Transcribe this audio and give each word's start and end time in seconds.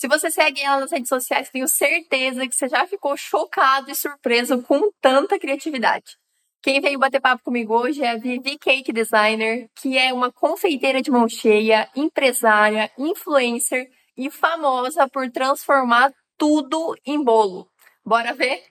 Se 0.00 0.08
você 0.08 0.30
segue 0.30 0.62
ela 0.62 0.80
nas 0.80 0.92
redes 0.92 1.10
sociais, 1.10 1.50
tenho 1.50 1.68
certeza 1.68 2.48
que 2.48 2.54
você 2.54 2.66
já 2.66 2.86
ficou 2.86 3.14
chocado 3.18 3.90
e 3.90 3.94
surpreso 3.94 4.62
com 4.62 4.90
tanta 4.98 5.38
criatividade. 5.38 6.16
Quem 6.62 6.80
veio 6.80 6.98
bater 6.98 7.20
papo 7.20 7.44
comigo 7.44 7.78
hoje 7.78 8.02
é 8.02 8.12
a 8.12 8.16
Vivi 8.16 8.56
Cake 8.56 8.94
Designer, 8.94 9.68
que 9.74 9.98
é 9.98 10.10
uma 10.10 10.32
confeiteira 10.32 11.02
de 11.02 11.10
mão 11.10 11.28
cheia, 11.28 11.86
empresária, 11.94 12.90
influencer 12.96 13.90
e 14.16 14.30
famosa 14.30 15.06
por 15.06 15.30
transformar 15.30 16.10
tudo 16.38 16.96
em 17.04 17.22
bolo. 17.22 17.68
Bora 18.02 18.32
ver? 18.32 18.69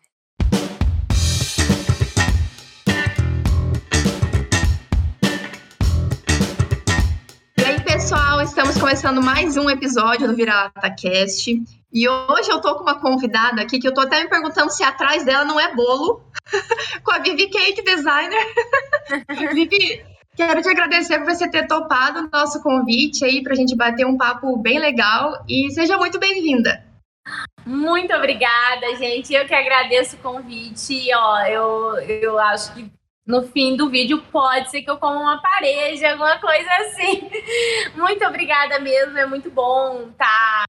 Pessoal, 8.00 8.42
estamos 8.42 8.78
começando 8.78 9.22
mais 9.22 9.58
um 9.58 9.70
episódio 9.70 10.26
do 10.26 10.34
Virata 10.34 10.90
Cast. 10.90 11.62
E 11.92 12.08
hoje 12.08 12.50
eu 12.50 12.62
tô 12.62 12.76
com 12.76 12.84
uma 12.84 12.98
convidada 12.98 13.62
aqui 13.62 13.78
que 13.78 13.86
eu 13.86 13.94
tô 13.94 14.00
até 14.00 14.24
me 14.24 14.30
perguntando 14.30 14.72
se 14.72 14.82
atrás 14.82 15.26
dela 15.26 15.44
não 15.44 15.60
é 15.60 15.76
bolo, 15.76 16.24
com 17.04 17.12
a 17.12 17.20
Vivi 17.20 17.50
Cake 17.50 17.84
Designer. 17.84 18.40
Vivi, 19.54 20.02
quero 20.34 20.62
te 20.62 20.70
agradecer 20.70 21.18
por 21.20 21.26
você 21.26 21.50
ter 21.52 21.68
topado 21.68 22.20
o 22.20 22.30
nosso 22.32 22.64
convite 22.64 23.26
aí 23.26 23.44
pra 23.44 23.54
gente 23.54 23.76
bater 23.76 24.06
um 24.06 24.16
papo 24.16 24.56
bem 24.56 24.80
legal 24.80 25.44
e 25.46 25.70
seja 25.72 25.98
muito 25.98 26.18
bem-vinda. 26.18 26.82
Muito 27.66 28.16
obrigada, 28.16 28.96
gente. 28.96 29.34
Eu 29.34 29.46
que 29.46 29.54
agradeço 29.54 30.16
o 30.16 30.20
convite. 30.20 31.06
Ó, 31.14 31.42
eu, 31.42 32.00
eu 32.00 32.40
acho 32.40 32.74
que 32.74 32.90
no 33.30 33.44
fim 33.44 33.76
do 33.76 33.92
vídeo 33.92 34.24
pode 34.32 34.72
ser 34.72 34.82
que 34.82 34.90
eu 34.90 34.98
coma 34.98 35.20
uma 35.20 35.40
parede, 35.40 36.04
alguma 36.04 36.40
coisa 36.40 36.68
assim. 36.82 37.30
Muito 37.96 38.26
obrigada 38.26 38.80
mesmo, 38.80 39.16
é 39.20 39.26
muito 39.28 39.52
bom 39.52 40.10
estar 40.10 40.26
tá 40.26 40.66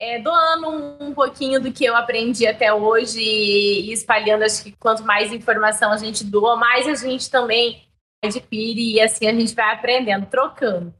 é, 0.00 0.18
doando 0.18 0.68
um, 1.00 1.14
pouquinho 1.14 1.60
do 1.60 1.70
que 1.70 1.84
eu 1.84 1.94
aprendi 1.94 2.44
até 2.44 2.74
hoje 2.74 3.20
e 3.20 3.92
espalhando. 3.92 4.42
Acho 4.42 4.64
que 4.64 4.72
quanto 4.72 5.04
mais 5.04 5.32
informação 5.32 5.92
a 5.92 5.96
gente 5.96 6.24
doa, 6.24 6.56
mais 6.56 6.88
a 6.88 6.94
gente 7.06 7.30
também 7.30 7.86
adquire 8.20 8.94
e 8.94 9.00
assim 9.00 9.28
a 9.28 9.32
gente 9.32 9.54
vai 9.54 9.72
aprendendo, 9.72 10.26
trocando. 10.26 10.92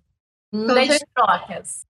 Muitas 0.53 1.01
trocas. 1.13 1.85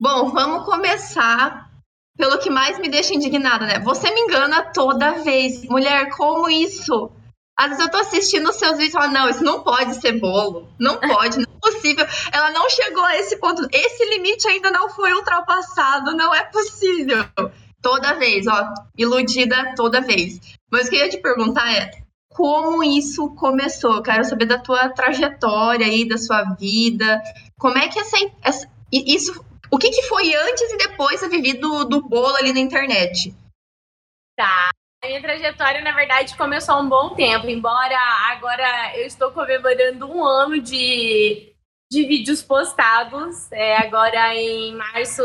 Bom, 0.00 0.30
vamos 0.30 0.64
começar 0.64 1.70
pelo 2.16 2.38
que 2.38 2.48
mais 2.48 2.78
me 2.78 2.88
deixa 2.88 3.12
indignada, 3.12 3.66
né? 3.66 3.78
Você 3.80 4.10
me 4.10 4.20
engana 4.20 4.72
toda 4.72 5.22
vez. 5.22 5.62
Mulher, 5.64 6.08
como 6.16 6.48
isso? 6.48 7.12
Às 7.60 7.68
vezes 7.68 7.84
eu 7.84 7.90
tô 7.90 7.98
assistindo 7.98 8.48
os 8.48 8.56
seus 8.56 8.78
vídeos 8.78 8.88
e 8.88 8.98
falo, 8.98 9.12
não, 9.12 9.28
isso 9.28 9.44
não 9.44 9.62
pode 9.62 9.94
ser 9.96 10.18
bolo. 10.18 10.66
Não 10.78 10.96
pode, 10.98 11.36
não 11.36 11.44
é 11.44 11.60
possível. 11.60 12.06
Ela 12.32 12.52
não 12.52 12.70
chegou 12.70 13.04
a 13.04 13.18
esse 13.18 13.36
ponto. 13.36 13.68
Esse 13.70 14.02
limite 14.06 14.48
ainda 14.48 14.70
não 14.70 14.88
foi 14.88 15.12
ultrapassado. 15.12 16.16
Não 16.16 16.34
é 16.34 16.42
possível. 16.44 17.22
Toda 17.82 18.14
vez, 18.14 18.46
ó. 18.46 18.72
Iludida 18.96 19.74
toda 19.76 20.00
vez. 20.00 20.40
Mas 20.72 20.86
o 20.86 20.90
que 20.90 20.96
eu 20.96 21.00
ia 21.00 21.10
te 21.10 21.18
perguntar 21.18 21.70
é, 21.70 21.90
como 22.30 22.82
isso 22.82 23.28
começou? 23.34 23.96
Eu 23.96 24.02
quero 24.02 24.24
saber 24.24 24.46
da 24.46 24.58
tua 24.58 24.88
trajetória 24.88 25.84
aí, 25.84 26.08
da 26.08 26.16
sua 26.16 26.42
vida. 26.54 27.20
Como 27.58 27.76
é 27.76 27.88
que 27.88 27.98
essa, 27.98 28.16
essa 28.40 28.70
isso, 28.90 29.44
o 29.70 29.76
que, 29.76 29.90
que 29.90 30.02
foi 30.04 30.34
antes 30.34 30.72
e 30.72 30.78
depois 30.78 31.20
da 31.20 31.28
Vivi 31.28 31.52
do, 31.52 31.84
do 31.84 32.00
bolo 32.08 32.36
ali 32.36 32.54
na 32.54 32.60
internet? 32.60 33.34
Tá. 34.34 34.70
Minha 35.10 35.22
trajetória, 35.22 35.80
na 35.80 35.90
verdade, 35.90 36.36
começou 36.36 36.76
há 36.76 36.78
um 36.78 36.88
bom 36.88 37.16
tempo, 37.16 37.48
embora 37.48 37.98
agora 38.30 38.96
eu 38.96 39.04
estou 39.04 39.32
comemorando 39.32 40.06
um 40.06 40.24
ano 40.24 40.60
de, 40.60 41.52
de 41.90 42.06
vídeos 42.06 42.42
postados. 42.42 43.50
É, 43.50 43.76
agora 43.78 44.36
em 44.36 44.72
março 44.76 45.20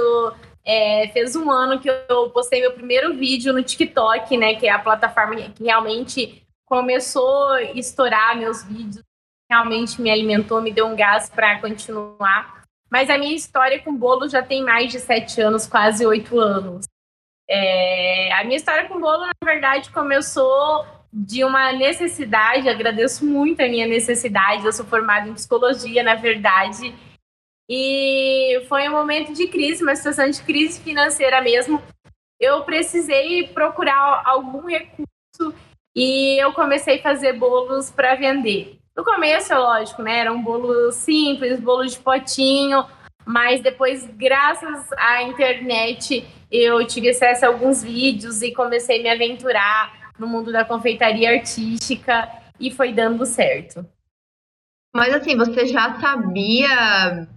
é, 0.65 1.07
fez 1.13 1.35
um 1.35 1.51
ano 1.51 1.79
que 1.79 1.87
eu 1.87 2.31
postei 2.31 2.61
meu 2.61 2.73
primeiro 2.73 3.13
vídeo 3.13 3.53
no 3.53 3.61
TikTok, 3.61 4.35
né? 4.35 4.55
Que 4.55 4.65
é 4.65 4.71
a 4.71 4.79
plataforma 4.79 5.35
que 5.35 5.63
realmente 5.63 6.43
começou 6.65 7.49
a 7.49 7.61
estourar 7.61 8.35
meus 8.35 8.63
vídeos, 8.63 9.05
realmente 9.47 10.01
me 10.01 10.09
alimentou, 10.09 10.63
me 10.63 10.71
deu 10.71 10.87
um 10.87 10.95
gás 10.95 11.29
para 11.29 11.61
continuar. 11.61 12.63
Mas 12.89 13.07
a 13.07 13.19
minha 13.19 13.35
história 13.35 13.79
com 13.83 13.95
bolo 13.95 14.27
já 14.27 14.41
tem 14.41 14.63
mais 14.63 14.91
de 14.91 14.99
sete 14.99 15.41
anos, 15.41 15.67
quase 15.67 16.03
oito 16.07 16.39
anos. 16.39 16.87
É, 17.47 18.33
a 18.33 18.43
minha 18.43 18.57
história 18.57 18.87
com 18.87 18.99
bolo, 18.99 19.25
na 19.25 19.33
verdade, 19.43 19.91
começou 19.91 20.85
de 21.11 21.43
uma 21.43 21.71
necessidade. 21.71 22.67
Agradeço 22.67 23.25
muito 23.25 23.61
a 23.61 23.67
minha 23.67 23.87
necessidade. 23.87 24.65
Eu 24.65 24.73
sou 24.73 24.85
formada 24.85 25.29
em 25.29 25.33
psicologia, 25.33 26.03
na 26.03 26.15
verdade. 26.15 26.93
E 27.69 28.63
foi 28.67 28.87
um 28.87 28.91
momento 28.91 29.33
de 29.33 29.47
crise, 29.47 29.83
uma 29.83 29.95
situação 29.95 30.29
de 30.29 30.41
crise 30.43 30.81
financeira 30.81 31.41
mesmo. 31.41 31.81
Eu 32.39 32.63
precisei 32.63 33.47
procurar 33.47 34.23
algum 34.25 34.67
recurso 34.67 35.53
e 35.95 36.37
eu 36.41 36.51
comecei 36.53 36.99
a 36.99 37.03
fazer 37.03 37.33
bolos 37.33 37.89
para 37.89 38.15
vender. 38.15 38.77
No 38.95 39.03
começo, 39.03 39.51
é 39.51 39.57
lógico, 39.57 40.01
né? 40.01 40.19
Era 40.19 40.31
um 40.31 40.41
bolo 40.41 40.91
simples, 40.91 41.59
bolo 41.59 41.85
de 41.85 41.97
potinho, 41.97 42.85
mas 43.25 43.61
depois, 43.61 44.07
graças 44.15 44.91
à 44.93 45.23
internet, 45.23 46.25
eu 46.51 46.85
tive 46.85 47.09
acesso 47.09 47.45
a 47.45 47.47
alguns 47.47 47.81
vídeos 47.83 48.41
e 48.41 48.51
comecei 48.51 48.99
a 48.99 49.03
me 49.03 49.09
aventurar 49.09 50.11
no 50.19 50.27
mundo 50.27 50.51
da 50.51 50.63
confeitaria 50.63 51.31
artística 51.31 52.29
e 52.59 52.71
foi 52.71 52.93
dando 52.93 53.25
certo. 53.25 53.85
Mas 54.95 55.13
assim, 55.13 55.35
você 55.35 55.65
já 55.65 55.99
sabia, 55.99 57.27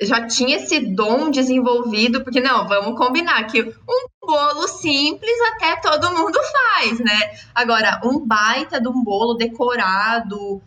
já 0.00 0.26
tinha 0.26 0.56
esse 0.56 0.80
dom 0.94 1.30
desenvolvido, 1.30 2.24
porque 2.24 2.40
não, 2.40 2.66
vamos 2.66 2.96
combinar 2.96 3.44
que 3.48 3.62
um 3.62 4.26
bolo 4.26 4.66
simples 4.68 5.36
até 5.52 5.76
todo 5.76 6.16
mundo 6.16 6.38
faz, 6.52 7.00
né? 7.00 7.36
Agora, 7.54 8.00
um 8.04 8.26
baita 8.26 8.80
de 8.80 8.88
um 8.88 9.04
bolo 9.04 9.34
decorado, 9.34 10.62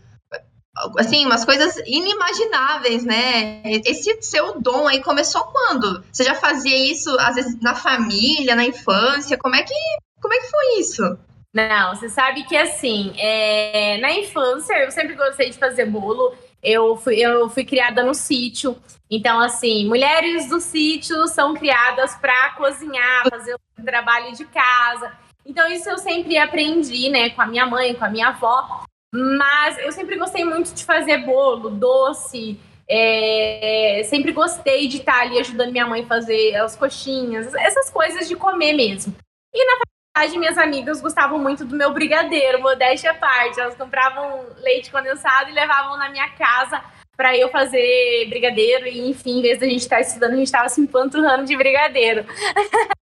assim, 0.98 1.26
umas 1.26 1.46
coisas 1.46 1.78
inimagináveis, 1.86 3.04
né? 3.04 3.62
Esse 3.64 4.22
seu 4.22 4.60
dom 4.60 4.88
aí 4.88 5.02
começou 5.02 5.44
quando? 5.46 6.04
Você 6.12 6.24
já 6.24 6.36
fazia 6.36 6.92
isso 6.92 7.16
às 7.20 7.36
vezes 7.36 7.60
na 7.62 7.76
família, 7.76 8.56
na 8.56 8.66
infância? 8.66 9.38
Como 9.38 9.56
é 9.56 9.64
que 9.64 9.74
como 10.22 10.34
é 10.34 10.38
que 10.40 10.50
foi 10.50 10.80
isso? 10.80 11.18
Não, 11.54 11.96
você 11.96 12.10
sabe 12.10 12.44
que 12.44 12.58
assim, 12.58 13.14
é... 13.18 13.98
na 14.00 14.12
infância 14.12 14.74
eu 14.84 14.92
sempre 14.92 15.16
gostei 15.16 15.50
de 15.50 15.58
fazer 15.58 15.86
bolo. 15.86 16.34
Eu 16.62 16.98
fui, 16.98 17.16
eu 17.20 17.48
fui 17.50 17.64
criada 17.64 18.04
no 18.04 18.14
sítio. 18.14 18.76
Então, 19.10 19.40
assim, 19.40 19.88
mulheres 19.88 20.50
do 20.50 20.60
sítio 20.60 21.28
são 21.28 21.54
criadas 21.54 22.16
para 22.16 22.56
cozinhar, 22.56 23.30
fazer 23.30 23.54
o 23.54 23.84
trabalho 23.84 24.36
de 24.36 24.46
casa. 24.46 25.12
Então, 25.46 25.72
isso 25.72 25.88
eu 25.88 25.98
sempre 26.00 26.40
aprendi, 26.40 27.08
né, 27.10 27.30
com 27.30 27.42
a 27.42 27.46
minha 27.46 27.68
mãe, 27.68 27.94
com 27.94 28.04
a 28.04 28.10
minha 28.10 28.30
avó. 28.30 28.84
Mas 29.16 29.78
eu 29.80 29.92
sempre 29.94 30.18
gostei 30.18 30.44
muito 30.44 30.74
de 30.74 30.84
fazer 30.84 31.20
bolo, 31.20 31.70
doce. 31.70 32.60
É, 32.88 34.02
sempre 34.06 34.34
gostei 34.34 34.88
de 34.88 34.98
estar 34.98 35.22
ali 35.22 35.40
ajudando 35.40 35.72
minha 35.72 35.88
mãe 35.88 36.04
a 36.04 36.08
fazer 36.08 36.56
as 36.56 36.76
coxinhas, 36.76 37.54
essas 37.56 37.90
coisas 37.90 38.28
de 38.28 38.36
comer 38.36 38.74
mesmo. 38.74 39.16
E 39.54 39.66
na 39.66 39.80
verdade, 40.18 40.38
minhas 40.38 40.58
amigas 40.58 41.02
gostavam 41.02 41.40
muito 41.40 41.64
do 41.64 41.78
meu 41.78 41.94
brigadeiro, 41.94 42.62
modéstia 42.62 43.12
à 43.12 43.14
parte. 43.14 43.60
Elas 43.60 43.76
compravam 43.76 44.46
leite 44.58 44.92
condensado 44.92 45.50
e 45.50 45.54
levavam 45.54 45.98
na 45.98 46.10
minha 46.10 46.30
casa 46.32 46.84
para 47.16 47.36
eu 47.38 47.48
fazer 47.50 48.28
brigadeiro. 48.28 48.86
E 48.86 49.10
enfim, 49.10 49.40
em 49.40 49.42
vez 49.42 49.60
da 49.60 49.66
gente 49.66 49.80
estar 49.80 50.02
estudando, 50.02 50.34
a 50.34 50.36
gente 50.36 50.48
estava 50.48 50.68
se 50.68 50.82
empanturrando 50.82 51.46
de 51.46 51.56
brigadeiro. 51.56 52.26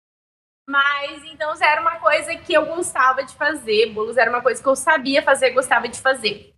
Mas 0.68 1.24
então 1.26 1.54
era 1.62 1.80
uma 1.80 2.00
coisa 2.00 2.36
que 2.36 2.54
eu 2.54 2.66
gostava 2.66 3.24
de 3.24 3.34
fazer, 3.36 3.92
bolos 3.92 4.18
era 4.18 4.30
uma 4.30 4.42
coisa 4.42 4.62
que 4.62 4.68
eu 4.68 4.76
sabia 4.76 5.22
fazer, 5.22 5.52
gostava 5.52 5.88
de 5.88 6.00
fazer. 6.00 6.54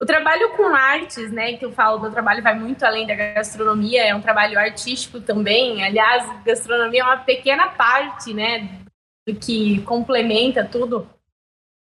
O 0.00 0.06
trabalho 0.06 0.56
com 0.56 0.74
artes, 0.74 1.30
né, 1.30 1.56
que 1.56 1.64
eu 1.64 1.72
falo, 1.72 2.00
meu 2.00 2.10
trabalho 2.10 2.42
vai 2.42 2.54
muito 2.54 2.84
além 2.84 3.06
da 3.06 3.14
gastronomia, 3.14 4.02
é 4.06 4.14
um 4.14 4.22
trabalho 4.22 4.58
artístico 4.58 5.20
também. 5.20 5.84
Aliás, 5.84 6.24
gastronomia 6.42 7.02
é 7.02 7.04
uma 7.04 7.18
pequena 7.18 7.68
parte, 7.68 8.32
né, 8.32 8.80
do 9.28 9.34
que 9.34 9.82
complementa 9.82 10.64
tudo. 10.64 11.10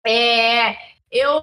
É, 0.05 0.77
eu 1.11 1.43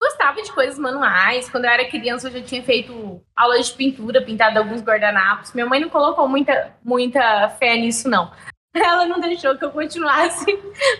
gostava 0.00 0.40
de 0.40 0.52
coisas 0.52 0.78
manuais. 0.78 1.50
Quando 1.50 1.66
eu 1.66 1.70
era 1.70 1.90
criança, 1.90 2.28
eu 2.28 2.32
já 2.32 2.42
tinha 2.42 2.62
feito 2.62 3.22
aulas 3.34 3.66
de 3.66 3.74
pintura, 3.74 4.24
pintado 4.24 4.58
alguns 4.58 4.80
guardanapos. 4.80 5.52
Minha 5.52 5.66
mãe 5.66 5.80
não 5.80 5.90
colocou 5.90 6.26
muita, 6.26 6.74
muita 6.82 7.50
fé 7.50 7.76
nisso, 7.76 8.08
não 8.08 8.32
ela 8.78 9.06
não 9.06 9.20
deixou 9.20 9.56
que 9.56 9.64
eu 9.64 9.70
continuasse 9.70 10.46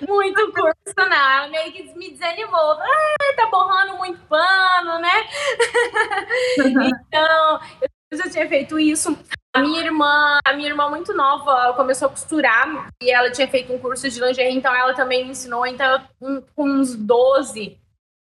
muito 0.06 0.40
o 0.42 0.52
curso, 0.52 0.94
não. 0.96 1.04
Ela 1.04 1.48
meio 1.48 1.72
que 1.72 1.82
me 1.96 2.10
desanimou. 2.10 2.72
Ah, 2.72 3.34
tá 3.36 3.46
borrando 3.50 3.96
muito 3.96 4.18
pano, 4.26 4.98
né? 4.98 5.28
então, 6.58 7.60
eu 8.10 8.18
já 8.18 8.30
tinha 8.30 8.48
feito 8.48 8.78
isso. 8.78 9.16
A 9.54 9.60
minha 9.60 9.82
irmã, 9.82 10.38
a 10.44 10.52
minha 10.52 10.68
irmã 10.68 10.88
muito 10.90 11.14
nova, 11.14 11.72
começou 11.74 12.06
a 12.06 12.10
costurar 12.10 12.88
e 13.02 13.10
ela 13.10 13.30
tinha 13.30 13.48
feito 13.48 13.72
um 13.72 13.78
curso 13.78 14.08
de 14.08 14.20
lingerie, 14.20 14.54
então 14.54 14.74
ela 14.74 14.94
também 14.94 15.24
me 15.24 15.30
ensinou. 15.30 15.66
Então, 15.66 16.02
com 16.54 16.68
uns 16.68 16.94
12, 16.94 17.78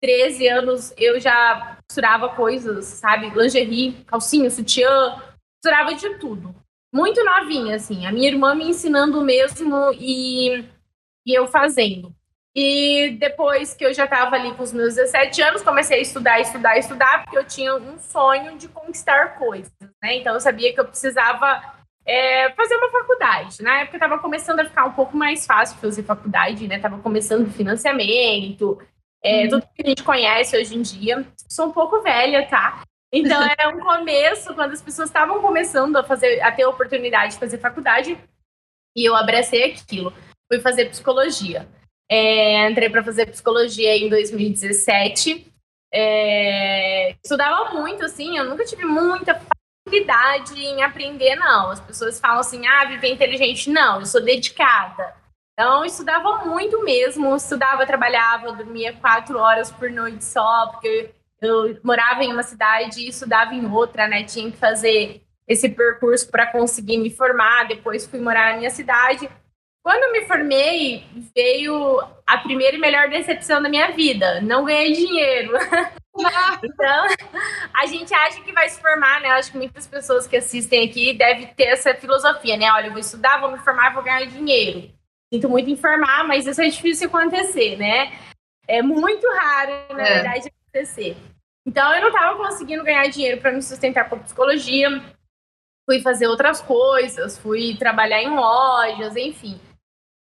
13 0.02 0.48
anos, 0.48 0.94
eu 0.98 1.20
já 1.20 1.78
costurava 1.88 2.30
coisas, 2.30 2.86
sabe? 2.86 3.30
Lingerie, 3.30 4.04
calcinha, 4.06 4.52
sutiã, 4.52 5.20
costurava 5.64 5.96
de 5.96 6.20
tudo 6.20 6.65
muito 6.96 7.22
novinha, 7.26 7.76
assim. 7.76 8.06
A 8.06 8.12
minha 8.12 8.30
irmã 8.30 8.56
me 8.56 8.70
ensinando 8.70 9.20
mesmo 9.22 9.92
e, 10.00 10.64
e 11.26 11.38
eu 11.38 11.46
fazendo. 11.46 12.16
E 12.56 13.18
depois 13.20 13.74
que 13.74 13.86
eu 13.86 13.94
já 13.94 14.06
estava 14.06 14.38
ali 14.38 14.54
com 14.54 14.64
os 14.64 14.72
meus 14.72 14.96
17 14.96 15.42
anos, 15.42 15.62
comecei 15.62 16.00
a 16.00 16.02
estudar, 16.02 16.40
estudar, 16.40 16.78
estudar, 16.78 17.24
porque 17.24 17.38
eu 17.38 17.44
tinha 17.44 17.76
um 17.76 18.00
sonho 18.00 18.58
de 18.58 18.70
conquistar 18.70 19.38
coisas, 19.38 19.74
né? 20.02 20.16
Então 20.16 20.34
eu 20.36 20.40
sabia 20.40 20.74
que 20.74 20.80
eu 20.80 20.86
precisava 20.86 21.62
é, 22.06 22.50
fazer 22.54 22.78
uma 22.78 22.90
faculdade. 22.90 23.62
Na 23.62 23.82
época 23.82 23.98
estava 23.98 24.18
começando 24.18 24.62
a 24.62 24.66
ficar 24.66 24.86
um 24.86 24.94
pouco 24.94 25.18
mais 25.18 25.46
fácil 25.46 25.78
fazer 25.80 26.04
faculdade, 26.04 26.66
né? 26.66 26.80
Tava 26.80 26.98
começando 27.00 27.52
financiamento, 27.52 28.82
é, 29.22 29.42
uhum. 29.42 29.50
tudo 29.50 29.68
que 29.76 29.84
a 29.84 29.90
gente 29.90 30.04
conhece 30.04 30.58
hoje 30.58 30.78
em 30.78 30.82
dia. 30.82 31.28
Sou 31.50 31.68
um 31.68 31.72
pouco 31.74 32.02
velha, 32.02 32.48
tá? 32.48 32.86
Então 33.12 33.42
era 33.42 33.70
um 33.70 33.80
começo, 33.80 34.54
quando 34.56 34.74
as 34.74 34.82
pessoas 34.82 35.10
estavam 35.10 35.42
começando 35.42 35.96
a 35.96 36.04
fazer, 36.04 36.42
a 36.42 36.52
ter 36.52 36.64
a 36.64 36.70
oportunidade 36.70 37.34
de 37.34 37.40
fazer 37.40 37.58
faculdade, 37.58 38.18
e 38.96 39.06
eu 39.08 39.16
abracei 39.16 39.64
aquilo. 39.64 40.14
Fui 40.52 40.60
fazer 40.60 40.90
psicologia. 40.90 41.68
É, 42.10 42.70
entrei 42.70 42.90
para 42.90 43.04
fazer 43.04 43.26
psicologia 43.28 43.96
em 43.98 44.10
2017. 44.10 45.52
É, 45.94 47.16
estudava 47.24 47.74
muito, 47.74 48.04
assim, 48.06 48.38
eu 48.38 48.46
nunca 48.46 48.66
tive 48.66 48.86
muita 48.86 49.40
facilidade 49.88 50.60
em 50.60 50.84
aprender, 50.84 51.36
não. 51.36 51.72
As 51.72 51.80
pessoas 51.80 52.20
falam 52.20 52.40
assim, 52.40 52.66
ah, 52.68 52.86
viver 52.86 53.10
inteligente. 53.10 53.70
Não, 53.70 54.00
eu 54.00 54.06
sou 54.06 54.22
dedicada. 54.22 55.16
Então, 55.54 55.86
estudava 55.86 56.46
muito 56.46 56.84
mesmo. 56.84 57.36
Estudava, 57.36 57.86
trabalhava, 57.86 58.52
dormia 58.52 58.94
quatro 58.94 59.40
horas 59.40 59.72
por 59.72 59.90
noite 59.90 60.24
só, 60.24 60.68
porque 60.68 61.15
eu 61.42 61.78
morava 61.84 62.24
em 62.24 62.32
uma 62.32 62.44
cidade 62.44 63.02
e 63.02 63.10
estudava 63.10 63.54
em 63.54 63.66
outra, 63.70 64.08
né? 64.08 64.24
Tinha 64.24 64.52
que 64.52 64.58
fazer 64.58 65.22
esse 65.48 65.70
percurso 65.70 66.30
para 66.30 66.48
conseguir 66.48 66.98
me 66.98 67.10
formar. 67.10 67.68
Depois 67.68 68.06
fui 68.06 68.20
morar 68.20 68.52
na 68.52 68.58
minha 68.58 68.70
cidade. 68.70 69.30
Quando 69.84 70.12
me 70.12 70.26
formei, 70.26 71.06
veio 71.36 72.02
a 72.26 72.40
primeira 72.40 72.76
e 72.76 72.80
melhor 72.80 73.08
decepção 73.10 73.62
da 73.62 73.70
minha 73.70 73.92
vida. 73.92 74.42
Não 74.42 74.66
ganhei 74.66 74.94
dinheiro. 74.94 75.52
então, 76.64 77.06
a 77.72 77.86
gente 77.86 78.12
acha 78.14 78.42
que 78.42 78.52
vai 78.52 78.68
se 78.68 78.82
formar, 78.82 79.22
né? 79.22 79.30
Acho 79.30 79.52
que 79.52 79.58
muitas 79.58 79.86
pessoas 79.86 80.26
que 80.26 80.38
assistem 80.38 80.90
aqui 80.90 81.14
devem 81.14 81.46
ter 81.48 81.66
essa 81.66 81.94
filosofia, 81.94 82.58
né? 82.58 82.72
Olha, 82.72 82.88
eu 82.88 82.92
vou 82.92 83.00
estudar, 83.00 83.40
vou 83.40 83.52
me 83.52 83.60
formar, 83.60 83.94
vou 83.94 84.02
ganhar 84.02 84.26
dinheiro. 84.26 84.90
Sinto 85.32 85.50
muito 85.50 85.70
informar, 85.70 86.24
mas 86.28 86.48
isso 86.48 86.62
é 86.62 86.68
difícil 86.68 87.08
acontecer, 87.08 87.78
né? 87.78 88.18
É 88.68 88.82
muito 88.82 89.28
raro, 89.36 89.72
na 89.94 90.02
é. 90.02 90.14
verdade, 90.16 90.52
acontecer. 90.76 91.16
Então, 91.66 91.94
eu 91.96 92.02
não 92.02 92.10
estava 92.10 92.38
conseguindo 92.38 92.84
ganhar 92.84 93.08
dinheiro 93.08 93.40
para 93.40 93.52
me 93.52 93.62
sustentar 93.62 94.10
com 94.10 94.20
psicologia. 94.20 94.90
Fui 95.86 96.02
fazer 96.02 96.28
outras 96.28 96.62
coisas, 96.62 97.38
fui 97.38 97.76
trabalhar 97.78 98.22
em 98.22 98.36
lojas, 98.36 99.16
enfim. 99.16 99.60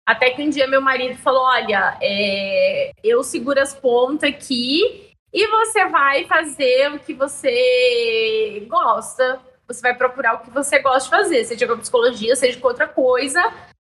Até 0.06 0.30
que 0.30 0.42
um 0.42 0.50
dia 0.50 0.66
meu 0.66 0.80
marido 0.80 1.18
falou: 1.18 1.42
Olha, 1.42 1.98
é, 2.00 2.92
eu 3.02 3.22
seguro 3.22 3.60
as 3.60 3.74
pontas 3.74 4.28
aqui 4.28 5.10
e 5.32 5.46
você 5.48 5.86
vai 5.88 6.26
fazer 6.26 6.92
o 6.92 6.98
que 6.98 7.14
você 7.14 8.66
gosta. 8.68 9.40
Você 9.66 9.80
vai 9.80 9.94
procurar 9.94 10.34
o 10.34 10.40
que 10.40 10.50
você 10.50 10.78
gosta 10.78 11.04
de 11.04 11.10
fazer, 11.10 11.44
seja 11.44 11.66
com 11.66 11.78
psicologia, 11.78 12.36
seja 12.36 12.60
com 12.60 12.68
outra 12.68 12.86
coisa, 12.86 13.40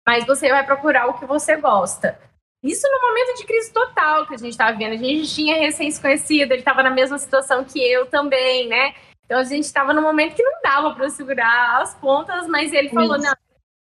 mas 0.05 0.25
você 0.25 0.49
vai 0.49 0.65
procurar 0.65 1.05
o 1.07 1.19
que 1.19 1.27
você 1.27 1.55
gosta. 1.57 2.19
Isso 2.61 2.85
no 2.91 3.07
momento 3.07 3.37
de 3.37 3.45
crise 3.45 3.71
total 3.71 4.27
que 4.27 4.35
a 4.35 4.37
gente 4.37 4.51
estava 4.51 4.77
vendo. 4.77 4.93
A 4.93 4.97
gente 4.97 5.33
tinha 5.33 5.57
recém 5.57 5.89
se 5.89 6.01
conhecido, 6.01 6.51
ele 6.51 6.61
estava 6.61 6.83
na 6.83 6.89
mesma 6.89 7.17
situação 7.17 7.63
que 7.63 7.79
eu 7.79 8.05
também, 8.05 8.67
né? 8.67 8.93
Então 9.25 9.39
a 9.39 9.43
gente 9.43 9.63
estava 9.63 9.93
no 9.93 10.01
momento 10.01 10.35
que 10.35 10.43
não 10.43 10.61
dava 10.61 10.93
para 10.93 11.09
segurar 11.09 11.81
as 11.81 11.95
pontas, 11.95 12.47
mas 12.47 12.73
ele 12.73 12.89
falou: 12.89 13.15
Isso. 13.15 13.25
não, 13.25 13.35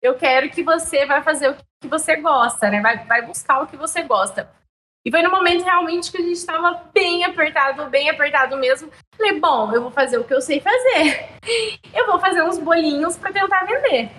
eu 0.03 0.15
quero 0.15 0.51
que 0.51 0.63
você 0.63 1.07
vai 1.07 1.23
fazer 1.23 1.51
o 1.51 1.57
que 1.81 1.89
você 1.89 2.17
gosta, 2.17 2.71
né? 2.71 2.81
Vai, 2.81 3.05
vai 3.05 3.23
buscar 3.23 3.63
o 3.63 3.67
que 3.67 3.77
você 3.77 4.03
gosta. 4.03 4.51
E 5.05 5.11
foi 5.11 5.23
no 5.23 5.31
momento 5.31 5.63
realmente 5.63 6.11
que 6.11 6.19
a 6.19 6.21
gente 6.21 6.33
estava 6.33 6.91
bem 6.93 7.25
apertado, 7.25 7.87
bem 7.87 8.11
apertado 8.11 8.57
mesmo. 8.57 8.91
Falei, 9.17 9.39
bom, 9.39 9.73
eu 9.73 9.83
vou 9.83 9.91
fazer 9.93 10.19
o 10.19 10.25
que 10.25 10.35
eu 10.35 10.41
sei 10.41 10.61
fazer. 10.61 11.29
Eu 11.95 12.07
vou 12.07 12.19
fazer 12.19 12.43
uns 12.43 12.59
bolinhos 12.59 13.17
para 13.17 13.33
tentar 13.33 13.65
vender. 13.65 14.11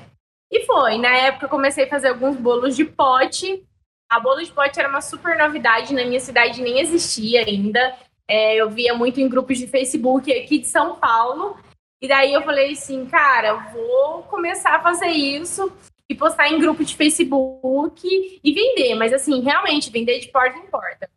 E 0.50 0.66
foi. 0.66 0.98
Na 0.98 1.10
época 1.10 1.46
eu 1.46 1.50
comecei 1.50 1.84
a 1.84 1.90
fazer 1.90 2.08
alguns 2.08 2.38
bolos 2.38 2.74
de 2.74 2.86
pote. 2.86 3.67
A 4.10 4.20
bolo 4.20 4.42
de 4.42 4.52
pote 4.52 4.80
era 4.80 4.90
uma 4.90 5.02
super 5.02 5.38
novidade, 5.38 5.94
na 5.94 6.06
minha 6.06 6.20
cidade 6.20 6.62
nem 6.62 6.80
existia 6.80 7.42
ainda. 7.46 7.96
É, 8.28 8.56
eu 8.56 8.70
via 8.70 8.94
muito 8.94 9.20
em 9.20 9.30
grupos 9.30 9.58
de 9.58 9.68
Facebook 9.68 10.32
aqui 10.32 10.60
de 10.60 10.68
São 10.68 10.96
Paulo. 10.96 11.58
E 12.02 12.08
daí 12.08 12.34
eu 12.34 12.44
falei 12.44 12.72
assim, 12.72 13.06
cara, 13.06 13.54
vou 13.74 14.24
começar 14.24 14.76
a 14.76 14.82
fazer 14.82 15.08
isso 15.08 15.72
e 16.10 16.16
postar 16.16 16.50
em 16.50 16.60
grupo 16.60 16.86
de 16.86 16.96
Facebook 16.96 18.40
e 18.44 18.54
vender. 18.54 18.96
Mas 18.96 19.14
assim, 19.14 19.42
realmente, 19.42 19.90
vender 19.90 20.20
de 20.20 20.28
porta 20.30 20.58
em 20.58 20.68
porta. 20.68 21.10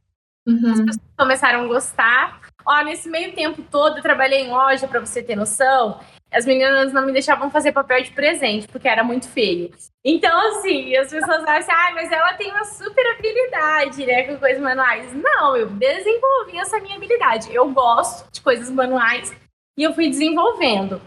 Uhum. 0.46 0.72
As 0.72 0.80
pessoas 0.80 1.12
começaram 1.16 1.64
a 1.64 1.68
gostar. 1.68 2.39
Ó, 2.66 2.82
nesse 2.82 3.08
meio 3.08 3.32
tempo 3.32 3.62
todo, 3.70 3.98
eu 3.98 4.02
trabalhei 4.02 4.40
em 4.40 4.50
loja, 4.50 4.86
para 4.86 5.00
você 5.00 5.22
ter 5.22 5.36
noção. 5.36 6.00
As 6.32 6.46
meninas 6.46 6.92
não 6.92 7.04
me 7.04 7.12
deixavam 7.12 7.50
fazer 7.50 7.72
papel 7.72 8.02
de 8.02 8.12
presente, 8.12 8.68
porque 8.68 8.88
era 8.88 9.02
muito 9.02 9.28
feio. 9.28 9.72
Então, 10.04 10.38
assim, 10.48 10.96
as 10.96 11.10
pessoas 11.10 11.44
acham, 11.44 11.74
ah, 11.74 11.90
mas 11.94 12.10
ela 12.12 12.34
tem 12.34 12.50
uma 12.50 12.64
super 12.64 13.04
habilidade, 13.14 14.06
né, 14.06 14.22
com 14.24 14.36
coisas 14.36 14.62
manuais. 14.62 15.12
Não, 15.12 15.56
eu 15.56 15.66
desenvolvi 15.70 16.58
essa 16.58 16.78
minha 16.78 16.96
habilidade. 16.96 17.52
Eu 17.52 17.68
gosto 17.70 18.30
de 18.30 18.40
coisas 18.40 18.70
manuais, 18.70 19.34
e 19.76 19.82
eu 19.82 19.92
fui 19.92 20.08
desenvolvendo. 20.08 21.00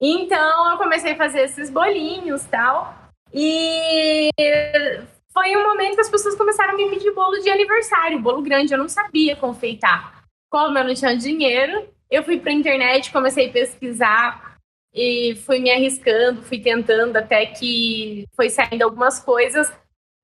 Então 0.00 0.70
eu 0.70 0.78
comecei 0.78 1.12
a 1.12 1.16
fazer 1.16 1.42
esses 1.42 1.70
bolinhos 1.70 2.44
tal. 2.44 2.94
E 3.32 4.30
foi 5.32 5.56
um 5.56 5.68
momento 5.68 5.96
que 5.96 6.00
as 6.00 6.10
pessoas 6.10 6.36
começaram 6.36 6.74
a 6.74 6.76
me 6.76 6.88
pedir 6.90 7.12
bolo 7.12 7.38
de 7.40 7.50
aniversário, 7.50 8.20
bolo 8.20 8.40
grande, 8.40 8.72
eu 8.72 8.78
não 8.78 8.88
sabia 8.88 9.34
confeitar. 9.34 10.23
Como 10.54 10.78
eu 10.78 10.84
não 10.84 10.94
tinha 10.94 11.16
dinheiro, 11.16 11.92
eu 12.08 12.22
fui 12.22 12.38
para 12.38 12.52
a 12.52 12.54
internet, 12.54 13.10
comecei 13.10 13.48
a 13.48 13.52
pesquisar 13.52 14.56
e 14.94 15.34
fui 15.44 15.58
me 15.58 15.68
arriscando, 15.68 16.44
fui 16.44 16.60
tentando 16.60 17.16
até 17.16 17.44
que 17.44 18.24
foi 18.36 18.48
saindo 18.48 18.82
algumas 18.82 19.18
coisas. 19.18 19.72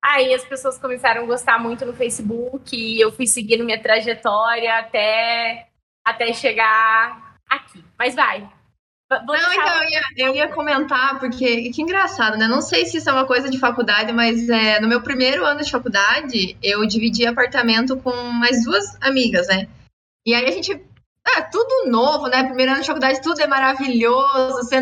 Aí 0.01 0.33
as 0.33 0.45
pessoas 0.45 0.79
começaram 0.79 1.25
a 1.25 1.27
gostar 1.27 1.59
muito 1.59 1.85
no 1.85 1.93
Facebook 1.93 2.77
e 2.77 3.01
eu 3.01 3.11
fui 3.11 3.27
seguindo 3.27 3.65
minha 3.65 3.83
trajetória 3.83 4.79
até, 4.79 5.67
até 6.07 6.33
chegar 6.33 7.35
aqui. 7.51 7.85
Mas 7.99 8.15
vai. 8.15 8.49
Vou 9.11 9.37
não, 9.37 9.53
então, 9.53 9.83
eu 9.83 9.91
ia, 9.91 10.03
eu 10.17 10.35
ia, 10.37 10.49
comentar, 10.51 11.19
porque 11.19 11.73
que 11.73 11.83
engraçado, 11.83 12.39
né? 12.39 12.47
Não 12.47 12.63
sei 12.63 12.87
se 12.87 12.99
isso 12.99 13.11
é 13.11 13.13
uma 13.13 13.27
coisa 13.27 13.51
de 13.51 13.59
faculdade, 13.59 14.13
mas 14.13 14.49
é, 14.49 14.79
no 14.79 14.87
meu 14.87 15.03
primeiro 15.03 15.45
ano 15.45 15.61
de 15.61 15.73
faculdade, 15.73 16.57
eu 16.63 16.87
dividi 16.87 17.27
apartamento 17.27 17.97
com 17.97 18.15
mais 18.31 18.65
duas 18.65 18.97
amigas, 19.03 19.49
né? 19.49 19.67
E 20.27 20.35
aí 20.35 20.45
a 20.47 20.51
gente. 20.51 20.73
É 21.37 21.43
tudo 21.43 21.91
novo, 21.91 22.29
né? 22.29 22.45
Primeiro 22.45 22.73
ano 22.73 22.81
de 22.81 22.87
faculdade, 22.87 23.21
tudo 23.21 23.41
é 23.41 23.47
maravilhoso, 23.47 24.57
você 24.57 24.81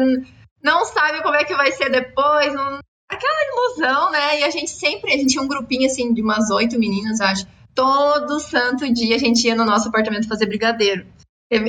não 0.63 0.85
sabe 0.85 1.21
como 1.23 1.35
é 1.35 1.45
que 1.45 1.55
vai 1.55 1.73
ser 1.73 1.91
depois, 1.91 2.55
não... 2.55 2.79
aquela 3.11 3.39
ilusão, 3.53 4.11
né? 4.13 4.41
E 4.41 4.45
a 4.45 4.51
gente 4.51 4.71
sempre, 4.71 5.13
a 5.13 5.17
gente 5.17 5.33
tinha 5.33 5.43
um 5.43 5.49
grupinho 5.49 5.87
assim 5.87 6.15
de 6.15 6.23
umas 6.23 6.49
oito 6.51 6.79
meninas, 6.79 7.21
acho. 7.21 7.45
Todo 7.75 8.41
santo 8.41 8.91
dia 8.93 9.17
a 9.17 9.19
gente 9.19 9.47
ia 9.47 9.57
no 9.57 9.65
nosso 9.65 9.89
apartamento 9.89 10.29
fazer 10.29 10.47
brigadeiro. 10.47 11.07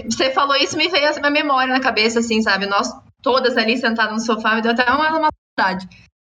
Você 0.06 0.32
falou 0.32 0.56
isso, 0.56 0.78
me 0.78 0.88
veio 0.88 1.06
essa 1.06 1.30
memória 1.30 1.74
na 1.74 1.80
cabeça, 1.80 2.20
assim, 2.20 2.42
sabe? 2.42 2.66
Nós 2.66 2.92
todas 3.22 3.58
ali 3.58 3.78
sentadas 3.78 4.14
no 4.14 4.20
sofá, 4.20 4.56
me 4.56 4.62
deu 4.62 4.72
até 4.72 4.90
uma, 4.92 5.18
uma. 5.18 5.30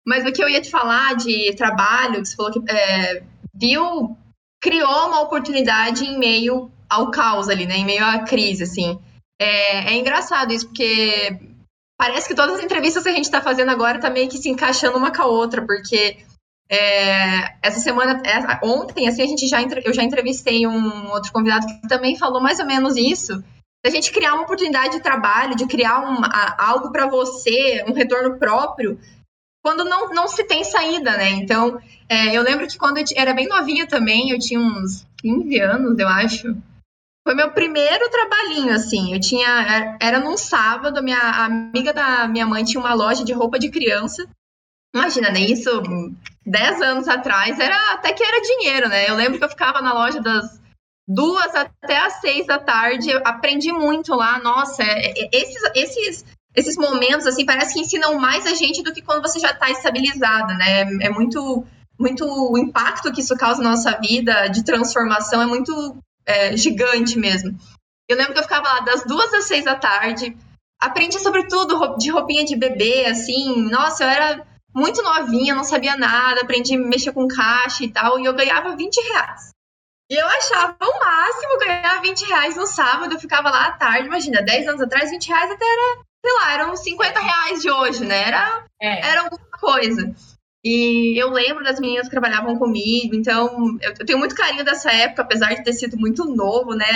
Mas 0.06 0.24
o 0.24 0.32
que 0.32 0.42
eu 0.42 0.48
ia 0.48 0.60
te 0.60 0.70
falar 0.70 1.14
de 1.14 1.54
trabalho, 1.56 2.22
que 2.22 2.28
você 2.28 2.36
falou 2.36 2.52
que 2.52 2.70
é, 2.70 3.22
viu, 3.54 4.16
criou 4.60 5.08
uma 5.08 5.20
oportunidade 5.20 6.04
em 6.04 6.18
meio 6.18 6.70
ao 6.90 7.10
caos 7.10 7.48
ali, 7.48 7.64
né? 7.66 7.76
Em 7.76 7.84
meio 7.84 8.04
à 8.04 8.18
crise, 8.20 8.64
assim. 8.64 8.98
É, 9.40 9.92
é 9.92 9.96
engraçado 9.96 10.52
isso, 10.52 10.66
porque 10.66 11.38
parece 11.98 12.28
que 12.28 12.34
todas 12.34 12.56
as 12.56 12.64
entrevistas 12.64 13.02
que 13.02 13.08
a 13.08 13.14
gente 13.14 13.24
está 13.24 13.40
fazendo 13.40 13.70
agora 13.70 14.00
tá 14.00 14.10
meio 14.10 14.28
que 14.28 14.38
se 14.38 14.50
encaixando 14.50 14.98
uma 14.98 15.10
com 15.10 15.22
a 15.22 15.26
outra, 15.26 15.64
porque 15.64 16.18
é, 16.70 17.56
essa 17.62 17.80
semana, 17.80 18.22
é, 18.24 18.64
ontem, 18.64 19.08
assim, 19.08 19.22
a 19.22 19.26
gente 19.26 19.48
já 19.48 19.60
eu 19.62 19.92
já 19.92 20.02
entrevistei 20.02 20.66
um 20.66 21.10
outro 21.10 21.32
convidado 21.32 21.66
que 21.66 21.88
também 21.88 22.16
falou 22.16 22.40
mais 22.40 22.60
ou 22.60 22.66
menos 22.66 22.96
isso. 22.96 23.42
Da 23.82 23.90
gente 23.90 24.12
criar 24.12 24.34
uma 24.34 24.42
oportunidade 24.42 24.96
de 24.96 25.02
trabalho, 25.02 25.56
de 25.56 25.66
criar 25.66 26.00
um, 26.00 26.20
algo 26.58 26.92
para 26.92 27.08
você, 27.08 27.82
um 27.88 27.94
retorno 27.94 28.38
próprio, 28.38 29.00
quando 29.62 29.84
não, 29.84 30.10
não 30.10 30.28
se 30.28 30.44
tem 30.44 30.64
saída, 30.64 31.16
né? 31.16 31.30
Então, 31.30 31.80
é, 32.08 32.36
eu 32.36 32.42
lembro 32.42 32.66
que 32.66 32.78
quando 32.78 32.98
eu 32.98 33.04
era 33.16 33.34
bem 33.34 33.48
novinha 33.48 33.86
também, 33.86 34.30
eu 34.30 34.38
tinha 34.38 34.60
uns 34.60 35.06
15 35.18 35.60
anos, 35.60 35.98
eu 35.98 36.08
acho. 36.08 36.56
Foi 37.22 37.34
meu 37.34 37.52
primeiro 37.52 38.08
trabalhinho, 38.10 38.72
assim. 38.72 39.12
Eu 39.12 39.20
tinha. 39.20 39.98
Era 40.00 40.18
num 40.20 40.36
sábado, 40.36 41.02
minha 41.02 41.18
amiga 41.44 41.92
da 41.92 42.26
minha 42.26 42.46
mãe 42.46 42.64
tinha 42.64 42.80
uma 42.80 42.94
loja 42.94 43.24
de 43.24 43.32
roupa 43.32 43.58
de 43.58 43.70
criança. 43.70 44.26
Imagina, 44.94 45.30
né? 45.30 45.40
Isso 45.40 45.70
10 46.44 46.82
anos 46.82 47.08
atrás 47.08 47.58
era 47.60 47.92
até 47.92 48.12
que 48.12 48.24
era 48.24 48.40
dinheiro, 48.40 48.88
né? 48.88 49.08
Eu 49.08 49.14
lembro 49.14 49.38
que 49.38 49.44
eu 49.44 49.50
ficava 49.50 49.80
na 49.80 49.92
loja 49.92 50.20
das 50.20 50.60
duas 51.06 51.54
até 51.54 51.98
as 51.98 52.20
seis 52.20 52.46
da 52.46 52.58
tarde, 52.58 53.12
aprendi 53.24 53.72
muito 53.72 54.14
lá. 54.14 54.38
Nossa, 54.38 54.82
é, 54.82 55.10
é, 55.10 55.28
esses, 55.32 55.62
esses 55.74 56.24
esses 56.54 56.76
momentos, 56.76 57.26
assim, 57.26 57.46
parece 57.46 57.74
que 57.74 57.80
ensinam 57.80 58.18
mais 58.18 58.46
a 58.46 58.54
gente 58.54 58.82
do 58.82 58.92
que 58.92 59.02
quando 59.02 59.22
você 59.22 59.38
já 59.38 59.50
está 59.50 59.70
estabilizada, 59.70 60.54
né? 60.54 60.82
É 61.00 61.08
muito, 61.08 61.64
muito 61.98 62.24
o 62.24 62.58
impacto 62.58 63.12
que 63.12 63.20
isso 63.20 63.36
causa 63.36 63.62
na 63.62 63.70
nossa 63.70 63.92
vida 63.98 64.48
de 64.48 64.64
transformação 64.64 65.40
é 65.40 65.46
muito 65.46 65.96
é, 66.30 66.56
gigante 66.56 67.18
mesmo. 67.18 67.58
Eu 68.08 68.16
lembro 68.16 68.32
que 68.32 68.38
eu 68.38 68.44
ficava 68.44 68.68
lá 68.68 68.80
das 68.80 69.04
duas 69.04 69.32
às 69.34 69.44
seis 69.44 69.64
da 69.64 69.74
tarde, 69.74 70.36
aprendi 70.80 71.18
sobre 71.18 71.46
tudo 71.46 71.96
de 71.96 72.10
roupinha 72.10 72.44
de 72.44 72.56
bebê, 72.56 73.06
assim, 73.06 73.68
nossa, 73.70 74.04
eu 74.04 74.08
era 74.08 74.46
muito 74.74 75.02
novinha, 75.02 75.54
não 75.54 75.64
sabia 75.64 75.96
nada, 75.96 76.40
aprendi 76.40 76.74
a 76.74 76.78
mexer 76.78 77.12
com 77.12 77.28
caixa 77.28 77.84
e 77.84 77.92
tal, 77.92 78.18
e 78.18 78.24
eu 78.24 78.34
ganhava 78.34 78.76
20 78.76 78.96
reais. 79.12 79.50
E 80.10 80.14
eu 80.14 80.26
achava 80.26 80.76
o 80.80 80.98
máximo 80.98 81.58
ganhar 81.58 82.00
20 82.02 82.24
reais 82.26 82.56
no 82.56 82.66
sábado, 82.66 83.14
eu 83.14 83.20
ficava 83.20 83.50
lá 83.50 83.66
à 83.66 83.72
tarde, 83.72 84.08
imagina, 84.08 84.42
10 84.42 84.68
anos 84.68 84.80
atrás, 84.80 85.10
20 85.10 85.28
reais 85.28 85.50
até 85.50 85.64
era, 85.64 86.02
sei 86.24 86.34
lá, 86.34 86.52
eram 86.52 86.76
50 86.76 87.20
reais 87.20 87.60
de 87.60 87.70
hoje, 87.70 88.04
né? 88.04 88.26
Era, 88.26 88.64
é. 88.80 89.08
era 89.08 89.20
alguma 89.22 89.50
coisa. 89.52 90.12
E 90.62 91.20
eu 91.20 91.30
lembro 91.30 91.64
das 91.64 91.80
meninas 91.80 92.06
que 92.06 92.10
trabalhavam 92.10 92.58
comigo, 92.58 93.14
então 93.14 93.78
eu, 93.80 93.94
eu 93.98 94.06
tenho 94.06 94.18
muito 94.18 94.34
carinho 94.34 94.64
dessa 94.64 94.90
época, 94.92 95.22
apesar 95.22 95.54
de 95.54 95.64
ter 95.64 95.72
sido 95.72 95.96
muito 95.96 96.24
novo, 96.24 96.74
né, 96.74 96.86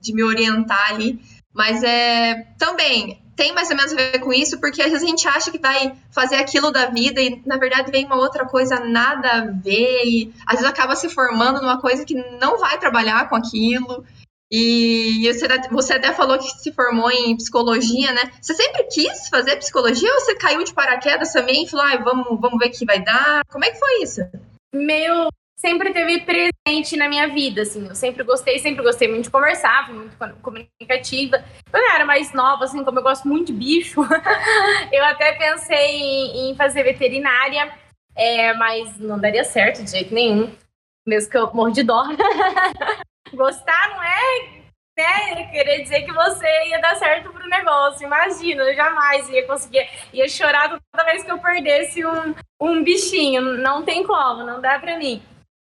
de 0.00 0.12
me 0.12 0.24
orientar 0.24 0.90
ali. 0.90 1.20
Mas 1.54 1.82
é 1.82 2.46
também 2.58 3.22
tem 3.36 3.52
mais 3.52 3.70
ou 3.70 3.76
menos 3.76 3.92
a 3.92 3.96
ver 3.96 4.18
com 4.18 4.32
isso, 4.32 4.58
porque 4.58 4.80
às 4.80 4.90
vezes 4.90 5.04
a 5.04 5.06
gente 5.06 5.28
acha 5.28 5.50
que 5.50 5.58
vai 5.58 5.94
fazer 6.10 6.36
aquilo 6.36 6.72
da 6.72 6.86
vida 6.86 7.20
e 7.20 7.42
na 7.44 7.58
verdade 7.58 7.92
vem 7.92 8.06
uma 8.06 8.16
outra 8.16 8.46
coisa 8.46 8.80
nada 8.80 9.30
a 9.30 9.40
ver 9.44 10.04
e 10.04 10.32
às 10.46 10.54
vezes 10.54 10.70
acaba 10.70 10.96
se 10.96 11.10
formando 11.10 11.60
numa 11.60 11.78
coisa 11.78 12.04
que 12.04 12.14
não 12.40 12.58
vai 12.58 12.78
trabalhar 12.78 13.28
com 13.28 13.36
aquilo. 13.36 14.04
E 14.50 15.28
você 15.70 15.94
até 15.94 16.12
falou 16.12 16.38
que 16.38 16.48
se 16.48 16.72
formou 16.72 17.10
em 17.10 17.36
psicologia, 17.36 18.12
né? 18.12 18.30
Você 18.40 18.54
sempre 18.54 18.84
quis 18.84 19.28
fazer 19.28 19.56
psicologia 19.56 20.12
ou 20.12 20.20
você 20.20 20.36
caiu 20.36 20.62
de 20.62 20.72
paraquedas 20.72 21.32
também 21.32 21.64
e 21.64 21.68
falou, 21.68 21.86
ah, 21.86 21.96
vamos, 21.96 22.40
vamos 22.40 22.58
ver 22.58 22.68
o 22.68 22.70
que 22.70 22.84
vai 22.84 23.02
dar? 23.02 23.42
Como 23.48 23.64
é 23.64 23.70
que 23.70 23.78
foi 23.78 24.02
isso? 24.02 24.20
Meu 24.72 25.28
sempre 25.58 25.92
teve 25.92 26.20
presente 26.20 26.96
na 26.96 27.08
minha 27.08 27.28
vida, 27.28 27.62
assim. 27.62 27.88
Eu 27.88 27.94
sempre 27.94 28.22
gostei, 28.22 28.58
sempre 28.58 28.84
gostei 28.84 29.08
muito 29.08 29.24
de 29.24 29.30
conversar, 29.30 29.86
fui 29.86 29.94
muito 29.94 30.16
comunicativa. 30.42 31.42
Quando 31.70 31.82
eu 31.82 31.94
era 31.94 32.04
mais 32.04 32.32
nova, 32.32 32.64
assim, 32.64 32.84
como 32.84 32.98
eu 32.98 33.02
gosto 33.02 33.26
muito 33.26 33.46
de 33.46 33.52
bicho, 33.52 34.00
eu 34.92 35.04
até 35.04 35.32
pensei 35.32 35.96
em, 35.96 36.50
em 36.50 36.54
fazer 36.54 36.84
veterinária, 36.84 37.72
é, 38.14 38.54
mas 38.54 38.96
não 38.98 39.18
daria 39.18 39.44
certo 39.44 39.82
de 39.82 39.90
jeito 39.90 40.14
nenhum, 40.14 40.52
mesmo 41.06 41.30
que 41.30 41.36
eu 41.38 41.52
morro 41.52 41.72
de 41.72 41.82
dó. 41.82 42.04
Gostar 43.36 43.90
não 43.90 44.02
é 44.02 44.66
né, 44.96 45.44
querer 45.50 45.82
dizer 45.82 46.02
que 46.02 46.12
você 46.12 46.46
ia 46.68 46.80
dar 46.80 46.96
certo 46.96 47.30
pro 47.30 47.48
negócio. 47.48 48.06
Imagina, 48.06 48.62
eu 48.62 48.74
jamais 48.74 49.28
ia 49.28 49.46
conseguir. 49.46 49.86
Ia 50.12 50.28
chorar 50.28 50.68
toda 50.70 51.04
vez 51.04 51.22
que 51.22 51.30
eu 51.30 51.38
perdesse 51.38 52.04
um, 52.04 52.34
um 52.60 52.82
bichinho. 52.82 53.42
Não 53.58 53.84
tem 53.84 54.02
como, 54.04 54.44
não 54.44 54.60
dá 54.60 54.78
pra 54.78 54.96
mim. 54.96 55.22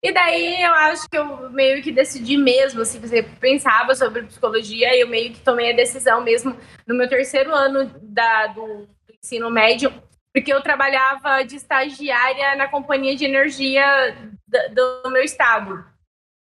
E 0.00 0.12
daí 0.12 0.62
eu 0.62 0.72
acho 0.72 1.08
que 1.10 1.18
eu 1.18 1.50
meio 1.50 1.82
que 1.82 1.90
decidi 1.90 2.36
mesmo, 2.36 2.82
assim, 2.82 3.00
você 3.00 3.20
pensava 3.20 3.96
sobre 3.96 4.22
psicologia, 4.22 4.96
eu 4.96 5.08
meio 5.08 5.32
que 5.32 5.40
tomei 5.40 5.72
a 5.72 5.76
decisão 5.76 6.20
mesmo 6.20 6.56
no 6.86 6.94
meu 6.94 7.08
terceiro 7.08 7.52
ano 7.52 7.90
da, 8.00 8.46
do 8.46 8.86
ensino 9.20 9.50
médio, 9.50 9.92
porque 10.32 10.52
eu 10.52 10.62
trabalhava 10.62 11.42
de 11.42 11.56
estagiária 11.56 12.54
na 12.54 12.68
companhia 12.68 13.16
de 13.16 13.24
energia 13.24 14.16
do, 14.46 15.02
do 15.02 15.10
meu 15.10 15.22
estado. 15.24 15.84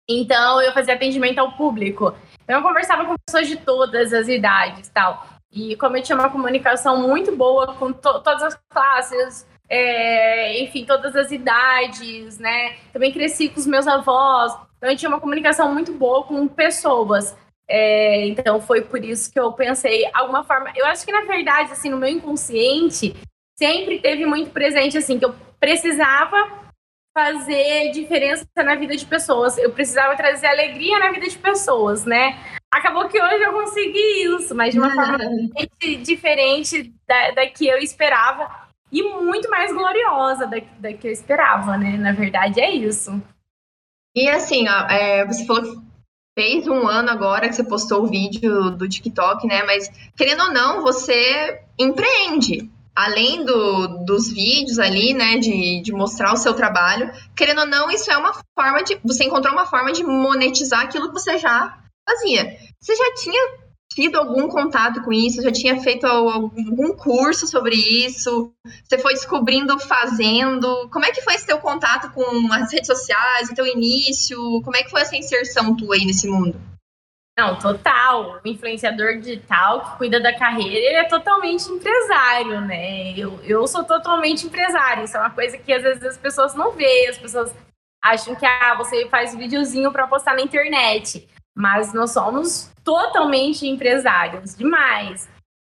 Então 0.09 0.61
eu 0.61 0.73
fazia 0.73 0.95
atendimento 0.95 1.39
ao 1.39 1.53
público. 1.53 2.15
Então 2.43 2.57
eu 2.57 2.63
conversava 2.63 3.05
com 3.05 3.15
pessoas 3.27 3.49
de 3.49 3.57
todas 3.57 4.13
as 4.13 4.29
idades 4.29 4.89
tal. 4.89 5.27
E 5.51 5.77
como 5.77 5.97
eu 5.97 6.03
tinha 6.03 6.17
uma 6.19 6.31
comunicação 6.31 7.07
muito 7.07 7.35
boa 7.37 7.75
com 7.75 7.93
to 7.93 8.21
todas 8.21 8.43
as 8.43 8.59
classes, 8.71 9.47
é, 9.69 10.63
enfim, 10.63 10.85
todas 10.85 11.15
as 11.15 11.31
idades, 11.31 12.39
né? 12.39 12.77
Também 12.93 13.13
cresci 13.13 13.49
com 13.49 13.61
os 13.61 13.67
meus 13.67 13.87
avós, 13.87 14.55
então 14.77 14.91
eu 14.91 14.97
tinha 14.97 15.09
uma 15.09 15.21
comunicação 15.21 15.73
muito 15.73 15.93
boa 15.93 16.25
com 16.25 16.49
pessoas. 16.49 17.37
É, 17.69 18.27
então 18.27 18.61
foi 18.61 18.83
por 18.83 19.03
isso 19.05 19.33
que 19.33 19.39
eu 19.39 19.53
pensei 19.53 20.09
alguma 20.13 20.43
forma. 20.43 20.73
Eu 20.75 20.87
acho 20.87 21.05
que 21.07 21.13
na 21.13 21.23
verdade, 21.23 21.73
assim, 21.73 21.89
no 21.89 21.97
meu 21.97 22.09
inconsciente 22.09 23.15
sempre 23.59 23.99
teve 24.01 24.27
muito 24.27 24.51
presente 24.51 24.99
assim 24.99 25.19
que 25.19 25.25
eu 25.25 25.35
precisava 25.61 26.62
fazer 27.15 27.91
diferença 27.93 28.47
na 28.57 28.75
vida 28.75 28.97
de 28.97 29.05
pessoas. 29.07 29.59
Eu 29.59 29.71
precisava 29.71 30.17
trazer 30.17 30.47
alegria 30.47 30.99
na 30.99 31.11
vida 31.11 31.29
de 31.29 31.39
pessoas, 31.39 32.05
né? 32.05 32.39
Acabou 32.73 33.09
que 33.09 33.23
hoje 33.23 33.43
eu 33.43 33.53
consegui 33.53 34.25
isso, 34.25 34.55
mas 34.55 34.73
de 34.73 34.79
uma 34.79 34.93
forma 34.95 35.19
diferente 36.03 36.93
da, 37.07 37.31
da 37.33 37.47
que 37.47 37.67
eu 37.67 37.79
esperava 37.79 38.51
e 38.91 39.03
muito 39.03 39.49
mais 39.51 39.73
gloriosa 39.73 40.47
da, 40.47 40.59
da 40.79 40.93
que 40.93 41.07
eu 41.07 41.13
esperava, 41.13 41.77
né? 41.77 41.97
Na 41.97 42.13
verdade, 42.13 42.61
é 42.61 42.71
isso. 42.71 43.23
E 44.15 44.29
assim, 44.29 44.69
ó, 44.69 44.87
é, 44.91 45.27
você 45.27 45.47
falou 45.47 45.63
que 45.63 45.93
fez 46.39 46.67
um 46.67 46.87
ano 46.87 47.11
agora 47.11 47.49
que 47.49 47.55
você 47.55 47.65
postou 47.65 48.05
o 48.05 48.07
vídeo 48.07 48.71
do 48.71 48.89
TikTok, 48.89 49.47
né? 49.47 49.63
Mas, 49.65 49.89
querendo 50.17 50.45
ou 50.45 50.53
não, 50.53 50.83
você 50.83 51.63
empreende. 51.79 52.71
Além 52.95 53.45
do, 53.45 54.05
dos 54.05 54.31
vídeos 54.31 54.79
ali, 54.79 55.15
né, 55.15 55.39
de, 55.39 55.81
de 55.83 55.93
mostrar 55.93 56.33
o 56.33 56.37
seu 56.37 56.53
trabalho, 56.53 57.11
querendo 57.35 57.61
ou 57.61 57.67
não, 57.67 57.91
isso 57.91 58.11
é 58.11 58.17
uma 58.17 58.35
forma 58.59 58.83
de. 58.85 59.01
Você 59.05 59.25
encontrou 59.25 59.53
uma 59.55 59.67
forma 59.67 59.93
de 59.93 60.05
monetizar 60.05 60.81
aquilo 60.81 61.09
que 61.09 61.21
você 61.21 61.39
já 61.39 61.79
fazia. 62.07 62.57
Você 62.81 62.95
já 62.95 63.15
tinha 63.15 63.63
tido 63.95 64.17
algum 64.17 64.49
contato 64.49 65.03
com 65.03 65.13
isso? 65.13 65.43
Já 65.43 65.53
tinha 65.53 65.81
feito 65.81 66.07
algum 66.07 66.95
curso 66.97 67.47
sobre 67.47 67.77
isso? 67.77 68.53
Você 68.85 68.99
foi 68.99 69.15
descobrindo 69.15 69.79
fazendo? 69.79 70.89
Como 70.91 71.05
é 71.05 71.11
que 71.11 71.23
foi 71.23 71.35
esse 71.35 71.47
teu 71.47 71.59
contato 71.59 72.13
com 72.13 72.53
as 72.53 72.73
redes 72.73 72.87
sociais, 72.87 73.51
o 73.51 73.55
teu 73.55 73.67
início? 73.67 74.39
Como 74.63 74.77
é 74.77 74.83
que 74.83 74.91
foi 74.91 75.03
essa 75.03 75.17
inserção 75.17 75.77
tua 75.77 75.95
aí 75.95 76.05
nesse 76.05 76.29
mundo? 76.29 76.59
Não, 77.39 77.59
total. 77.59 78.41
O 78.45 78.49
influenciador 78.49 79.19
digital 79.19 79.81
que 79.81 79.97
cuida 79.99 80.21
da 80.21 80.37
carreira, 80.37 80.77
ele 80.77 80.97
é 80.97 81.05
totalmente 81.05 81.67
empresário, 81.71 82.61
né? 82.61 83.17
Eu, 83.17 83.41
eu 83.45 83.67
sou 83.67 83.85
totalmente 83.85 84.47
empresário. 84.47 85.05
Isso 85.05 85.17
é 85.17 85.21
uma 85.21 85.31
coisa 85.31 85.57
que 85.57 85.73
às 85.73 85.83
vezes 85.83 86.03
as 86.05 86.19
pessoas 86.19 86.55
não 86.55 86.73
veem, 86.73 87.09
as 87.09 87.19
pessoas 87.19 87.55
acham 88.03 88.35
que 88.35 88.45
ah, 88.45 88.75
você 88.77 89.09
faz 89.09 89.35
videozinho 89.35 89.91
para 89.91 90.07
postar 90.07 90.35
na 90.35 90.43
internet. 90.43 91.27
Mas 91.55 91.93
nós 91.95 92.11
somos 92.11 92.71
totalmente 92.85 93.67
empresários, 93.67 94.55
demais. 94.55 95.29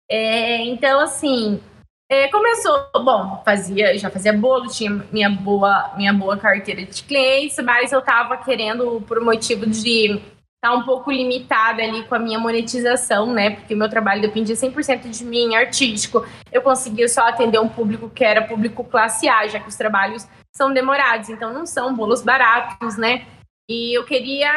É, 0.09 0.57
então, 0.65 0.99
assim, 0.99 1.61
é, 2.09 2.27
começou, 2.27 2.89
bom, 3.03 3.41
fazia, 3.43 3.97
já 3.97 4.09
fazia 4.09 4.33
bolo, 4.33 4.67
tinha 4.67 4.89
minha 5.11 5.29
boa, 5.29 5.93
minha 5.95 6.13
boa 6.13 6.37
carteira 6.37 6.85
de 6.85 7.03
clientes, 7.03 7.57
mas 7.63 7.91
eu 7.91 7.99
estava 7.99 8.37
querendo, 8.37 9.01
por 9.07 9.19
motivo 9.21 9.65
de 9.65 10.21
tá 10.63 10.73
um 10.73 10.83
pouco 10.83 11.11
limitada 11.11 11.83
ali 11.83 12.05
com 12.05 12.15
a 12.15 12.19
minha 12.19 12.39
monetização, 12.39 13.33
né? 13.33 13.49
Porque 13.49 13.75
meu 13.75 13.89
trabalho 13.89 14.21
dependia 14.21 14.55
100% 14.55 15.09
de 15.09 15.25
mim, 15.25 15.53
artístico. 15.55 16.25
Eu 16.53 16.61
conseguia 16.61 17.09
só 17.09 17.27
atender 17.27 17.59
um 17.59 17.67
público 17.67 18.09
que 18.09 18.23
era 18.23 18.47
público 18.47 18.81
classe 18.81 19.27
A, 19.27 19.45
já 19.45 19.59
que 19.59 19.67
os 19.67 19.75
trabalhos 19.75 20.25
são 20.55 20.73
demorados, 20.73 21.27
então 21.27 21.51
não 21.51 21.65
são 21.65 21.93
bolos 21.93 22.21
baratos, 22.21 22.95
né? 22.95 23.25
E 23.69 23.97
eu 23.97 24.05
queria 24.05 24.53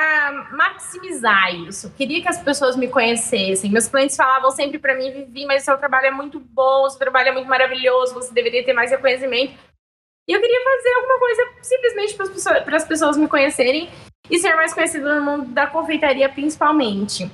maximizar 0.52 1.52
isso. 1.52 1.88
Eu 1.88 1.90
queria 1.90 2.22
que 2.22 2.28
as 2.28 2.40
pessoas 2.40 2.76
me 2.76 2.86
conhecessem. 2.86 3.68
Meus 3.68 3.88
clientes 3.88 4.14
falavam 4.14 4.52
sempre 4.52 4.78
para 4.78 4.94
mim, 4.94 5.10
Vivi, 5.10 5.44
mas 5.44 5.64
seu 5.64 5.76
trabalho 5.76 6.06
é 6.06 6.10
muito 6.12 6.38
bom, 6.38 6.88
seu 6.88 7.00
trabalho 7.00 7.30
é 7.30 7.32
muito 7.32 7.48
maravilhoso, 7.48 8.14
você 8.14 8.32
deveria 8.32 8.64
ter 8.64 8.72
mais 8.72 8.92
reconhecimento. 8.92 9.54
E 10.28 10.32
eu 10.32 10.40
queria 10.40 10.62
fazer 10.62 10.92
alguma 10.94 11.18
coisa 11.18 11.42
simplesmente 11.62 12.14
para 12.14 12.26
as 12.26 12.30
pessoas, 12.30 12.84
pessoas 12.84 13.16
me 13.16 13.26
conhecerem 13.26 13.90
e 14.30 14.38
ser 14.38 14.54
mais 14.54 14.72
conhecida 14.72 15.14
no 15.14 15.24
mundo 15.24 15.46
da 15.52 15.66
confeitaria, 15.66 16.28
principalmente. 16.28 17.30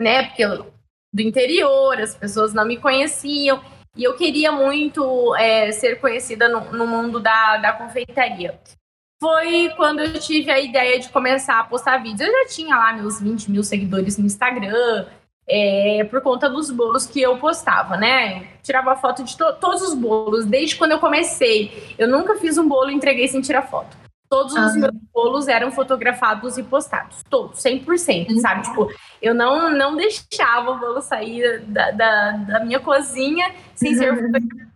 Né? 0.00 0.24
Porque 0.24 0.44
eu, 0.44 0.72
do 1.12 1.22
interior, 1.22 2.00
as 2.00 2.14
pessoas 2.14 2.52
não 2.52 2.66
me 2.66 2.76
conheciam. 2.76 3.62
E 3.96 4.04
eu 4.04 4.16
queria 4.16 4.52
muito 4.52 5.34
é, 5.36 5.72
ser 5.72 6.00
conhecida 6.00 6.48
no, 6.48 6.72
no 6.72 6.86
mundo 6.86 7.18
da, 7.18 7.56
da 7.56 7.72
confeitaria 7.72 8.58
foi 9.20 9.70
quando 9.76 10.00
eu 10.00 10.18
tive 10.20 10.50
a 10.50 10.60
ideia 10.60 10.98
de 10.98 11.08
começar 11.08 11.58
a 11.58 11.64
postar 11.64 11.98
vídeos. 11.98 12.20
Eu 12.20 12.32
já 12.32 12.46
tinha 12.48 12.76
lá 12.76 12.92
meus 12.92 13.20
20 13.20 13.50
mil 13.50 13.64
seguidores 13.64 14.16
no 14.16 14.26
Instagram, 14.26 15.06
é, 15.48 16.06
por 16.10 16.20
conta 16.20 16.48
dos 16.48 16.70
bolos 16.70 17.06
que 17.06 17.20
eu 17.20 17.36
postava, 17.38 17.96
né? 17.96 18.46
tirava 18.62 18.94
foto 18.96 19.24
de 19.24 19.36
to 19.36 19.54
todos 19.54 19.82
os 19.82 19.94
bolos, 19.94 20.44
desde 20.44 20.76
quando 20.76 20.92
eu 20.92 20.98
comecei. 20.98 21.94
Eu 21.98 22.06
nunca 22.06 22.36
fiz 22.36 22.58
um 22.58 22.68
bolo 22.68 22.90
e 22.90 22.94
entreguei 22.94 23.26
sem 23.26 23.40
tirar 23.40 23.62
foto. 23.62 23.96
Todos 24.28 24.52
os 24.52 24.76
meus 24.76 24.94
bolos 25.12 25.48
eram 25.48 25.70
fotografados 25.70 26.58
e 26.58 26.62
postados, 26.62 27.22
todos, 27.30 27.60
100%, 27.60 28.28
uhum. 28.28 28.40
sabe? 28.40 28.62
Tipo, 28.62 28.92
eu 29.22 29.34
não, 29.34 29.70
não 29.70 29.96
deixava 29.96 30.72
o 30.72 30.78
bolo 30.78 31.00
sair 31.00 31.60
da, 31.62 31.90
da, 31.92 32.30
da 32.32 32.60
minha 32.64 32.78
cozinha 32.78 33.54
sem 33.74 33.94
ser 33.94 34.12
uhum. 34.12 34.16
fotografado. 34.16 34.68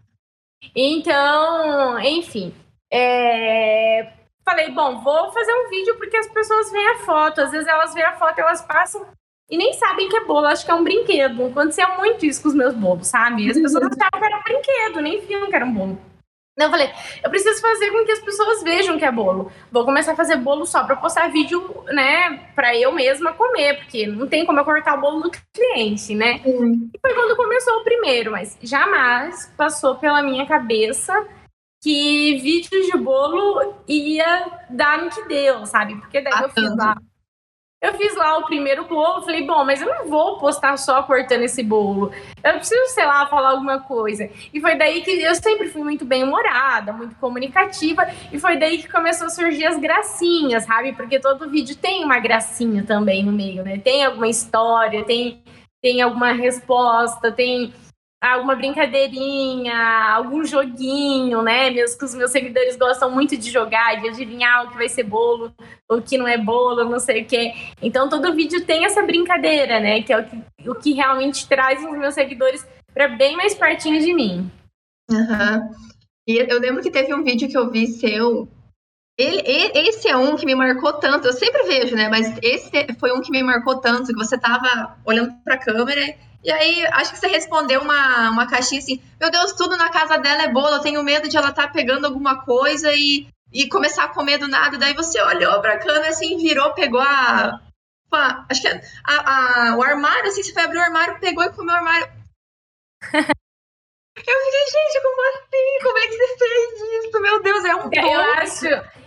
Então, 0.75 2.00
enfim, 2.00 2.54
é, 2.90 4.12
falei, 4.44 4.71
bom, 4.71 5.00
vou 5.00 5.32
fazer 5.32 5.52
um 5.52 5.68
vídeo 5.68 5.97
porque 5.97 6.16
as 6.16 6.28
pessoas 6.28 6.71
veem 6.71 6.88
a 6.88 6.99
foto. 7.00 7.40
Às 7.42 7.50
vezes 7.50 7.66
elas 7.66 7.92
veem 7.92 8.06
a 8.06 8.14
foto, 8.14 8.38
elas 8.38 8.62
passam 8.62 9.06
e 9.50 9.56
nem 9.59 9.75
sabem 9.75 10.09
que 10.09 10.16
é 10.16 10.25
bolo, 10.25 10.47
acho 10.47 10.64
que 10.64 10.71
é 10.71 10.75
um 10.75 10.85
brinquedo. 10.85 11.44
Acontecia 11.44 11.88
muito 11.99 12.25
isso 12.25 12.42
com 12.42 12.49
os 12.49 12.54
meus 12.54 12.75
bolos, 12.75 13.09
sabe? 13.09 13.50
As 13.50 13.59
pessoas 13.59 13.85
achavam 13.85 14.18
que 14.18 14.25
era 14.25 14.38
um 14.38 14.42
brinquedo, 14.42 15.00
nem 15.02 15.21
viam 15.26 15.49
que 15.49 15.54
era 15.54 15.66
um 15.66 15.75
bolo. 15.75 16.12
Então 16.54 16.66
eu 16.66 16.71
falei, 16.71 16.90
eu 17.25 17.30
preciso 17.30 17.61
fazer 17.62 17.90
com 17.90 18.04
que 18.04 18.12
as 18.12 18.18
pessoas 18.18 18.62
vejam 18.62 18.99
que 18.99 19.04
é 19.04 19.11
bolo. 19.11 19.50
Vou 19.71 19.85
começar 19.85 20.12
a 20.12 20.16
fazer 20.16 20.37
bolo 20.37 20.66
só 20.66 20.85
para 20.85 20.97
postar 20.97 21.32
vídeo, 21.32 21.82
né, 21.87 22.50
para 22.54 22.76
eu 22.76 22.92
mesma 22.92 23.32
comer, 23.32 23.78
porque 23.78 24.06
não 24.06 24.26
tem 24.26 24.44
como 24.44 24.61
eu 24.61 24.64
cortar 24.64 24.99
o 24.99 25.00
bolo 25.00 25.23
do 25.23 25.30
cliente, 25.54 26.14
né? 26.14 26.42
Uhum. 26.44 26.90
E 26.94 26.99
foi 27.00 27.14
quando 27.14 27.37
começou 27.37 27.78
o 27.78 27.85
primeiro, 27.85 28.30
mas 28.30 28.59
jamais 28.62 29.50
passou 29.56 29.97
pela 29.97 30.23
minha 30.23 30.47
cabeça 30.47 31.26
que 31.82 32.38
vídeos 32.38 32.87
de 32.87 32.97
bolo 32.99 33.75
ia 33.88 34.61
dar 34.68 35.02
no 35.02 35.11
que 35.11 35.25
deu, 35.25 35.64
sabe? 35.64 35.97
Porque 35.97 36.21
daí 36.21 36.32
ah, 36.37 36.42
eu 36.42 36.50
fiz 36.50 36.76
lá 36.76 36.97
eu 37.83 37.95
fiz 37.95 38.15
lá 38.15 38.39
o 38.39 38.47
primeiro 38.47 38.85
bolo, 38.85 39.23
falei, 39.23 39.45
bom, 39.45 39.65
mas 39.65 39.83
eu 39.83 39.89
não 39.89 40.09
vou 40.09 40.39
postar 40.39 40.77
só 40.77 41.03
cortando 41.03 41.43
esse 41.43 41.65
bolo. 41.65 42.12
Eu 42.43 42.55
preciso, 42.55 42.95
sei 42.95 43.05
lá, 43.05 43.27
falar 43.27 43.51
alguma 43.51 43.81
coisa. 43.81 44.31
E 44.55 44.61
foi 44.61 44.77
daí 44.77 45.03
que 45.03 45.11
eu 45.11 45.35
sempre 45.35 45.69
fui 45.69 45.83
muito 45.83 46.05
bem-humorada, 46.05 46.93
muito 46.93 47.17
comunicativa, 47.17 48.07
e 48.33 48.39
foi 48.39 48.57
daí 48.57 48.79
que 48.79 48.89
começou 48.89 49.27
a 49.27 49.31
surgir 49.31 49.67
as 49.67 49.77
gracinhas, 49.77 50.65
sabe? 50.65 50.93
Porque 50.93 51.19
todo 51.19 51.51
vídeo 51.51 51.75
tem 51.75 52.05
uma 52.05 52.21
gracinha 52.21 52.85
também 52.85 53.25
no 53.25 53.33
meio, 53.33 53.65
né? 53.65 53.79
Tem 53.79 54.05
alguma 54.05 54.29
história, 54.29 55.03
tem, 55.03 55.43
tem 55.83 56.01
alguma 56.01 56.31
resposta, 56.31 57.33
tem 57.33 57.75
alguma 58.31 58.55
brincadeirinha, 58.55 59.76
algum 60.14 60.45
joguinho, 60.45 61.43
né? 61.43 61.71
Meus, 61.71 61.97
que 61.97 62.05
os 62.05 62.14
meus 62.14 62.31
seguidores 62.31 62.76
gostam 62.76 63.11
muito 63.11 63.37
de 63.37 63.50
jogar, 63.50 64.00
de 64.00 64.09
adivinhar 64.09 64.64
o 64.64 64.71
que 64.71 64.76
vai 64.76 64.88
ser 64.88 65.02
bolo, 65.02 65.52
o 65.91 66.00
que 66.00 66.17
não 66.17 66.29
é 66.29 66.38
bolo, 66.38 66.88
não 66.88 67.00
sei 67.00 67.23
o 67.23 67.26
quê. 67.26 67.52
Então 67.83 68.09
todo 68.09 68.35
vídeo 68.35 68.64
tem 68.64 68.85
essa 68.85 69.02
brincadeira, 69.02 69.81
né? 69.81 70.02
Que 70.02 70.12
é 70.12 70.19
o 70.19 70.25
que, 70.25 70.71
o 70.71 70.75
que 70.76 70.93
realmente 70.93 71.49
traz 71.49 71.83
os 71.83 71.99
meus 71.99 72.14
seguidores 72.14 72.64
para 72.95 73.09
bem 73.09 73.37
mais 73.37 73.55
pertinho 73.55 74.00
de 74.00 74.14
mim. 74.14 74.49
Uhum. 75.11 75.71
E 76.29 76.38
eu 76.38 76.61
lembro 76.61 76.81
que 76.81 76.91
teve 76.93 77.12
um 77.12 77.25
vídeo 77.25 77.49
que 77.49 77.59
eu 77.59 77.71
vi 77.71 77.88
seu. 77.88 78.49
Ele, 79.19 79.43
esse 79.75 80.09
é 80.09 80.17
um 80.17 80.37
que 80.37 80.47
me 80.47 80.55
marcou 80.55 80.93
tanto. 80.93 81.26
Eu 81.26 81.33
sempre 81.33 81.64
vejo, 81.64 81.97
né? 81.97 82.09
Mas 82.09 82.33
esse 82.41 82.71
foi 83.00 83.12
um 83.12 83.21
que 83.21 83.33
me 83.33 83.43
marcou 83.43 83.81
tanto, 83.81 84.07
que 84.07 84.14
você 84.14 84.38
tava 84.38 84.97
olhando 85.05 85.35
para 85.45 85.57
a 85.57 85.59
câmera 85.59 86.17
e 86.44 86.50
aí, 86.50 86.87
acho 86.92 87.12
que 87.12 87.20
você 87.20 87.28
respondeu 87.28 87.80
uma, 87.80 88.30
uma 88.30 88.49
caixinha 88.49 88.80
assim: 88.80 89.00
Meu 89.20 89.30
Deus, 89.30 89.52
tudo 89.52 89.76
na 89.76 89.90
casa 89.90 90.18
dela 90.18 90.42
é 90.42 90.49
bolo, 90.49 90.76
eu 90.76 90.80
tenho 90.80 91.02
medo 91.02 91.28
de 91.28 91.37
ela 91.37 91.50
estar 91.50 91.68
tá 91.68 91.72
pegando 91.72 92.04
alguma 92.04 92.44
coisa 92.44 92.92
e, 92.92 93.28
e 93.52 93.68
começar 93.68 94.04
a 94.04 94.08
comer 94.08 94.38
do 94.38 94.49
nada. 94.49 94.76
Daí 94.76 94.92
você 94.92 95.20
olhou 95.22 95.61
pra 95.61 95.78
câmera 95.78 96.08
assim, 96.08 96.37
virou, 96.38 96.75
pegou 96.75 97.00
a. 97.00 97.61
a 98.12 98.46
acho 98.50 98.61
que 98.61 98.68
a, 98.68 98.80
a, 99.04 99.76
o 99.76 99.82
armário, 99.82 100.28
assim, 100.28 100.42
você 100.42 100.52
foi 100.52 100.64
abrir 100.64 100.78
o 100.78 100.82
armário, 100.82 101.20
pegou 101.20 101.44
e 101.44 101.52
comeu 101.52 101.75
o 101.75 101.78
armário. 101.78 102.11
Eu 104.14 104.22
fiquei, 104.22 104.66
gente, 104.70 105.02
como 105.02 105.28
assim? 105.30 105.82
Como 105.82 105.99
é 105.99 106.02
que 106.02 106.12
você 106.12 106.38
fez 106.38 107.04
isso? 107.04 107.20
Meu 107.20 107.42
Deus, 107.42 107.64
é 107.64 107.75
um 107.75 107.88
bolo. 107.88 108.11
Eu 108.11 108.20
acho, 108.20 108.66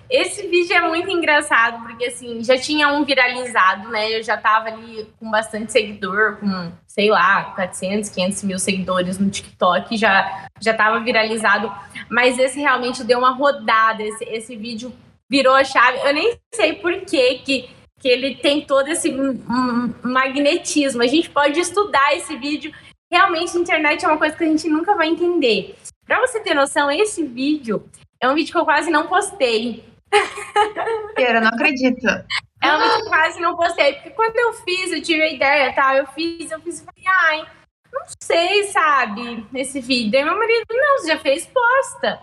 esse 0.09 0.47
vídeo 0.47 0.75
é 0.75 0.81
muito 0.81 1.09
engraçado, 1.09 1.83
porque 1.83 2.05
assim, 2.05 2.43
já 2.43 2.57
tinha 2.57 2.87
um 2.89 3.03
viralizado, 3.03 3.89
né? 3.89 4.17
Eu 4.17 4.23
já 4.23 4.37
tava 4.37 4.69
ali 4.69 5.07
com 5.19 5.29
bastante 5.29 5.71
seguidor, 5.71 6.37
com, 6.37 6.71
sei 6.87 7.09
lá, 7.09 7.53
400, 7.55 8.09
500 8.09 8.43
mil 8.43 8.59
seguidores 8.59 9.17
no 9.17 9.29
TikTok, 9.29 9.97
já, 9.97 10.47
já 10.61 10.73
tava 10.73 10.99
viralizado. 10.99 11.71
Mas 12.09 12.37
esse 12.37 12.59
realmente 12.59 13.03
deu 13.03 13.19
uma 13.19 13.31
rodada, 13.31 14.03
esse, 14.03 14.23
esse 14.25 14.55
vídeo 14.55 14.93
virou 15.29 15.53
a 15.55 15.63
chave. 15.63 15.99
Eu 15.99 16.13
nem 16.13 16.37
sei 16.53 16.73
por 16.73 16.93
que 17.01 17.35
que 17.39 17.69
que 17.99 18.09
ele 18.09 18.35
tem 18.35 18.61
todo 18.61 18.87
esse 18.87 19.11
magnetismo. 20.03 21.01
A 21.01 21.07
gente 21.07 21.29
pode 21.29 21.59
estudar 21.59 22.15
esse 22.15 22.35
vídeo. 22.35 22.71
Realmente, 23.11 23.57
a 23.57 23.59
internet 23.59 24.03
é 24.03 24.07
uma 24.07 24.17
coisa 24.17 24.35
que 24.35 24.43
a 24.43 24.47
gente 24.47 24.67
nunca 24.67 24.93
vai 24.95 25.07
entender. 25.07 25.75
Para 26.05 26.19
você 26.19 26.39
ter 26.39 26.53
noção, 26.53 26.91
esse 26.91 27.25
vídeo 27.25 27.83
é 28.21 28.29
um 28.29 28.35
vídeo 28.35 28.51
que 28.51 28.57
eu 28.57 28.65
quase 28.65 28.91
não 28.91 29.07
postei. 29.07 29.83
Eu 31.17 31.41
não 31.41 31.47
acredito. 31.47 32.07
É 32.63 32.73
uma 32.73 32.97
que 32.97 33.09
quase 33.09 33.39
não 33.39 33.55
postei, 33.55 33.93
porque 33.93 34.09
quando 34.11 34.35
eu 34.37 34.53
fiz, 34.53 34.91
eu 34.91 35.01
tive 35.01 35.21
a 35.21 35.31
ideia, 35.31 35.73
tá? 35.73 35.95
Eu 35.95 36.07
fiz, 36.07 36.49
eu 36.51 36.59
fiz, 36.61 36.81
falei, 36.81 37.03
ai, 37.07 37.45
não 37.93 38.01
sei, 38.21 38.63
sabe, 38.65 39.45
esse 39.53 39.79
vídeo. 39.79 40.17
Aí 40.17 40.25
meu 40.25 40.37
marido, 40.37 40.65
não, 40.69 40.97
você 40.97 41.07
já 41.07 41.19
fez, 41.19 41.45
posta. 41.45 42.19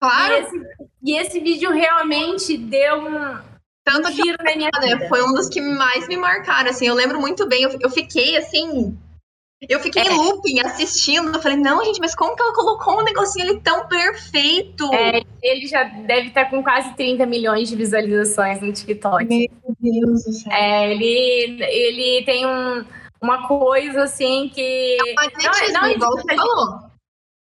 Claro. 0.00 0.34
E 0.34 0.38
esse, 0.38 0.66
e 1.02 1.18
esse 1.18 1.40
vídeo 1.40 1.70
realmente 1.70 2.56
deu 2.56 2.98
um, 3.00 3.38
Tanto 3.88 4.12
giro 4.12 4.36
que, 4.36 4.44
na 4.44 4.54
minha 4.54 4.70
vida. 4.80 5.08
Foi 5.08 5.22
um 5.22 5.32
dos 5.32 5.48
que 5.48 5.60
mais 5.60 6.06
me 6.06 6.16
marcaram, 6.16 6.68
assim, 6.70 6.86
eu 6.86 6.94
lembro 6.94 7.18
muito 7.18 7.48
bem, 7.48 7.62
eu, 7.62 7.78
eu 7.80 7.90
fiquei, 7.90 8.36
assim, 8.36 8.96
eu 9.60 9.80
fiquei 9.80 10.02
é. 10.02 10.12
em 10.12 10.16
looping 10.16 10.60
assistindo. 10.60 11.34
Eu 11.34 11.42
falei, 11.42 11.56
não, 11.56 11.84
gente, 11.84 12.00
mas 12.00 12.14
como 12.14 12.36
que 12.36 12.42
ela 12.42 12.54
colocou 12.54 13.00
um 13.00 13.04
negocinho 13.04 13.50
ali 13.50 13.60
tão 13.60 13.88
perfeito? 13.88 14.92
É, 14.94 15.22
ele 15.42 15.66
já 15.66 15.82
deve 15.82 16.28
estar 16.28 16.48
com 16.48 16.62
quase 16.62 16.94
30 16.94 17.26
milhões 17.26 17.68
de 17.68 17.74
visualizações 17.74 18.60
no 18.60 18.72
TikTok. 18.72 19.24
Meu 19.24 19.76
Deus 19.80 20.24
do 20.24 20.32
céu. 20.32 20.52
É, 20.52 20.92
ele, 20.92 21.62
ele 21.62 22.24
tem 22.24 22.46
um, 22.46 22.84
uma 23.20 23.48
coisa 23.48 24.04
assim 24.04 24.50
que. 24.54 24.96
É 25.00 25.72
não, 25.72 25.80
não, 25.82 25.90
igual 25.90 26.12
você 26.12 26.36
falou. 26.36 26.87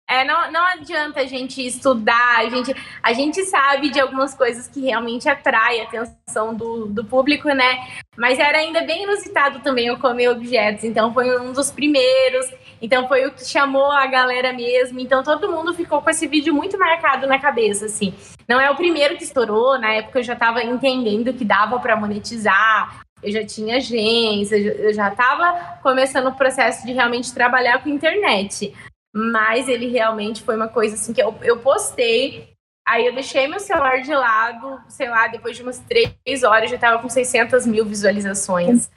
É, 0.09 0.25
não, 0.25 0.51
não 0.51 0.63
adianta 0.65 1.21
a 1.21 1.25
gente 1.25 1.65
estudar, 1.65 2.39
a 2.39 2.49
gente, 2.49 2.75
a 3.01 3.13
gente 3.13 3.43
sabe 3.45 3.89
de 3.89 4.01
algumas 4.01 4.33
coisas 4.33 4.67
que 4.67 4.81
realmente 4.81 5.29
atrai 5.29 5.79
a 5.79 5.83
atenção 5.83 6.53
do, 6.53 6.87
do 6.87 7.05
público, 7.05 7.47
né? 7.49 7.87
Mas 8.17 8.37
era 8.37 8.57
ainda 8.57 8.81
bem 8.81 9.03
inusitado 9.03 9.61
também 9.61 9.89
o 9.91 9.97
comer 9.97 10.27
objetos, 10.27 10.83
então 10.83 11.13
foi 11.13 11.39
um 11.39 11.53
dos 11.53 11.71
primeiros, 11.71 12.51
então 12.81 13.07
foi 13.07 13.25
o 13.25 13.31
que 13.31 13.45
chamou 13.45 13.89
a 13.91 14.05
galera 14.05 14.51
mesmo, 14.51 14.99
então 14.99 15.23
todo 15.23 15.49
mundo 15.49 15.73
ficou 15.73 16.01
com 16.01 16.09
esse 16.09 16.27
vídeo 16.27 16.53
muito 16.53 16.77
marcado 16.77 17.25
na 17.25 17.39
cabeça, 17.39 17.85
assim. 17.85 18.13
Não 18.47 18.59
é 18.59 18.69
o 18.69 18.75
primeiro 18.75 19.15
que 19.15 19.23
estourou, 19.23 19.79
na 19.79 19.93
época 19.93 20.19
eu 20.19 20.23
já 20.23 20.33
estava 20.33 20.61
entendendo 20.61 21.33
que 21.33 21.45
dava 21.45 21.79
para 21.79 21.95
monetizar, 21.95 23.03
eu 23.23 23.31
já 23.31 23.45
tinha 23.45 23.77
agência, 23.77 24.57
eu 24.57 24.93
já 24.93 25.07
estava 25.07 25.79
começando 25.81 26.27
o 26.27 26.35
processo 26.35 26.85
de 26.85 26.91
realmente 26.91 27.33
trabalhar 27.33 27.81
com 27.81 27.89
internet 27.89 28.73
mas 29.13 29.67
ele 29.67 29.87
realmente 29.87 30.41
foi 30.41 30.55
uma 30.55 30.67
coisa 30.67 30.95
assim 30.95 31.13
que 31.13 31.21
eu, 31.21 31.37
eu 31.43 31.59
postei. 31.59 32.51
Aí 32.85 33.05
eu 33.05 33.13
deixei 33.13 33.47
meu 33.47 33.59
celular 33.59 34.01
de 34.01 34.13
lado, 34.13 34.81
sei 34.89 35.07
lá, 35.07 35.27
depois 35.27 35.55
de 35.55 35.63
umas 35.63 35.79
três 35.79 36.43
horas 36.43 36.69
já 36.69 36.77
tava 36.77 37.01
com 37.01 37.07
600 37.07 37.65
mil 37.65 37.85
visualizações, 37.85 38.89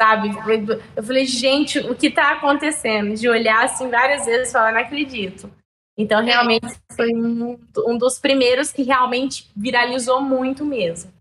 sabe? 0.00 0.30
Eu 0.96 1.02
falei, 1.02 1.24
gente, 1.24 1.78
o 1.78 1.94
que 1.94 2.10
tá 2.10 2.32
acontecendo? 2.32 3.14
De 3.14 3.28
olhar 3.28 3.64
assim 3.64 3.88
várias 3.88 4.24
vezes 4.26 4.48
e 4.48 4.52
falar, 4.52 4.72
não 4.72 4.80
acredito. 4.80 5.50
Então, 5.96 6.24
realmente, 6.24 6.66
foi 6.94 7.12
um, 7.12 7.58
um 7.86 7.98
dos 7.98 8.18
primeiros 8.18 8.72
que 8.72 8.82
realmente 8.82 9.50
viralizou 9.54 10.20
muito 10.20 10.64
mesmo. 10.64 11.12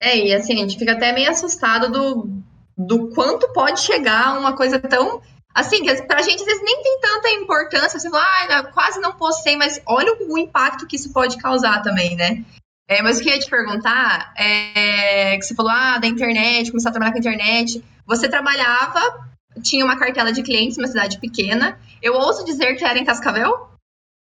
É, 0.00 0.16
e 0.16 0.34
assim, 0.34 0.54
a 0.54 0.58
gente 0.58 0.78
fica 0.78 0.92
até 0.92 1.12
meio 1.12 1.30
assustado 1.30 1.90
do, 1.90 2.30
do 2.76 3.08
quanto 3.14 3.52
pode 3.52 3.80
chegar 3.80 4.38
uma 4.38 4.54
coisa 4.54 4.78
tão 4.78 5.20
assim, 5.58 5.82
que 5.82 6.02
pra 6.02 6.22
gente 6.22 6.40
às 6.40 6.46
vezes 6.46 6.62
nem 6.62 6.82
tem 6.82 7.00
tanta 7.00 7.30
importância, 7.30 7.98
você 7.98 8.08
fala, 8.08 8.24
ah, 8.24 8.64
quase 8.72 9.00
não 9.00 9.12
postei, 9.12 9.56
mas 9.56 9.80
olha 9.86 10.12
o, 10.20 10.38
impacto 10.38 10.86
que 10.86 10.96
isso 10.96 11.12
pode 11.12 11.36
causar 11.38 11.82
também, 11.82 12.16
né? 12.16 12.44
É, 12.88 13.02
mas 13.02 13.18
o 13.18 13.22
que 13.22 13.28
eu 13.28 13.34
ia 13.34 13.40
te 13.40 13.50
perguntar 13.50 14.32
é 14.36 15.36
que 15.36 15.42
você 15.42 15.54
falou, 15.54 15.72
ah, 15.72 15.98
da 15.98 16.06
internet, 16.06 16.70
começar 16.70 16.88
a 16.88 16.92
trabalhar 16.92 17.12
com 17.12 17.18
a 17.18 17.20
internet. 17.20 17.84
Você 18.06 18.28
trabalhava, 18.28 19.28
tinha 19.62 19.84
uma 19.84 19.98
cartela 19.98 20.32
de 20.32 20.42
clientes 20.42 20.78
numa 20.78 20.88
cidade 20.88 21.18
pequena. 21.18 21.78
Eu 22.00 22.14
ouso 22.14 22.44
dizer 22.44 22.76
que 22.76 22.84
era 22.84 22.98
em 22.98 23.04
Cascavel? 23.04 23.68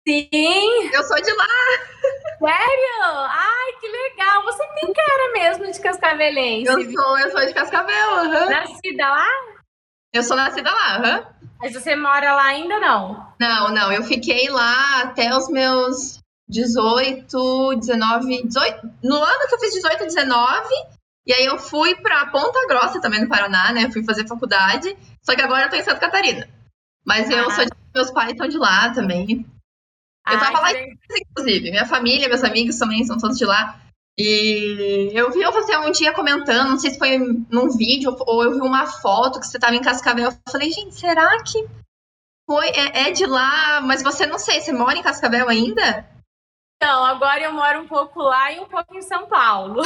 Sim! 0.08 0.90
Eu 0.92 1.04
sou 1.04 1.20
de 1.22 1.32
lá! 1.32 1.46
Sério? 2.40 3.28
Ai, 3.28 3.72
que 3.80 3.86
legal! 3.86 4.42
Você 4.44 4.66
tem 4.80 4.92
cara 4.92 5.32
mesmo 5.32 5.70
de 5.70 5.80
cascavelense. 5.80 6.66
Eu 6.66 6.90
sou, 6.90 7.18
eu 7.18 7.30
sou 7.30 7.46
de 7.46 7.52
Cascavel. 7.52 8.10
Uhum. 8.24 8.50
Nascida 8.50 9.08
lá? 9.08 9.59
Eu 10.12 10.22
sou 10.22 10.36
nascida 10.36 10.70
lá, 10.70 10.96
aham. 10.96 11.26
Mas 11.60 11.72
você 11.72 11.94
mora 11.94 12.34
lá 12.34 12.44
ainda 12.44 12.80
não? 12.80 13.32
Não, 13.38 13.68
não. 13.68 13.92
Eu 13.92 14.02
fiquei 14.02 14.48
lá 14.48 15.02
até 15.02 15.36
os 15.36 15.48
meus 15.48 16.18
18, 16.48 17.76
19, 17.76 18.42
18. 18.48 18.90
No 19.04 19.16
ano 19.16 19.48
que 19.48 19.54
eu 19.54 19.60
fiz 19.60 19.72
18, 19.74 20.04
19. 20.04 20.68
E 21.26 21.32
aí 21.32 21.44
eu 21.44 21.58
fui 21.58 21.94
pra 21.96 22.26
Ponta 22.26 22.66
Grossa 22.66 23.00
também 23.00 23.20
no 23.20 23.28
Paraná, 23.28 23.72
né? 23.72 23.84
Eu 23.84 23.92
fui 23.92 24.02
fazer 24.04 24.26
faculdade. 24.26 24.96
Só 25.22 25.34
que 25.36 25.42
agora 25.42 25.66
eu 25.66 25.70
tô 25.70 25.76
em 25.76 25.82
Santa 25.82 26.00
Catarina. 26.00 26.48
Mas 27.04 27.30
eu 27.30 27.48
ah. 27.48 27.54
sou 27.54 27.64
de, 27.64 27.70
meus 27.94 28.10
pais 28.10 28.36
são 28.36 28.48
de 28.48 28.58
lá 28.58 28.90
também. 28.90 29.46
Eu 30.28 30.38
Ai, 30.38 30.40
tava 30.40 30.60
lá, 30.60 30.68
inclusive. 30.72 31.70
Minha 31.70 31.86
família, 31.86 32.28
meus 32.28 32.42
amigos 32.42 32.78
também 32.78 33.04
são 33.04 33.16
todos 33.16 33.38
de 33.38 33.44
lá. 33.44 33.80
E 34.18 35.10
eu 35.12 35.30
vi 35.30 35.42
você 35.44 35.76
um 35.76 35.90
dia 35.90 36.12
comentando, 36.12 36.70
não 36.70 36.78
sei 36.78 36.90
se 36.90 36.98
foi 36.98 37.18
num 37.18 37.70
vídeo 37.70 38.14
ou 38.20 38.44
eu 38.44 38.54
vi 38.54 38.60
uma 38.60 38.86
foto 38.86 39.40
que 39.40 39.46
você 39.46 39.56
estava 39.56 39.74
em 39.74 39.80
Cascavel. 39.82 40.26
Eu 40.26 40.52
falei, 40.52 40.70
gente, 40.70 40.94
será 40.94 41.42
que 41.42 41.66
foi 42.46 42.68
é, 42.68 43.08
é, 43.08 43.10
de 43.12 43.24
lá? 43.24 43.80
Mas 43.80 44.02
você 44.02 44.26
não 44.26 44.38
sei, 44.38 44.60
você 44.60 44.72
mora 44.72 44.98
em 44.98 45.02
Cascavel 45.02 45.48
ainda? 45.48 46.06
Então, 46.82 47.04
agora 47.04 47.42
eu 47.42 47.52
moro 47.52 47.80
um 47.80 47.86
pouco 47.86 48.22
lá 48.22 48.52
e 48.52 48.58
um 48.58 48.64
pouco 48.64 48.96
em 48.96 49.02
São 49.02 49.26
Paulo. 49.26 49.82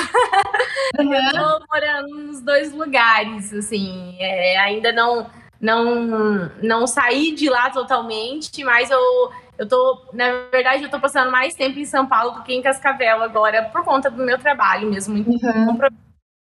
Uhum. 0.99 1.13
eu 1.13 1.33
tô 1.33 1.67
morando 1.69 2.09
nos 2.09 2.41
dois 2.41 2.73
lugares, 2.73 3.53
assim, 3.53 4.17
é, 4.21 4.57
ainda 4.59 4.93
não, 4.93 5.29
não, 5.61 6.51
não 6.63 6.87
saí 6.87 7.33
de 7.33 7.51
lá 7.51 7.69
totalmente, 7.71 8.63
mas 8.63 8.93
eu, 8.93 9.33
eu 9.59 9.69
tô, 9.69 10.09
na 10.12 10.49
verdade, 10.51 10.85
eu 10.85 10.90
tô 10.90 11.01
passando 11.01 11.31
mais 11.31 11.55
tempo 11.55 11.79
em 11.79 11.85
São 11.85 12.07
Paulo 12.07 12.33
do 12.33 12.43
que 12.43 12.55
em 12.55 12.62
Cascavel 12.62 13.23
agora, 13.23 13.64
por 13.64 13.85
conta 13.85 14.11
do 14.11 14.25
meu 14.25 14.38
trabalho 14.38 14.90
mesmo, 14.90 15.17
uhum. 15.17 15.79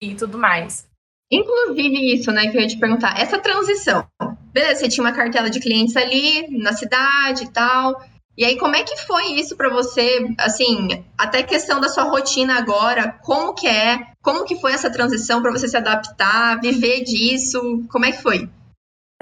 e 0.01 0.15
tudo 0.15 0.37
mais. 0.37 0.87
Inclusive 1.31 2.13
isso, 2.13 2.31
né, 2.31 2.47
que 2.47 2.57
eu 2.57 2.61
ia 2.61 2.67
te 2.67 2.77
perguntar, 2.77 3.19
essa 3.19 3.39
transição. 3.39 4.05
Beleza, 4.51 4.81
você 4.81 4.89
tinha 4.89 5.03
uma 5.03 5.13
cartela 5.13 5.49
de 5.49 5.59
clientes 5.59 5.95
ali 5.97 6.47
na 6.59 6.73
cidade 6.73 7.45
e 7.45 7.51
tal, 7.51 7.99
e 8.35 8.43
aí, 8.43 8.57
como 8.57 8.75
é 8.75 8.83
que 8.83 8.97
foi 8.97 9.33
isso 9.33 9.55
para 9.55 9.69
você? 9.69 10.27
Assim, 10.39 11.05
até 11.15 11.43
questão 11.43 11.79
da 11.79 11.87
sua 11.87 12.03
rotina 12.03 12.57
agora, 12.57 13.15
como 13.21 13.53
que 13.53 13.67
é? 13.67 14.07
Como 14.23 14.43
que 14.43 14.59
foi 14.59 14.73
essa 14.73 14.89
transição 14.89 15.41
para 15.41 15.51
você 15.51 15.67
se 15.67 15.77
adaptar, 15.77 16.59
viver 16.59 17.03
disso? 17.03 17.83
Como 17.91 18.05
é 18.05 18.11
que 18.11 18.21
foi? 18.23 18.49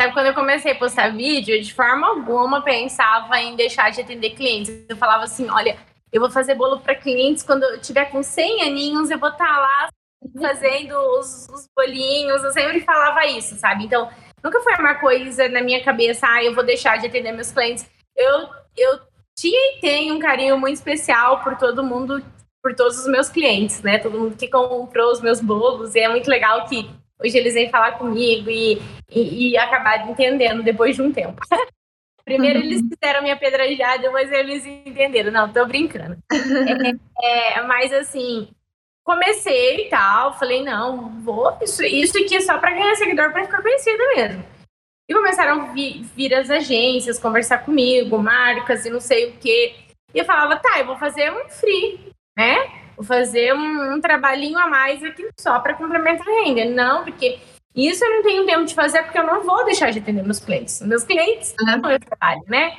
Sabe, 0.02 0.14
quando 0.14 0.26
eu 0.26 0.34
comecei 0.34 0.72
a 0.72 0.76
postar 0.76 1.10
vídeo, 1.10 1.62
de 1.62 1.72
forma 1.76 2.08
alguma 2.08 2.64
pensava 2.64 3.40
em 3.40 3.56
deixar 3.56 3.92
de 3.92 4.02
atender 4.02 4.32
clientes. 4.32 4.84
Eu 4.90 4.98
falava 4.98 5.26
assim, 5.26 5.48
olha, 5.48 5.78
eu 6.12 6.20
vou 6.20 6.32
fazer 6.32 6.56
bolo 6.56 6.80
para 6.80 6.96
clientes 6.96 7.44
quando 7.44 7.62
eu 7.62 7.80
tiver 7.80 8.06
com 8.06 8.24
100 8.24 8.64
aninhos, 8.64 9.12
eu 9.12 9.20
vou 9.20 9.30
estar 9.30 9.46
tá 9.46 9.60
lá 9.60 9.90
fazendo 10.42 10.96
os, 11.20 11.48
os 11.50 11.68
bolinhos. 11.76 12.44
Eu 12.44 12.50
sempre 12.52 12.82
falava 12.82 13.28
isso, 13.28 13.54
sabe? 13.58 13.86
Então, 13.86 14.10
nunca 14.44 14.60
foi 14.62 14.74
uma 14.74 14.96
coisa 14.96 15.48
na 15.50 15.62
minha 15.62 15.84
cabeça, 15.84 16.26
ah, 16.28 16.44
eu 16.44 16.56
vou 16.56 16.64
deixar 16.64 16.98
de 16.98 17.06
atender 17.06 17.32
meus 17.32 17.52
clientes. 17.52 17.88
Eu 18.18 18.50
eu 18.76 19.00
tinha 19.38 19.78
e 19.78 19.82
tenho 19.82 20.16
um 20.16 20.20
carinho 20.20 20.58
muito 20.58 20.78
especial 20.78 21.44
por 21.44 21.56
todo 21.60 21.84
mundo, 21.84 22.26
por 22.64 22.74
todos 22.74 22.98
os 22.98 23.08
meus 23.08 23.30
clientes, 23.30 23.84
né? 23.84 24.00
Todo 24.00 24.18
mundo 24.18 24.36
que 24.36 24.48
comprou 24.48 25.12
os 25.12 25.22
meus 25.22 25.40
bolos. 25.40 25.94
E 25.94 26.00
é 26.00 26.10
muito 26.10 26.28
legal 26.28 26.66
que 26.66 26.90
hoje 27.24 27.38
eles 27.38 27.54
vêm 27.54 27.70
falar 27.70 27.94
comigo 27.94 28.50
e, 28.50 28.82
e, 29.10 29.52
e 29.52 29.58
acabaram 29.58 30.10
entendendo 30.10 30.64
depois 30.64 30.96
de 30.96 31.02
um 31.02 31.12
tempo. 31.12 31.42
Primeiro 32.24 32.60
uhum. 32.60 32.66
eles 32.66 32.82
fizeram 32.82 33.24
minha 33.24 33.36
pedrajada, 33.36 34.04
depois 34.04 34.32
eles 34.32 34.66
entenderam. 34.66 35.32
Não, 35.32 35.52
tô 35.52 35.66
brincando. 35.66 36.18
É, 37.24 37.58
é, 37.58 37.62
mas 37.64 37.92
assim, 37.92 38.48
comecei 39.04 39.88
e 39.88 39.90
tal, 39.90 40.38
falei, 40.38 40.64
não, 40.64 41.20
vou, 41.22 41.58
isso, 41.62 41.84
isso 41.84 42.18
aqui 42.18 42.36
é 42.36 42.42
só 42.42 42.58
para 42.58 42.72
ganhar 42.72 42.96
seguidor, 42.96 43.32
para 43.32 43.46
ficar 43.46 43.62
conhecida 43.62 44.04
mesmo. 44.16 44.44
E 45.10 45.14
começaram 45.14 45.62
a 45.62 45.66
vir, 45.74 46.04
vir 46.16 46.34
as 46.34 46.50
agências, 46.50 47.20
conversar 47.20 47.66
comigo, 47.66 48.18
marcas 48.18 48.86
e 48.86 48.90
não 48.90 49.02
sei 49.02 49.30
o 49.30 49.34
quê. 49.38 49.76
E 50.14 50.20
eu 50.20 50.26
falava, 50.26 50.58
tá, 50.58 50.80
eu 50.80 50.86
vou 50.86 50.98
fazer 50.98 51.32
um 51.32 51.50
free, 51.50 52.00
né? 52.38 52.81
Fazer 53.04 53.54
um, 53.54 53.96
um 53.96 54.02
trabalhinho 54.02 54.58
a 54.58 54.68
mais 54.68 55.04
aqui 55.04 55.28
só 55.40 55.60
para 55.60 55.74
complementar 55.74 56.28
a 56.28 56.44
renda. 56.44 56.66
Não, 56.66 57.04
porque 57.04 57.40
isso 57.76 58.04
eu 58.04 58.10
não 58.10 58.24
tenho 58.24 58.46
tempo 58.46 58.66
de 58.66 58.76
fazer 58.76 59.04
porque 59.04 59.18
eu 59.18 59.26
não 59.26 59.44
vou 59.44 59.64
deixar 59.66 59.92
de 59.92 60.00
atender 60.00 60.24
meus 60.24 60.40
clientes. 60.40 60.82
Meus 60.82 61.04
clientes 61.04 61.56
não 61.60 61.90
é 61.90 62.00
trabalho, 62.00 62.42
né? 62.48 62.78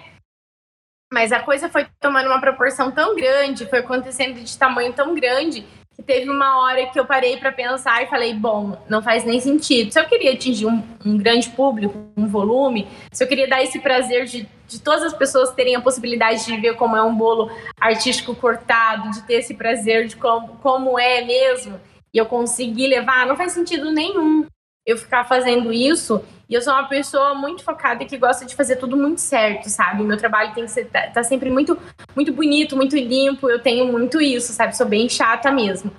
Mas 1.12 1.32
a 1.32 1.40
coisa 1.40 1.68
foi 1.68 1.86
tomando 2.00 2.26
uma 2.26 2.40
proporção 2.40 2.90
tão 2.90 3.14
grande, 3.14 3.68
foi 3.68 3.80
acontecendo 3.80 4.40
de 4.40 4.58
tamanho 4.58 4.92
tão 4.92 5.14
grande, 5.14 5.66
teve 6.06 6.28
uma 6.30 6.62
hora 6.62 6.86
que 6.86 6.98
eu 6.98 7.04
parei 7.04 7.36
para 7.36 7.52
pensar 7.52 8.02
e 8.02 8.06
falei, 8.06 8.34
bom, 8.34 8.76
não 8.88 9.02
faz 9.02 9.24
nem 9.24 9.40
sentido. 9.40 9.92
Se 9.92 10.00
eu 10.00 10.04
queria 10.06 10.32
atingir 10.32 10.66
um, 10.66 10.82
um, 11.04 11.16
grande 11.16 11.50
público, 11.50 11.94
um 12.16 12.26
volume, 12.26 12.88
se 13.12 13.22
eu 13.22 13.28
queria 13.28 13.48
dar 13.48 13.62
esse 13.62 13.78
prazer 13.78 14.24
de, 14.24 14.48
de 14.66 14.80
todas 14.80 15.02
as 15.02 15.12
pessoas 15.12 15.52
terem 15.52 15.76
a 15.76 15.80
possibilidade 15.80 16.44
de 16.44 16.56
ver 16.56 16.76
como 16.76 16.96
é 16.96 17.02
um 17.02 17.14
bolo 17.14 17.50
artístico 17.80 18.34
cortado, 18.34 19.10
de 19.10 19.22
ter 19.22 19.34
esse 19.34 19.54
prazer 19.54 20.06
de 20.06 20.16
como, 20.16 20.56
como 20.62 20.98
é 20.98 21.24
mesmo, 21.24 21.80
e 22.12 22.18
eu 22.18 22.26
conseguir 22.26 22.88
levar, 22.88 23.26
não 23.26 23.36
faz 23.36 23.52
sentido 23.52 23.90
nenhum 23.90 24.46
eu 24.86 24.96
ficar 24.96 25.24
fazendo 25.24 25.72
isso. 25.72 26.22
E 26.48 26.54
eu 26.54 26.60
sou 26.60 26.72
uma 26.72 26.88
pessoa 26.88 27.34
muito 27.34 27.62
focada 27.64 28.04
que 28.04 28.18
gosta 28.18 28.44
de 28.44 28.54
fazer 28.54 28.76
tudo 28.76 28.96
muito 28.96 29.20
certo, 29.20 29.68
sabe? 29.70 30.02
Meu 30.02 30.16
trabalho 30.16 30.54
tem 30.54 30.64
que 30.64 30.70
ser 30.70 30.86
tá, 30.86 31.08
tá 31.08 31.22
sempre 31.22 31.50
muito 31.50 31.78
muito 32.14 32.32
bonito, 32.32 32.76
muito 32.76 32.96
limpo. 32.96 33.48
Eu 33.48 33.60
tenho 33.60 33.86
muito 33.90 34.20
isso, 34.20 34.52
sabe? 34.52 34.76
Sou 34.76 34.86
bem 34.86 35.08
chata 35.08 35.50
mesmo. 35.50 35.90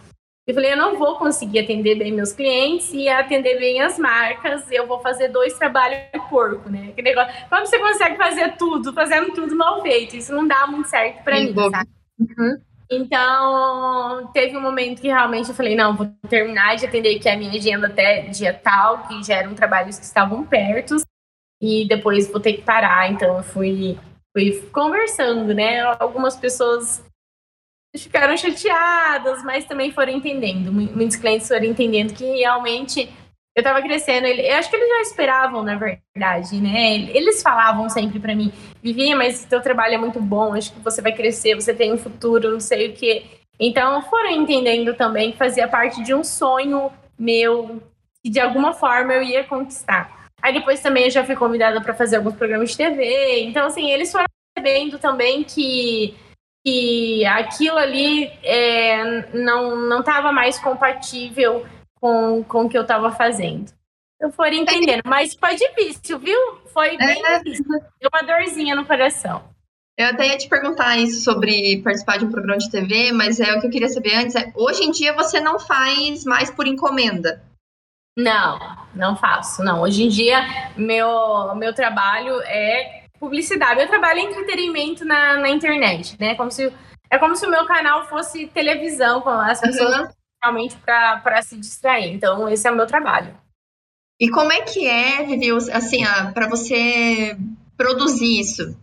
Eu 0.46 0.54
falei, 0.54 0.74
eu 0.74 0.78
não 0.78 0.98
vou 0.98 1.18
conseguir 1.18 1.60
atender 1.60 1.96
bem 1.96 2.12
meus 2.12 2.34
clientes 2.34 2.92
e 2.94 3.08
atender 3.08 3.58
bem 3.58 3.82
as 3.82 3.98
marcas. 3.98 4.70
Eu 4.70 4.86
vou 4.86 5.00
fazer 5.00 5.30
dois 5.30 5.54
trabalhos 5.58 6.02
porco, 6.30 6.70
né? 6.70 6.92
Que 6.96 7.02
negócio. 7.02 7.32
Como 7.50 7.66
você 7.66 7.80
consegue 7.80 8.18
fazer 8.18 8.58
tudo, 8.58 8.92
fazendo 8.92 9.32
tudo 9.34 9.56
mal 9.56 9.82
feito? 9.82 10.18
Isso 10.18 10.34
não 10.34 10.46
dá 10.46 10.68
muito 10.68 10.90
certo 10.90 11.24
para 11.24 11.40
mim, 11.40 11.54
sabe? 11.54 11.90
Uhum. 12.20 12.58
Então, 12.96 14.30
teve 14.34 14.58
um 14.58 14.62
momento 14.62 15.02
que 15.02 15.08
realmente 15.08 15.50
eu 15.50 15.56
falei, 15.56 15.76
não, 15.76 15.96
vou 15.96 16.08
terminar 16.30 16.76
de 16.76 16.86
atender 16.86 17.18
aqui 17.18 17.30
a 17.30 17.38
minha 17.38 17.52
agenda 17.52 17.88
até 17.88 18.22
dia 18.22 18.54
tal, 18.54 19.08
que 19.08 19.24
já 19.24 19.36
eram 19.36 19.54
trabalhos 19.54 19.98
que 19.98 20.06
estavam 20.06 20.46
perto, 20.46 20.98
e 21.62 21.88
depois 21.88 22.30
vou 22.30 22.40
ter 22.40 22.54
que 22.54 22.62
parar. 22.62 23.12
Então, 23.12 23.38
eu 23.38 23.44
fui, 23.44 23.98
fui 24.32 24.70
conversando, 24.72 25.54
né? 25.54 25.82
Algumas 26.00 26.36
pessoas 26.36 27.04
ficaram 27.96 28.36
chateadas, 28.36 29.44
mas 29.44 29.66
também 29.66 29.92
foram 29.92 30.14
entendendo. 30.14 30.72
Muitos 30.72 31.16
clientes 31.16 31.48
foram 31.48 31.66
entendendo 31.66 32.14
que 32.14 32.26
realmente 32.40 33.10
eu 33.56 33.62
estava 33.62 33.82
crescendo. 33.82 34.26
Eu 34.28 34.56
acho 34.56 34.70
que 34.70 34.76
eles 34.76 34.90
já 34.90 35.02
esperavam, 35.02 35.64
na 35.64 35.76
verdade, 35.76 36.60
né? 36.60 36.96
Eles 37.16 37.42
falavam 37.42 37.90
sempre 37.90 38.20
para 38.20 38.36
mim, 38.36 38.52
Vivinha, 38.82 39.16
mas 39.16 39.46
teu 39.46 39.62
trabalho 39.62 39.96
é 39.96 39.98
muito 39.98 40.20
bom, 40.20 40.54
acho 40.54 40.74
que 40.74 40.80
você 40.80 41.02
vai 41.02 41.14
crescer, 41.14 41.56
você 41.56 41.74
tem 41.74 41.94
um 41.94 41.98
futuro, 41.98 42.52
não 42.52 42.60
sei 42.60 42.90
o 42.90 42.94
quê. 42.94 43.24
Então 43.60 44.02
foram 44.04 44.32
entendendo 44.32 44.96
também 44.96 45.32
que 45.32 45.38
fazia 45.38 45.68
parte 45.68 46.04
de 46.04 46.14
um 46.14 46.24
sonho 46.24 46.92
meu 47.18 47.82
que 48.24 48.30
de 48.30 48.40
alguma 48.40 48.74
forma 48.74 49.14
eu 49.14 49.22
ia 49.22 49.44
conquistar. 49.44 50.24
Aí 50.42 50.54
depois 50.54 50.82
também 50.82 51.06
eu 51.06 51.10
já 51.10 51.24
fui 51.24 51.36
convidada 51.36 51.80
para 51.82 51.94
fazer 51.94 52.18
alguns 52.18 52.36
programas 52.36 52.72
de 52.72 52.78
TV. 52.78 53.44
Então, 53.44 53.68
assim, 53.68 53.92
eles 53.92 54.12
foram 54.12 54.26
percebendo 54.54 55.00
também 55.00 55.44
que, 55.44 56.16
que 56.66 57.26
aquilo 57.26 57.78
ali 57.78 58.30
é, 58.44 59.32
não 59.34 60.00
estava 60.00 60.32
mais 60.32 60.60
compatível 60.60 61.66
com, 62.04 62.44
com 62.44 62.66
o 62.66 62.70
que 62.70 62.78
eu 62.78 62.82
estava 62.82 63.14
fazendo. 63.14 63.72
Eu 64.20 64.30
for 64.30 64.52
entendendo, 64.52 65.04
mas 65.06 65.34
foi 65.34 65.56
difícil, 65.56 66.20
viu? 66.20 66.38
Foi 66.74 66.98
bem 66.98 67.26
é. 67.26 67.40
difícil. 67.40 67.66
Deu 67.70 68.10
uma 68.14 68.22
dorzinha 68.24 68.76
no 68.76 68.86
coração. 68.86 69.42
Eu 69.98 70.08
até 70.08 70.28
ia 70.28 70.38
te 70.38 70.50
perguntar 70.50 70.98
isso 70.98 71.22
sobre 71.22 71.82
participar 71.82 72.18
de 72.18 72.26
um 72.26 72.32
programa 72.32 72.58
de 72.58 72.70
TV, 72.70 73.14
mas 73.14 73.40
é 73.40 73.56
o 73.56 73.62
que 73.62 73.68
eu 73.68 73.72
queria 73.72 73.88
saber 73.88 74.16
antes. 74.16 74.36
É, 74.36 74.52
hoje 74.54 74.84
em 74.84 74.92
dia 74.92 75.14
você 75.14 75.40
não 75.40 75.58
faz 75.58 76.26
mais 76.26 76.52
por 76.52 76.68
encomenda? 76.68 77.42
Não, 78.18 78.60
não 78.94 79.16
faço. 79.16 79.64
Não, 79.64 79.82
hoje 79.82 80.04
em 80.04 80.10
dia 80.10 80.46
meu 80.76 81.56
meu 81.56 81.74
trabalho 81.74 82.42
é 82.42 83.06
publicidade. 83.18 83.78
Meu 83.78 83.88
trabalho 83.88 84.20
é 84.20 84.24
entretenimento 84.24 85.06
na, 85.06 85.38
na 85.38 85.50
internet, 85.50 86.18
né? 86.20 86.36
Como 86.36 86.52
se 86.52 86.70
é 87.10 87.18
como 87.18 87.36
se 87.36 87.46
o 87.46 87.50
meu 87.50 87.66
canal 87.66 88.10
fosse 88.10 88.48
televisão, 88.48 89.26
as 89.26 89.62
pessoas 89.62 89.96
uhum 89.96 90.23
realmente 90.44 90.76
para 90.78 91.42
se 91.42 91.58
distrair. 91.58 92.14
Então, 92.14 92.50
esse 92.50 92.68
é 92.68 92.72
o 92.72 92.76
meu 92.76 92.86
trabalho. 92.86 93.34
E 94.20 94.30
como 94.30 94.52
é 94.52 94.62
que 94.62 94.86
é, 94.86 95.24
Vivi, 95.26 95.52
assim, 95.72 96.04
para 96.34 96.48
você 96.48 97.38
produzir 97.78 98.40
isso? 98.40 98.78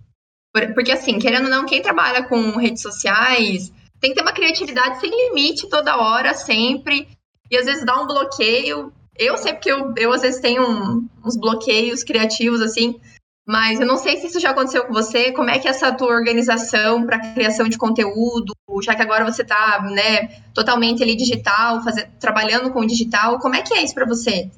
Porque, 0.74 0.90
assim, 0.90 1.18
querendo 1.18 1.44
ou 1.44 1.50
não, 1.50 1.66
quem 1.66 1.82
trabalha 1.82 2.24
com 2.24 2.56
redes 2.56 2.82
sociais 2.82 3.72
tem 4.00 4.10
que 4.10 4.16
ter 4.16 4.22
uma 4.22 4.32
criatividade 4.32 4.98
sem 4.98 5.10
limite 5.10 5.68
toda 5.68 5.98
hora, 5.98 6.34
sempre. 6.34 7.06
E 7.50 7.56
às 7.56 7.66
vezes 7.66 7.84
dá 7.84 8.00
um 8.00 8.06
bloqueio. 8.06 8.92
Eu 9.16 9.36
sei 9.36 9.52
porque 9.52 9.70
eu, 9.70 9.92
eu 9.96 10.12
às 10.12 10.22
vezes 10.22 10.40
tenho 10.40 10.62
um, 10.62 11.06
uns 11.24 11.36
bloqueios 11.36 12.02
criativos, 12.02 12.62
assim. 12.62 12.98
Mas 13.46 13.80
eu 13.80 13.86
não 13.86 13.96
sei 13.96 14.16
se 14.16 14.26
isso 14.26 14.38
já 14.38 14.50
aconteceu 14.50 14.84
com 14.84 14.92
você. 14.92 15.32
Como 15.32 15.50
é 15.50 15.58
que 15.58 15.66
é 15.66 15.70
essa 15.70 15.92
tua 15.92 16.14
organização 16.14 17.04
para 17.04 17.32
criação 17.32 17.68
de 17.68 17.78
conteúdo, 17.78 18.54
já 18.82 18.94
que 18.94 19.02
agora 19.02 19.24
você 19.24 19.42
está, 19.42 19.82
né, 19.82 20.42
totalmente 20.54 21.02
ali 21.02 21.16
digital, 21.16 21.82
fazer, 21.82 22.08
trabalhando 22.20 22.70
com 22.70 22.80
o 22.80 22.86
digital. 22.86 23.38
Como 23.38 23.56
é 23.56 23.62
que 23.62 23.74
é 23.74 23.82
isso 23.82 23.94
para 23.94 24.06
você? 24.06 24.50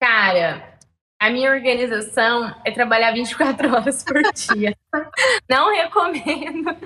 Cara, 0.00 0.78
a 1.20 1.30
minha 1.30 1.50
organização 1.50 2.54
é 2.64 2.70
trabalhar 2.70 3.12
24 3.12 3.68
horas 3.74 4.04
por 4.04 4.22
dia. 4.22 4.76
não 5.48 5.72
recomendo. 5.74 6.76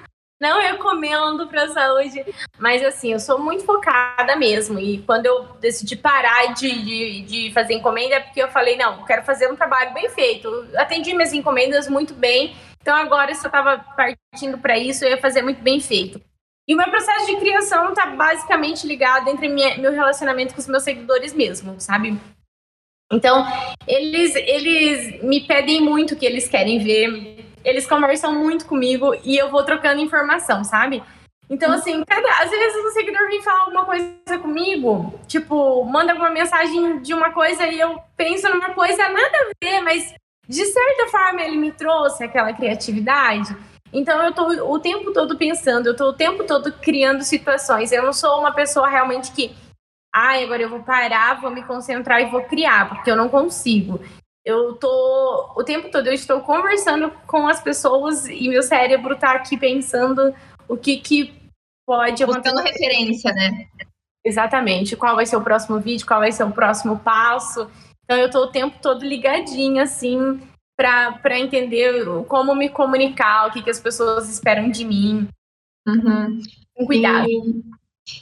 Não 0.43 0.61
recomendo 0.61 1.47
para 1.47 1.69
saúde, 1.69 2.25
mas 2.59 2.85
assim, 2.85 3.13
eu 3.13 3.21
sou 3.21 3.39
muito 3.39 3.65
focada 3.65 4.35
mesmo. 4.35 4.77
E 4.77 4.99
quando 5.03 5.27
eu 5.27 5.45
decidi 5.61 5.95
parar 5.95 6.53
de, 6.53 6.83
de, 6.83 7.21
de, 7.21 7.53
fazer 7.53 7.75
encomenda, 7.75 8.17
é 8.17 8.21
porque 8.21 8.43
eu 8.43 8.49
falei: 8.49 8.77
não, 8.77 9.05
quero 9.05 9.23
fazer 9.23 9.49
um 9.49 9.55
trabalho 9.55 9.95
bem 9.95 10.09
feito. 10.09 10.67
Atendi 10.75 11.15
minhas 11.15 11.33
encomendas 11.33 11.87
muito 11.87 12.13
bem, 12.13 12.57
então 12.81 12.97
agora, 12.97 13.33
se 13.33 13.47
eu 13.47 13.51
estava 13.51 13.87
partindo 13.97 14.59
para 14.59 14.77
isso, 14.77 15.05
eu 15.05 15.11
ia 15.11 15.19
fazer 15.19 15.43
muito 15.43 15.63
bem 15.63 15.79
feito. 15.79 16.21
E 16.67 16.75
o 16.75 16.77
meu 16.77 16.91
processo 16.91 17.27
de 17.27 17.37
criação 17.37 17.91
está 17.91 18.07
basicamente 18.07 18.85
ligado 18.85 19.29
entre 19.29 19.49
minha, 19.49 19.79
meu 19.79 19.93
relacionamento 19.93 20.55
com 20.55 20.61
os 20.61 20.67
meus 20.67 20.83
seguidores 20.83 21.33
mesmo, 21.33 21.81
sabe? 21.81 22.19
Então, 23.13 23.47
eles, 23.87 24.35
eles 24.35 25.23
me 25.23 25.41
pedem 25.41 25.81
muito 25.81 26.15
o 26.15 26.17
que 26.17 26.27
eles 26.27 26.49
querem 26.49 26.83
ver 26.83 27.42
eles 27.65 27.87
conversam 27.87 28.35
muito 28.35 28.67
comigo 28.67 29.15
e 29.25 29.37
eu 29.37 29.51
vou 29.51 29.65
trocando 29.65 30.01
informação, 30.01 30.65
sabe? 30.65 31.03
Então, 31.49 31.71
assim, 31.73 32.03
cada, 32.05 32.29
às 32.43 32.51
vezes 32.51 32.83
o 32.83 32.91
seguidor 32.93 33.27
vem 33.27 33.43
falar 33.43 33.65
alguma 33.65 33.85
coisa 33.85 34.39
comigo, 34.41 35.13
tipo, 35.27 35.85
manda 35.85 36.13
alguma 36.13 36.31
mensagem 36.31 37.01
de 37.03 37.13
uma 37.13 37.31
coisa 37.31 37.67
e 37.67 37.79
eu 37.79 37.99
penso 38.17 38.49
numa 38.49 38.71
coisa 38.71 39.07
nada 39.09 39.37
a 39.37 39.51
ver, 39.63 39.81
mas 39.83 40.15
de 40.49 40.65
certa 40.65 41.09
forma 41.09 41.43
ele 41.43 41.59
me 41.59 41.71
trouxe 41.73 42.25
aquela 42.25 42.53
criatividade. 42.53 43.55
Então 43.93 44.23
eu 44.23 44.33
tô 44.33 44.47
o 44.73 44.79
tempo 44.79 45.13
todo 45.13 45.37
pensando, 45.37 45.89
eu 45.89 45.97
tô 45.97 46.09
o 46.09 46.15
tempo 46.15 46.45
todo 46.45 46.73
criando 46.73 47.23
situações. 47.23 47.93
Eu 47.93 48.03
não 48.03 48.13
sou 48.13 48.41
uma 48.41 48.53
pessoa 48.53 48.89
realmente 48.89 49.31
que, 49.33 49.55
ai, 50.15 50.43
ah, 50.43 50.45
agora 50.47 50.63
eu 50.63 50.71
vou 50.71 50.83
parar, 50.83 51.41
vou 51.41 51.51
me 51.51 51.63
concentrar 51.63 52.23
e 52.23 52.31
vou 52.31 52.43
criar, 52.45 52.89
porque 52.89 53.11
eu 53.11 53.17
não 53.17 53.29
consigo. 53.29 54.01
Eu 54.45 54.75
tô 54.75 55.53
o 55.57 55.63
tempo 55.63 55.91
todo 55.91 56.07
eu 56.09 56.13
estou 56.13 56.41
conversando 56.41 57.11
com 57.27 57.47
as 57.47 57.63
pessoas 57.63 58.27
e 58.27 58.49
meu 58.49 58.63
cérebro 58.63 59.17
tá 59.17 59.33
aqui 59.33 59.57
pensando 59.57 60.35
o 60.69 60.77
que 60.77 60.97
que 60.97 61.33
pode 61.87 62.25
Buscando 62.27 62.61
referência, 62.63 63.33
né? 63.33 63.69
Exatamente. 64.25 64.97
Qual 64.97 65.15
vai 65.15 65.27
ser 65.27 65.37
o 65.37 65.43
próximo 65.43 65.79
vídeo, 65.81 66.07
qual 66.07 66.21
vai 66.21 66.33
ser 66.33 66.45
o 66.45 66.53
próximo 66.53 66.99
passo. 66.99 67.71
Então 68.05 68.19
eu 68.19 68.31
tô 68.31 68.41
o 68.45 68.51
tempo 68.51 68.79
todo 68.81 69.07
ligadinha 69.07 69.85
assim 69.85 70.41
para 70.77 71.39
entender 71.39 72.05
como 72.27 72.55
me 72.55 72.69
comunicar, 72.69 73.47
o 73.47 73.53
que, 73.53 73.63
que 73.63 73.71
as 73.71 73.79
pessoas 73.79 74.29
esperam 74.29 74.71
de 74.71 74.85
mim. 74.85 75.29
Uhum. 75.87 76.41
Com 76.75 76.87
cuidado. 76.87 77.29
E 77.29 77.63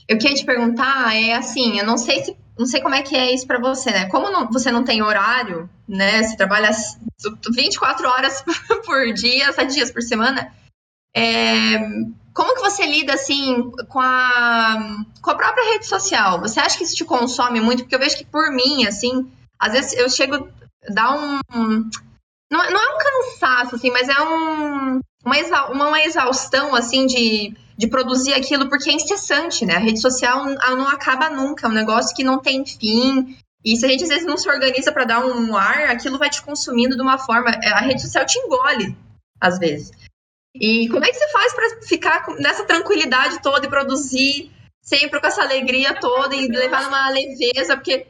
eu 0.08 0.18
queria 0.18 0.36
te 0.36 0.44
perguntar, 0.44 1.14
é 1.16 1.34
assim, 1.34 1.78
eu 1.78 1.86
não 1.86 1.96
sei 1.96 2.22
se 2.22 2.36
não 2.60 2.66
sei 2.66 2.82
como 2.82 2.94
é 2.94 3.00
que 3.02 3.16
é 3.16 3.32
isso 3.32 3.46
para 3.46 3.58
você, 3.58 3.90
né? 3.90 4.06
Como 4.08 4.30
não, 4.30 4.46
você 4.50 4.70
não 4.70 4.84
tem 4.84 5.00
horário, 5.00 5.66
né? 5.88 6.22
Você 6.22 6.36
trabalha 6.36 6.70
24 7.50 8.06
horas 8.06 8.44
por 8.84 9.14
dia, 9.14 9.50
7 9.50 9.72
dias 9.72 9.90
por 9.90 10.02
semana. 10.02 10.52
É, 11.16 11.78
como 12.34 12.54
que 12.54 12.60
você 12.60 12.84
lida 12.84 13.14
assim 13.14 13.70
com 13.88 13.98
a, 13.98 15.04
com 15.22 15.30
a 15.30 15.34
própria 15.34 15.72
rede 15.72 15.86
social? 15.86 16.38
Você 16.42 16.60
acha 16.60 16.76
que 16.76 16.84
isso 16.84 16.94
te 16.94 17.04
consome 17.06 17.62
muito? 17.62 17.82
Porque 17.82 17.94
eu 17.94 17.98
vejo 17.98 18.18
que 18.18 18.26
por 18.26 18.52
mim, 18.52 18.84
assim, 18.84 19.32
às 19.58 19.72
vezes 19.72 19.94
eu 19.94 20.10
chego 20.10 20.46
dar 20.90 21.14
um. 21.16 21.40
Não, 22.52 22.70
não 22.70 22.82
é 22.82 22.94
um 22.94 22.98
cansaço, 22.98 23.76
assim, 23.76 23.90
mas 23.90 24.06
é 24.06 24.20
um, 24.20 25.00
uma, 25.24 25.38
exa, 25.38 25.64
uma 25.68 26.02
exaustão, 26.02 26.74
assim, 26.74 27.06
de 27.06 27.56
de 27.80 27.88
produzir 27.88 28.34
aquilo, 28.34 28.68
porque 28.68 28.90
é 28.90 28.92
incessante, 28.92 29.64
né? 29.64 29.76
A 29.76 29.78
rede 29.78 30.02
social 30.02 30.44
não 30.44 30.86
acaba 30.86 31.30
nunca, 31.30 31.66
é 31.66 31.70
um 31.70 31.72
negócio 31.72 32.14
que 32.14 32.22
não 32.22 32.38
tem 32.38 32.62
fim. 32.66 33.34
E 33.64 33.74
se 33.74 33.86
a 33.86 33.88
gente 33.88 34.02
às 34.02 34.10
vezes 34.10 34.26
não 34.26 34.36
se 34.36 34.46
organiza 34.50 34.92
para 34.92 35.06
dar 35.06 35.24
um 35.24 35.56
ar, 35.56 35.84
aquilo 35.84 36.18
vai 36.18 36.28
te 36.28 36.42
consumindo 36.42 36.94
de 36.94 37.00
uma 37.00 37.16
forma. 37.16 37.48
É, 37.50 37.70
a 37.70 37.80
rede 37.80 38.02
social 38.02 38.26
te 38.26 38.38
engole, 38.38 38.94
às 39.40 39.58
vezes. 39.58 39.92
E 40.54 40.90
como 40.90 41.06
é 41.06 41.08
que 41.08 41.14
você 41.14 41.28
faz 41.30 41.54
para 41.54 41.82
ficar 41.82 42.26
nessa 42.38 42.64
tranquilidade 42.64 43.40
toda 43.40 43.64
e 43.64 43.70
produzir 43.70 44.50
sempre 44.82 45.18
com 45.18 45.26
essa 45.26 45.40
alegria 45.40 45.98
toda 45.98 46.36
e 46.36 46.48
levar 46.48 46.82
numa 46.82 47.08
leveza? 47.08 47.76
Porque 47.76 48.06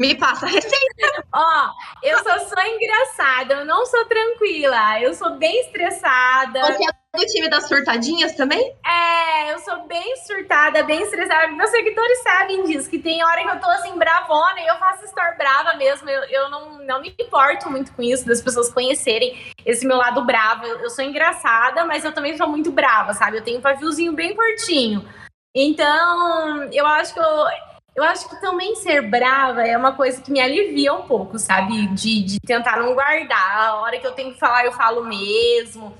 me 0.00 0.14
passa 0.14 0.46
a 0.46 0.48
receita. 0.48 1.26
Ó, 1.32 1.70
eu 2.02 2.18
sou 2.24 2.38
só 2.48 2.66
engraçada, 2.66 3.54
eu 3.54 3.64
não 3.66 3.84
sou 3.84 4.06
tranquila, 4.06 4.98
eu 4.98 5.12
sou 5.12 5.36
bem 5.36 5.60
estressada. 5.60 6.60
Você 6.60 6.84
é 6.84 7.18
do 7.18 7.26
time 7.26 7.50
das 7.50 7.68
surtadinhas 7.68 8.34
também? 8.34 8.74
É, 8.86 9.52
eu 9.52 9.58
sou 9.58 9.86
bem 9.86 10.16
surtada, 10.16 10.82
bem 10.84 11.02
estressada. 11.02 11.48
Meus 11.48 11.70
seguidores 11.70 12.22
sabem 12.22 12.64
disso, 12.64 12.88
que 12.88 12.98
tem 12.98 13.22
hora 13.22 13.42
que 13.42 13.48
eu 13.48 13.60
tô 13.60 13.66
assim, 13.66 13.98
bravona, 13.98 14.60
e 14.60 14.66
eu 14.66 14.78
faço 14.78 15.04
store 15.04 15.36
brava 15.36 15.74
mesmo. 15.76 16.08
Eu, 16.08 16.22
eu 16.24 16.48
não, 16.48 16.78
não 16.78 17.02
me 17.02 17.14
importo 17.18 17.70
muito 17.70 17.92
com 17.92 18.02
isso, 18.02 18.26
das 18.26 18.40
pessoas 18.40 18.72
conhecerem 18.72 19.38
esse 19.66 19.86
meu 19.86 19.98
lado 19.98 20.24
bravo. 20.24 20.64
Eu, 20.64 20.78
eu 20.80 20.90
sou 20.90 21.04
engraçada, 21.04 21.84
mas 21.84 22.04
eu 22.04 22.12
também 22.12 22.36
sou 22.38 22.48
muito 22.48 22.72
brava, 22.72 23.12
sabe? 23.12 23.36
Eu 23.36 23.44
tenho 23.44 23.58
um 23.58 23.62
paviozinho 23.62 24.12
bem 24.12 24.34
curtinho. 24.34 25.06
Então, 25.54 26.62
eu 26.72 26.86
acho 26.86 27.12
que 27.12 27.20
eu 27.20 27.46
eu 27.94 28.04
acho 28.04 28.28
que 28.28 28.40
também 28.40 28.74
ser 28.76 29.02
brava 29.02 29.66
é 29.66 29.76
uma 29.76 29.92
coisa 29.92 30.20
que 30.20 30.30
me 30.30 30.40
alivia 30.40 30.92
um 30.92 31.02
pouco, 31.02 31.38
sabe? 31.38 31.86
De, 31.88 32.22
de 32.22 32.40
tentar 32.40 32.78
não 32.78 32.94
guardar. 32.94 33.68
A 33.68 33.74
hora 33.76 33.98
que 33.98 34.06
eu 34.06 34.12
tenho 34.12 34.32
que 34.32 34.38
falar, 34.38 34.64
eu 34.64 34.72
falo 34.72 35.04
mesmo. 35.04 35.94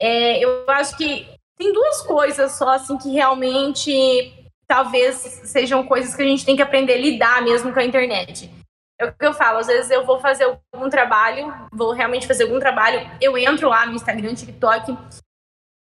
É, 0.00 0.38
eu 0.44 0.64
acho 0.68 0.96
que 0.96 1.28
tem 1.56 1.72
duas 1.72 2.02
coisas 2.02 2.52
só, 2.52 2.70
assim, 2.70 2.96
que 2.98 3.10
realmente 3.10 4.32
talvez 4.66 5.16
sejam 5.44 5.86
coisas 5.86 6.14
que 6.14 6.22
a 6.22 6.26
gente 6.26 6.44
tem 6.44 6.56
que 6.56 6.62
aprender 6.62 6.94
a 6.94 6.98
lidar 6.98 7.42
mesmo 7.42 7.72
com 7.72 7.80
a 7.80 7.84
internet. 7.84 8.50
É 8.98 9.06
o 9.06 9.12
que 9.12 9.26
eu 9.26 9.34
falo, 9.34 9.58
às 9.58 9.66
vezes 9.66 9.90
eu 9.90 10.06
vou 10.06 10.20
fazer 10.20 10.44
algum 10.72 10.88
trabalho, 10.88 11.52
vou 11.72 11.92
realmente 11.92 12.26
fazer 12.26 12.44
algum 12.44 12.60
trabalho, 12.60 13.08
eu 13.20 13.36
entro 13.36 13.68
lá 13.68 13.84
no 13.86 13.94
Instagram, 13.94 14.34
TikTok, 14.34 14.96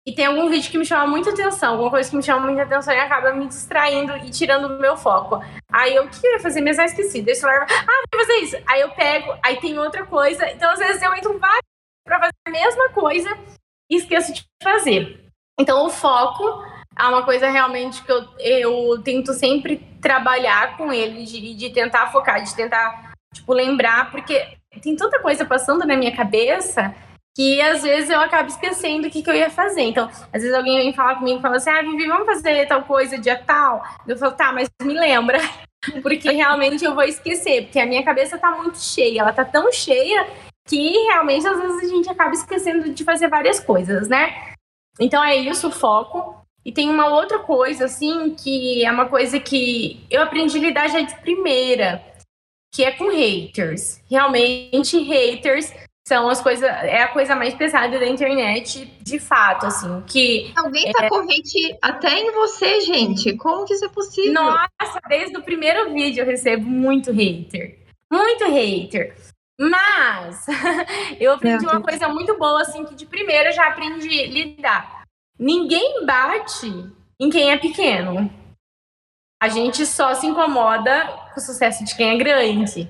e 0.06 0.12
tem 0.14 0.26
algum 0.26 0.48
vídeo 0.48 0.70
que 0.70 0.78
me 0.78 0.86
chama 0.86 1.04
muita 1.04 1.30
atenção, 1.30 1.72
alguma 1.72 1.90
coisa 1.90 2.08
que 2.08 2.14
me 2.14 2.22
chama 2.22 2.46
muita 2.46 2.62
atenção 2.62 2.94
e 2.94 2.98
acaba 2.98 3.32
me 3.32 3.48
distraindo 3.48 4.16
e 4.18 4.30
tirando 4.30 4.66
o 4.66 4.80
meu 4.80 4.96
foco. 4.96 5.42
Aí 5.70 5.96
eu, 5.96 6.04
o 6.04 6.08
que 6.08 6.24
eu 6.24 6.32
ia 6.34 6.38
fazer 6.38 6.60
mesmo? 6.60 6.82
Ah, 6.82 6.84
esqueci. 6.84 7.20
Deixa 7.20 7.44
eu 7.44 7.50
ah, 7.50 7.66
vou 8.12 8.20
fazer 8.20 8.38
isso. 8.38 8.56
Aí 8.68 8.82
eu 8.82 8.90
pego, 8.90 9.36
aí 9.42 9.56
tem 9.56 9.76
outra 9.76 10.06
coisa. 10.06 10.48
Então, 10.52 10.70
às 10.70 10.78
vezes, 10.78 11.02
eu 11.02 11.12
entro 11.12 11.36
várias 11.40 11.60
para 12.04 12.20
fazer 12.20 12.32
a 12.46 12.50
mesma 12.50 12.88
coisa 12.90 13.36
e 13.90 13.96
esqueço 13.96 14.32
de 14.32 14.44
fazer. 14.62 15.24
Então, 15.58 15.84
o 15.84 15.90
foco 15.90 16.44
é 16.96 17.02
uma 17.08 17.24
coisa 17.24 17.50
realmente 17.50 18.04
que 18.04 18.12
eu, 18.12 18.28
eu 18.38 19.02
tento 19.02 19.32
sempre 19.32 19.78
trabalhar 20.00 20.76
com 20.76 20.92
ele, 20.92 21.24
de, 21.24 21.52
de 21.52 21.70
tentar 21.70 22.12
focar, 22.12 22.44
de 22.44 22.54
tentar, 22.54 23.12
tipo, 23.34 23.52
lembrar, 23.52 24.12
porque 24.12 24.56
tem 24.80 24.94
tanta 24.94 25.20
coisa 25.20 25.44
passando 25.44 25.84
na 25.84 25.96
minha 25.96 26.14
cabeça 26.14 26.94
que 27.36 27.60
às 27.60 27.82
vezes 27.82 28.08
eu 28.08 28.18
acabo 28.18 28.48
esquecendo 28.48 29.06
o 29.06 29.10
que, 29.10 29.22
que 29.22 29.28
eu 29.28 29.34
ia 29.34 29.50
fazer. 29.50 29.82
Então, 29.82 30.08
às 30.32 30.40
vezes 30.40 30.54
alguém 30.54 30.78
vem 30.78 30.94
falar 30.94 31.16
comigo 31.16 31.38
e 31.38 31.42
fala 31.42 31.56
assim: 31.56 31.68
ah, 31.68 31.82
Vivi, 31.82 32.06
vamos 32.06 32.24
fazer 32.24 32.66
tal 32.66 32.82
coisa 32.84 33.18
dia 33.18 33.36
tal. 33.36 33.84
Eu 34.08 34.16
falo, 34.16 34.32
tá, 34.32 34.52
mas 34.52 34.70
me 34.82 34.94
lembra. 34.94 35.38
Porque 36.02 36.32
realmente 36.32 36.82
eu 36.82 36.94
vou 36.94 37.04
esquecer, 37.04 37.64
porque 37.64 37.78
a 37.78 37.86
minha 37.86 38.02
cabeça 38.02 38.36
tá 38.36 38.50
muito 38.50 38.76
cheia, 38.76 39.20
ela 39.20 39.32
tá 39.32 39.44
tão 39.44 39.70
cheia 39.70 40.26
que 40.66 40.90
realmente 41.04 41.46
às 41.46 41.60
vezes 41.60 41.84
a 41.84 41.94
gente 41.94 42.10
acaba 42.10 42.32
esquecendo 42.32 42.92
de 42.92 43.04
fazer 43.04 43.28
várias 43.28 43.60
coisas, 43.60 44.08
né? 44.08 44.34
Então 44.98 45.22
é 45.22 45.36
isso, 45.36 45.68
o 45.68 45.70
foco. 45.70 46.44
E 46.64 46.72
tem 46.72 46.90
uma 46.90 47.06
outra 47.06 47.38
coisa, 47.38 47.84
assim, 47.84 48.34
que 48.34 48.84
é 48.84 48.90
uma 48.90 49.06
coisa 49.06 49.38
que 49.38 50.04
eu 50.10 50.22
aprendi 50.22 50.58
a 50.58 50.60
lidar 50.60 50.88
já 50.88 51.00
de 51.00 51.14
primeira, 51.20 52.02
que 52.74 52.82
é 52.82 52.90
com 52.90 53.08
haters. 53.08 54.02
Realmente, 54.10 54.98
haters 54.98 55.72
são 56.06 56.28
as 56.28 56.40
coisas, 56.40 56.62
é 56.62 57.02
a 57.02 57.08
coisa 57.08 57.34
mais 57.34 57.52
pesada 57.52 57.98
da 57.98 58.06
internet, 58.06 58.86
de 59.02 59.18
fato, 59.18 59.66
assim, 59.66 60.02
que... 60.02 60.52
Alguém 60.56 60.92
tá 60.92 61.06
é... 61.06 61.08
com 61.08 61.18
hate 61.18 61.76
até 61.82 62.20
em 62.20 62.30
você, 62.30 62.80
gente, 62.82 63.36
como 63.36 63.66
que 63.66 63.74
isso 63.74 63.84
é 63.84 63.88
possível? 63.88 64.32
Nossa, 64.34 65.00
desde 65.08 65.36
o 65.36 65.42
primeiro 65.42 65.92
vídeo 65.92 66.22
eu 66.22 66.26
recebo 66.26 66.64
muito 66.64 67.10
hater, 67.10 67.80
muito 68.10 68.44
hater, 68.44 69.16
mas 69.58 70.46
eu 71.18 71.32
aprendi 71.32 71.66
uma 71.66 71.82
coisa 71.82 72.08
muito 72.08 72.38
boa, 72.38 72.62
assim, 72.62 72.84
que 72.84 72.94
de 72.94 73.04
primeira 73.04 73.48
eu 73.48 73.52
já 73.52 73.66
aprendi 73.66 74.20
a 74.20 74.26
lidar. 74.28 75.02
Ninguém 75.36 76.06
bate 76.06 76.68
em 77.18 77.30
quem 77.30 77.50
é 77.50 77.58
pequeno. 77.58 78.30
A 79.42 79.48
gente 79.48 79.84
só 79.84 80.14
se 80.14 80.26
incomoda 80.26 81.06
com 81.34 81.40
o 81.40 81.42
sucesso 81.42 81.84
de 81.84 81.96
quem 81.96 82.10
é 82.10 82.16
grande. 82.16 82.88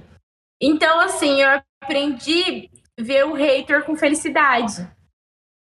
Então, 0.60 1.00
assim, 1.00 1.42
eu 1.42 1.62
aprendi 1.82 2.70
ver 2.98 3.24
o 3.24 3.34
hater 3.34 3.84
com 3.84 3.96
felicidade. 3.96 4.88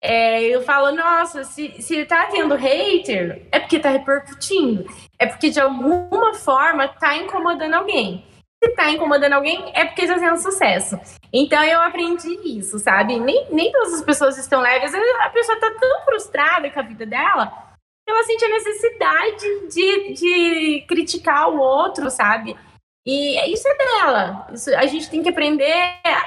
É, 0.02 0.42
eu 0.42 0.62
falo, 0.62 0.92
nossa, 0.92 1.42
se, 1.42 1.82
se 1.82 2.04
tá 2.04 2.26
tendo 2.26 2.54
hater, 2.54 3.46
é 3.50 3.58
porque 3.58 3.80
tá 3.80 3.90
repercutindo. 3.90 4.86
É 5.18 5.26
porque 5.26 5.50
de 5.50 5.60
alguma 5.60 6.34
forma 6.34 6.86
tá 6.86 7.16
incomodando 7.16 7.74
alguém. 7.74 8.24
Se 8.62 8.70
tá 8.70 8.90
incomodando 8.90 9.34
alguém, 9.34 9.70
é 9.74 9.84
porque 9.84 10.06
tá 10.06 10.18
tendo 10.18 10.38
sucesso. 10.38 10.98
Então 11.32 11.62
eu 11.64 11.80
aprendi 11.80 12.58
isso, 12.58 12.78
sabe? 12.78 13.18
Nem, 13.18 13.46
nem 13.50 13.72
todas 13.72 13.94
as 13.94 14.02
pessoas 14.02 14.38
estão 14.38 14.60
leves. 14.60 14.92
A 14.94 15.30
pessoa 15.30 15.58
tá 15.58 15.72
tão 15.80 16.04
frustrada 16.04 16.70
com 16.70 16.80
a 16.80 16.82
vida 16.82 17.04
dela, 17.04 17.68
ela 18.08 18.22
sente 18.24 18.44
a 18.44 18.48
necessidade 18.48 19.68
de, 19.68 20.12
de 20.14 20.84
criticar 20.88 21.50
o 21.50 21.58
outro, 21.58 22.10
sabe? 22.10 22.56
E 23.08 23.50
isso 23.50 23.66
é 23.66 23.74
dela. 23.74 24.46
Isso, 24.52 24.68
a 24.76 24.84
gente 24.84 25.08
tem 25.08 25.22
que 25.22 25.30
aprender 25.30 25.72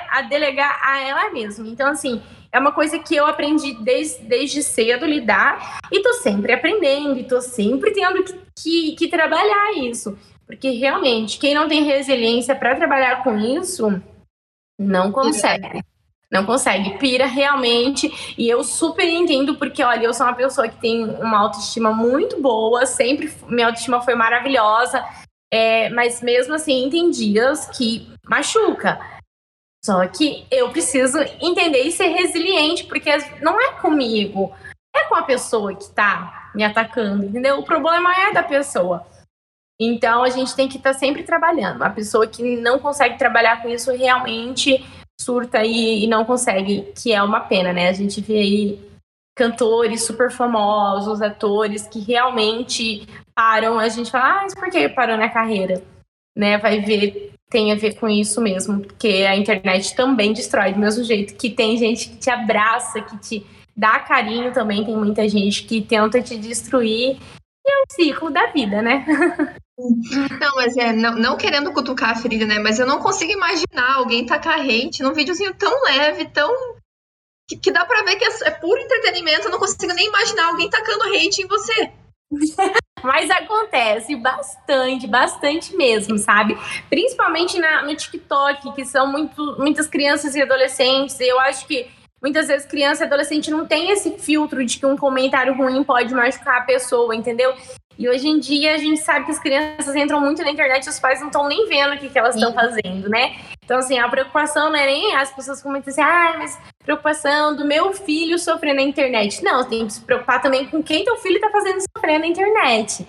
a 0.09 0.23
delegar 0.23 0.79
a 0.83 0.99
ela 0.99 1.29
mesma. 1.29 1.67
Então, 1.67 1.87
assim, 1.87 2.19
é 2.51 2.57
uma 2.57 2.71
coisa 2.71 2.97
que 2.97 3.15
eu 3.15 3.27
aprendi 3.27 3.75
desde, 3.83 4.23
desde 4.23 4.63
cedo 4.63 5.05
lidar 5.05 5.79
e 5.91 6.01
tô 6.01 6.11
sempre 6.13 6.53
aprendendo 6.53 7.19
e 7.19 7.23
tô 7.23 7.39
sempre 7.39 7.91
tendo 7.91 8.23
que, 8.23 8.33
que, 8.55 8.95
que 8.95 9.07
trabalhar 9.09 9.77
isso. 9.77 10.17
Porque 10.47 10.71
realmente, 10.71 11.37
quem 11.37 11.53
não 11.53 11.69
tem 11.69 11.83
resiliência 11.83 12.55
para 12.55 12.75
trabalhar 12.75 13.23
com 13.23 13.37
isso, 13.37 14.01
não 14.79 15.11
consegue. 15.11 15.83
Não 16.31 16.47
consegue, 16.47 16.97
pira 16.97 17.27
realmente. 17.27 18.11
E 18.35 18.49
eu 18.49 18.63
super 18.63 19.07
entendo, 19.07 19.53
porque 19.55 19.83
olha, 19.83 20.05
eu 20.05 20.13
sou 20.15 20.25
uma 20.25 20.33
pessoa 20.33 20.67
que 20.67 20.81
tem 20.81 21.03
uma 21.03 21.37
autoestima 21.37 21.93
muito 21.93 22.41
boa, 22.41 22.87
sempre 22.87 23.31
minha 23.47 23.67
autoestima 23.67 24.01
foi 24.01 24.15
maravilhosa. 24.15 25.05
É, 25.53 25.89
mas 25.89 26.21
mesmo 26.21 26.53
assim, 26.53 26.89
tem 26.89 27.09
dias 27.09 27.67
que 27.67 28.09
machuca. 28.25 28.99
Só 29.83 30.07
que 30.07 30.45
eu 30.49 30.69
preciso 30.69 31.19
entender 31.41 31.81
e 31.81 31.91
ser 31.91 32.07
resiliente, 32.07 32.85
porque 32.85 33.09
não 33.41 33.59
é 33.59 33.73
comigo, 33.73 34.53
é 34.95 35.03
com 35.05 35.15
a 35.15 35.23
pessoa 35.23 35.75
que 35.75 35.89
tá 35.89 36.51
me 36.53 36.63
atacando, 36.63 37.25
entendeu? 37.25 37.59
O 37.59 37.65
problema 37.65 38.13
é 38.15 38.31
da 38.31 38.43
pessoa. 38.43 39.05
Então 39.79 40.23
a 40.23 40.29
gente 40.29 40.55
tem 40.55 40.67
que 40.67 40.77
estar 40.77 40.93
tá 40.93 40.99
sempre 40.99 41.23
trabalhando. 41.23 41.81
A 41.81 41.89
pessoa 41.89 42.27
que 42.27 42.57
não 42.57 42.77
consegue 42.77 43.17
trabalhar 43.17 43.61
com 43.61 43.69
isso 43.69 43.91
realmente 43.91 44.85
surta 45.19 45.63
e, 45.65 46.03
e, 46.03 46.07
não 46.07 46.25
consegue, 46.25 46.93
que 46.95 47.11
é 47.11 47.21
uma 47.21 47.39
pena, 47.39 47.73
né? 47.73 47.89
A 47.89 47.93
gente 47.93 48.21
vê 48.21 48.37
aí 48.37 48.90
cantores 49.35 50.03
super 50.03 50.31
famosos, 50.31 51.21
atores 51.21 51.87
que 51.87 51.99
realmente 51.99 53.07
param, 53.33 53.79
a 53.79 53.87
gente 53.89 54.11
fala, 54.11 54.39
ah, 54.39 54.41
mas 54.43 54.53
por 54.53 54.69
que 54.69 54.89
parou 54.89 55.17
na 55.17 55.29
carreira? 55.29 55.81
Né? 56.35 56.57
Vai 56.57 56.81
ver, 56.81 57.33
tem 57.49 57.71
a 57.71 57.75
ver 57.75 57.95
com 57.95 58.07
isso 58.07 58.41
mesmo, 58.41 58.81
porque 58.81 59.25
a 59.27 59.35
internet 59.35 59.95
também 59.95 60.33
destrói 60.33 60.73
do 60.73 60.79
mesmo 60.79 61.03
jeito 61.03 61.35
que 61.35 61.49
tem 61.49 61.77
gente 61.77 62.09
que 62.09 62.17
te 62.17 62.29
abraça, 62.29 63.01
que 63.01 63.17
te 63.17 63.45
dá 63.75 63.99
carinho 63.99 64.53
também, 64.53 64.85
tem 64.85 64.95
muita 64.95 65.27
gente 65.27 65.63
que 65.63 65.81
tenta 65.81 66.21
te 66.21 66.37
destruir. 66.37 67.17
E 67.65 67.71
é 67.71 67.81
um 67.81 67.85
ciclo 67.89 68.31
da 68.31 68.47
vida, 68.47 68.81
né? 68.81 69.05
Não, 70.39 70.55
mas 70.55 70.77
é, 70.77 70.93
não, 70.93 71.15
não, 71.15 71.37
querendo 71.37 71.73
cutucar 71.73 72.11
a 72.11 72.15
ferida, 72.15 72.45
né? 72.45 72.59
Mas 72.59 72.79
eu 72.79 72.85
não 72.85 72.99
consigo 72.99 73.31
imaginar 73.31 73.95
alguém 73.95 74.25
tacar 74.25 74.59
hate 74.59 75.01
num 75.01 75.13
videozinho 75.13 75.53
tão 75.55 75.83
leve, 75.83 76.25
tão. 76.25 76.51
Que, 77.51 77.57
que 77.57 77.71
dá 77.71 77.85
pra 77.85 78.03
ver 78.03 78.15
que 78.15 78.25
é, 78.25 78.29
é, 78.45 78.51
puro 78.51 78.79
entretenimento. 78.79 79.47
Eu 79.47 79.51
não 79.51 79.59
consigo 79.59 79.93
nem 79.93 80.07
imaginar 80.07 80.47
alguém 80.47 80.69
tacando 80.69 81.03
hate 81.05 81.41
em 81.41 81.47
você. 81.47 81.91
Mas 83.03 83.29
acontece 83.31 84.15
bastante, 84.15 85.07
bastante 85.07 85.75
mesmo, 85.75 86.19
sabe? 86.19 86.55
Principalmente 86.87 87.57
na, 87.57 87.81
no 87.81 87.95
TikTok, 87.95 88.73
que 88.73 88.85
são 88.85 89.11
muito, 89.11 89.55
muitas 89.57 89.87
crianças 89.87 90.35
e 90.35 90.41
adolescentes. 90.41 91.19
Eu 91.19 91.39
acho 91.39 91.65
que 91.65 91.89
muitas 92.21 92.47
vezes 92.47 92.67
criança 92.67 93.03
e 93.03 93.07
adolescente 93.07 93.49
não 93.49 93.65
tem 93.65 93.89
esse 93.89 94.19
filtro 94.19 94.63
de 94.63 94.77
que 94.77 94.85
um 94.85 94.95
comentário 94.95 95.55
ruim 95.55 95.83
pode 95.83 96.13
machucar 96.13 96.59
a 96.59 96.65
pessoa, 96.65 97.15
entendeu? 97.15 97.55
E 98.01 98.09
hoje 98.09 98.27
em 98.27 98.39
dia 98.39 98.73
a 98.73 98.77
gente 98.79 98.99
sabe 98.99 99.25
que 99.25 99.31
as 99.31 99.37
crianças 99.37 99.95
entram 99.95 100.19
muito 100.19 100.41
na 100.41 100.49
internet 100.49 100.87
e 100.87 100.89
os 100.89 100.99
pais 100.99 101.19
não 101.19 101.27
estão 101.27 101.47
nem 101.47 101.69
vendo 101.69 101.93
o 101.93 101.99
que, 101.99 102.09
que 102.09 102.17
elas 102.17 102.33
estão 102.33 102.51
fazendo, 102.51 103.07
né? 103.07 103.35
Então, 103.63 103.77
assim, 103.77 103.99
a 103.99 104.09
preocupação 104.09 104.71
não 104.71 104.75
é 104.75 104.87
nem 104.87 105.15
as 105.15 105.31
pessoas 105.31 105.61
comentam 105.61 105.91
assim, 105.91 106.01
ah, 106.01 106.33
mas 106.39 106.59
preocupação 106.83 107.55
do 107.55 107.63
meu 107.63 107.93
filho 107.93 108.39
sofrer 108.39 108.73
na 108.73 108.81
internet. 108.81 109.43
Não, 109.43 109.69
tem 109.69 109.85
que 109.85 109.93
se 109.93 110.01
preocupar 110.01 110.41
também 110.41 110.67
com 110.67 110.81
quem 110.81 111.05
teu 111.05 111.15
filho 111.17 111.35
está 111.35 111.51
fazendo 111.51 111.77
sofrer 111.95 112.17
na 112.17 112.25
internet. 112.25 113.05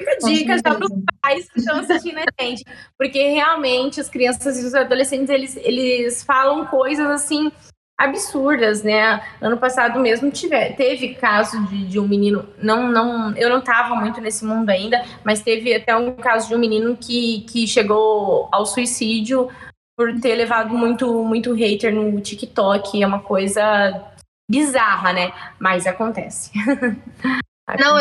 Fica 0.00 0.18
dica 0.26 0.56
já 0.56 0.74
para 0.74 0.86
os 0.86 0.92
pais 1.22 1.48
que 1.48 1.60
estão 1.60 1.78
assistindo 1.78 2.18
a 2.18 2.42
gente. 2.42 2.64
Porque 2.98 3.28
realmente 3.28 4.00
as 4.00 4.08
crianças 4.08 4.60
e 4.60 4.66
os 4.66 4.74
adolescentes, 4.74 5.30
eles, 5.30 5.56
eles 5.58 6.24
falam 6.24 6.66
coisas 6.66 7.08
assim 7.08 7.52
absurdas, 7.98 8.82
né? 8.82 9.22
Ano 9.40 9.56
passado 9.56 10.00
mesmo 10.00 10.30
tive, 10.30 10.70
teve 10.70 11.14
caso 11.14 11.64
de, 11.66 11.86
de, 11.86 12.00
um 12.00 12.08
menino, 12.08 12.48
não, 12.60 12.90
não, 12.90 13.36
eu 13.36 13.48
não 13.48 13.58
estava 13.58 13.94
muito 13.94 14.20
nesse 14.20 14.44
mundo 14.44 14.70
ainda, 14.70 15.04
mas 15.24 15.42
teve 15.42 15.74
até 15.74 15.96
um 15.96 16.14
caso 16.14 16.48
de 16.48 16.54
um 16.54 16.58
menino 16.58 16.96
que, 16.96 17.42
que 17.42 17.66
chegou 17.66 18.48
ao 18.50 18.66
suicídio 18.66 19.48
por 19.96 20.20
ter 20.20 20.34
levado 20.34 20.74
muito, 20.76 21.22
muito 21.22 21.52
hater 21.54 21.94
no 21.94 22.20
TikTok. 22.20 23.02
É 23.02 23.06
uma 23.06 23.20
coisa 23.20 24.12
bizarra, 24.50 25.12
né? 25.12 25.32
Mas 25.58 25.86
acontece. 25.86 26.50
não, 27.78 28.00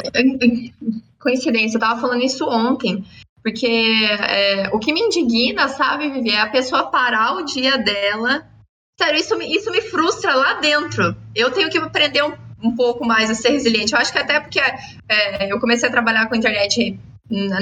coincidência, 1.19 1.77
eu 1.77 1.81
tava 1.81 2.01
falando 2.01 2.23
isso 2.23 2.49
ontem. 2.49 3.05
Porque 3.43 3.67
é, 3.67 4.69
o 4.71 4.79
que 4.79 4.93
me 4.93 5.01
indigna, 5.01 5.67
sabe, 5.67 6.09
Vivi, 6.09 6.29
é 6.29 6.41
a 6.41 6.49
pessoa 6.49 6.91
parar 6.91 7.35
o 7.35 7.45
dia 7.45 7.77
dela 7.77 8.50
Sério, 9.01 9.19
isso, 9.19 9.35
me, 9.35 9.51
isso 9.51 9.71
me 9.71 9.81
frustra 9.81 10.35
lá 10.35 10.53
dentro. 10.55 11.15
Eu 11.35 11.49
tenho 11.49 11.71
que 11.71 11.77
aprender 11.79 12.23
um, 12.23 12.33
um 12.61 12.75
pouco 12.75 13.03
mais 13.03 13.31
a 13.31 13.33
ser 13.33 13.49
resiliente. 13.49 13.93
Eu 13.93 13.99
acho 13.99 14.11
que 14.11 14.19
até 14.19 14.39
porque 14.39 14.59
é, 14.59 15.51
eu 15.51 15.59
comecei 15.59 15.89
a 15.89 15.91
trabalhar 15.91 16.27
com 16.29 16.35
internet 16.35 16.99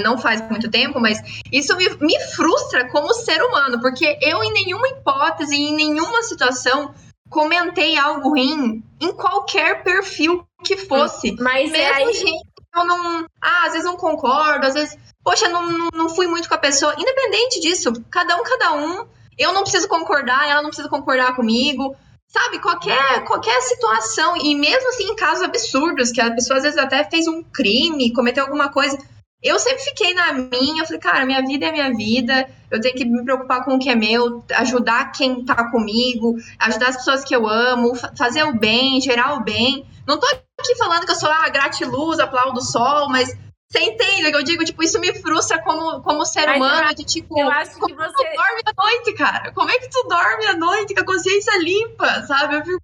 não 0.04 0.18
faz 0.18 0.42
muito 0.50 0.70
tempo, 0.70 1.00
mas 1.00 1.22
isso 1.52 1.78
me, 1.78 1.88
me 2.02 2.20
frustra 2.36 2.90
como 2.90 3.14
ser 3.14 3.40
humano, 3.42 3.80
porque 3.80 4.18
eu, 4.20 4.44
em 4.44 4.52
nenhuma 4.52 4.88
hipótese, 4.90 5.56
em 5.56 5.76
nenhuma 5.76 6.24
situação, 6.24 6.94
comentei 7.30 7.96
algo 7.96 8.30
ruim 8.30 8.84
em 9.00 9.14
qualquer 9.14 9.84
perfil 9.84 10.44
que 10.64 10.76
fosse. 10.76 11.36
Mas 11.40 11.72
mesmo 11.72 11.94
aí... 11.94 12.14
gente 12.14 12.50
eu 12.76 12.86
não. 12.86 13.26
Ah, 13.42 13.66
às 13.66 13.72
vezes 13.74 13.86
não 13.86 13.96
concordo, 13.96 14.66
às 14.66 14.74
vezes. 14.74 14.98
Poxa, 15.24 15.48
não, 15.48 15.90
não 15.94 16.10
fui 16.10 16.28
muito 16.28 16.50
com 16.50 16.56
a 16.56 16.60
pessoa. 16.60 16.96
Independente 16.98 17.60
disso, 17.60 17.94
cada 18.10 18.36
um, 18.36 18.44
cada 18.44 18.74
um 18.74 19.08
eu 19.40 19.54
não 19.54 19.62
preciso 19.62 19.88
concordar, 19.88 20.48
ela 20.48 20.62
não 20.62 20.70
precisa 20.70 20.90
concordar 20.90 21.36
comigo. 21.36 21.96
Sabe, 22.28 22.60
qualquer, 22.60 23.24
qualquer 23.26 23.60
situação, 23.62 24.38
e 24.38 24.54
mesmo 24.54 24.90
assim 24.90 25.06
em 25.06 25.16
casos 25.16 25.44
absurdos, 25.44 26.12
que 26.12 26.22
a 26.22 26.32
pessoa 26.32 26.58
às 26.58 26.64
vezes 26.64 26.78
até 26.78 27.04
fez 27.04 27.28
um 27.28 27.42
crime, 27.42 28.14
cometeu 28.14 28.44
alguma 28.44 28.70
coisa, 28.70 28.96
eu 29.42 29.58
sempre 29.58 29.84
fiquei 29.84 30.14
na 30.14 30.34
minha, 30.34 30.84
eu 30.84 30.86
falei, 30.86 31.00
cara, 31.00 31.26
minha 31.26 31.42
vida 31.42 31.66
é 31.66 31.72
minha 31.72 31.96
vida, 31.96 32.48
eu 32.70 32.82
tenho 32.82 32.94
que 32.94 33.06
me 33.06 33.24
preocupar 33.24 33.64
com 33.64 33.76
o 33.76 33.80
que 33.80 33.90
é 33.90 33.96
meu, 33.96 34.44
ajudar 34.58 35.12
quem 35.12 35.44
tá 35.44 35.72
comigo, 35.72 36.36
ajudar 36.60 36.90
as 36.90 36.98
pessoas 36.98 37.24
que 37.24 37.36
eu 37.36 37.48
amo, 37.48 37.96
fazer 38.16 38.44
o 38.44 38.60
bem, 38.60 39.02
gerar 39.02 39.36
o 39.36 39.44
bem. 39.44 39.88
Não 40.06 40.20
tô 40.20 40.28
aqui 40.28 40.76
falando 40.78 41.06
que 41.06 41.12
eu 41.12 41.16
sou 41.16 41.32
a 41.32 41.46
ah, 41.46 41.50
gratiluz, 41.50 42.20
aplaudo 42.20 42.60
o 42.60 42.64
sol, 42.64 43.10
mas 43.10 43.36
você 43.72 43.84
entende? 43.84 44.32
Eu 44.32 44.44
digo, 44.44 44.66
tipo, 44.66 44.82
isso 44.82 45.00
me 45.00 45.14
frustra 45.14 45.62
como, 45.62 46.02
como 46.02 46.26
ser 46.26 46.46
Mas 46.48 46.58
humano, 46.58 46.90
eu, 46.90 46.96
de 46.96 47.06
tipo, 47.06 47.40
eu 47.40 47.52
acho 47.52 47.74
como 47.74 47.86
que 47.88 47.94
você... 47.94 48.12
tu 48.12 48.36
dorme 48.36 48.62
à 48.66 48.84
noite, 48.84 49.14
cara? 49.14 49.54
Como 49.54 49.70
é 49.70 49.78
que 49.78 49.90
tu 49.90 50.08
dorme 50.08 50.46
à 50.48 50.58
noite 50.58 50.96
com 50.96 51.02
a 51.02 51.06
consciência 51.06 51.56
limpa, 51.60 52.24
sabe? 52.24 52.56
Eu, 52.56 52.66
fico... 52.66 52.82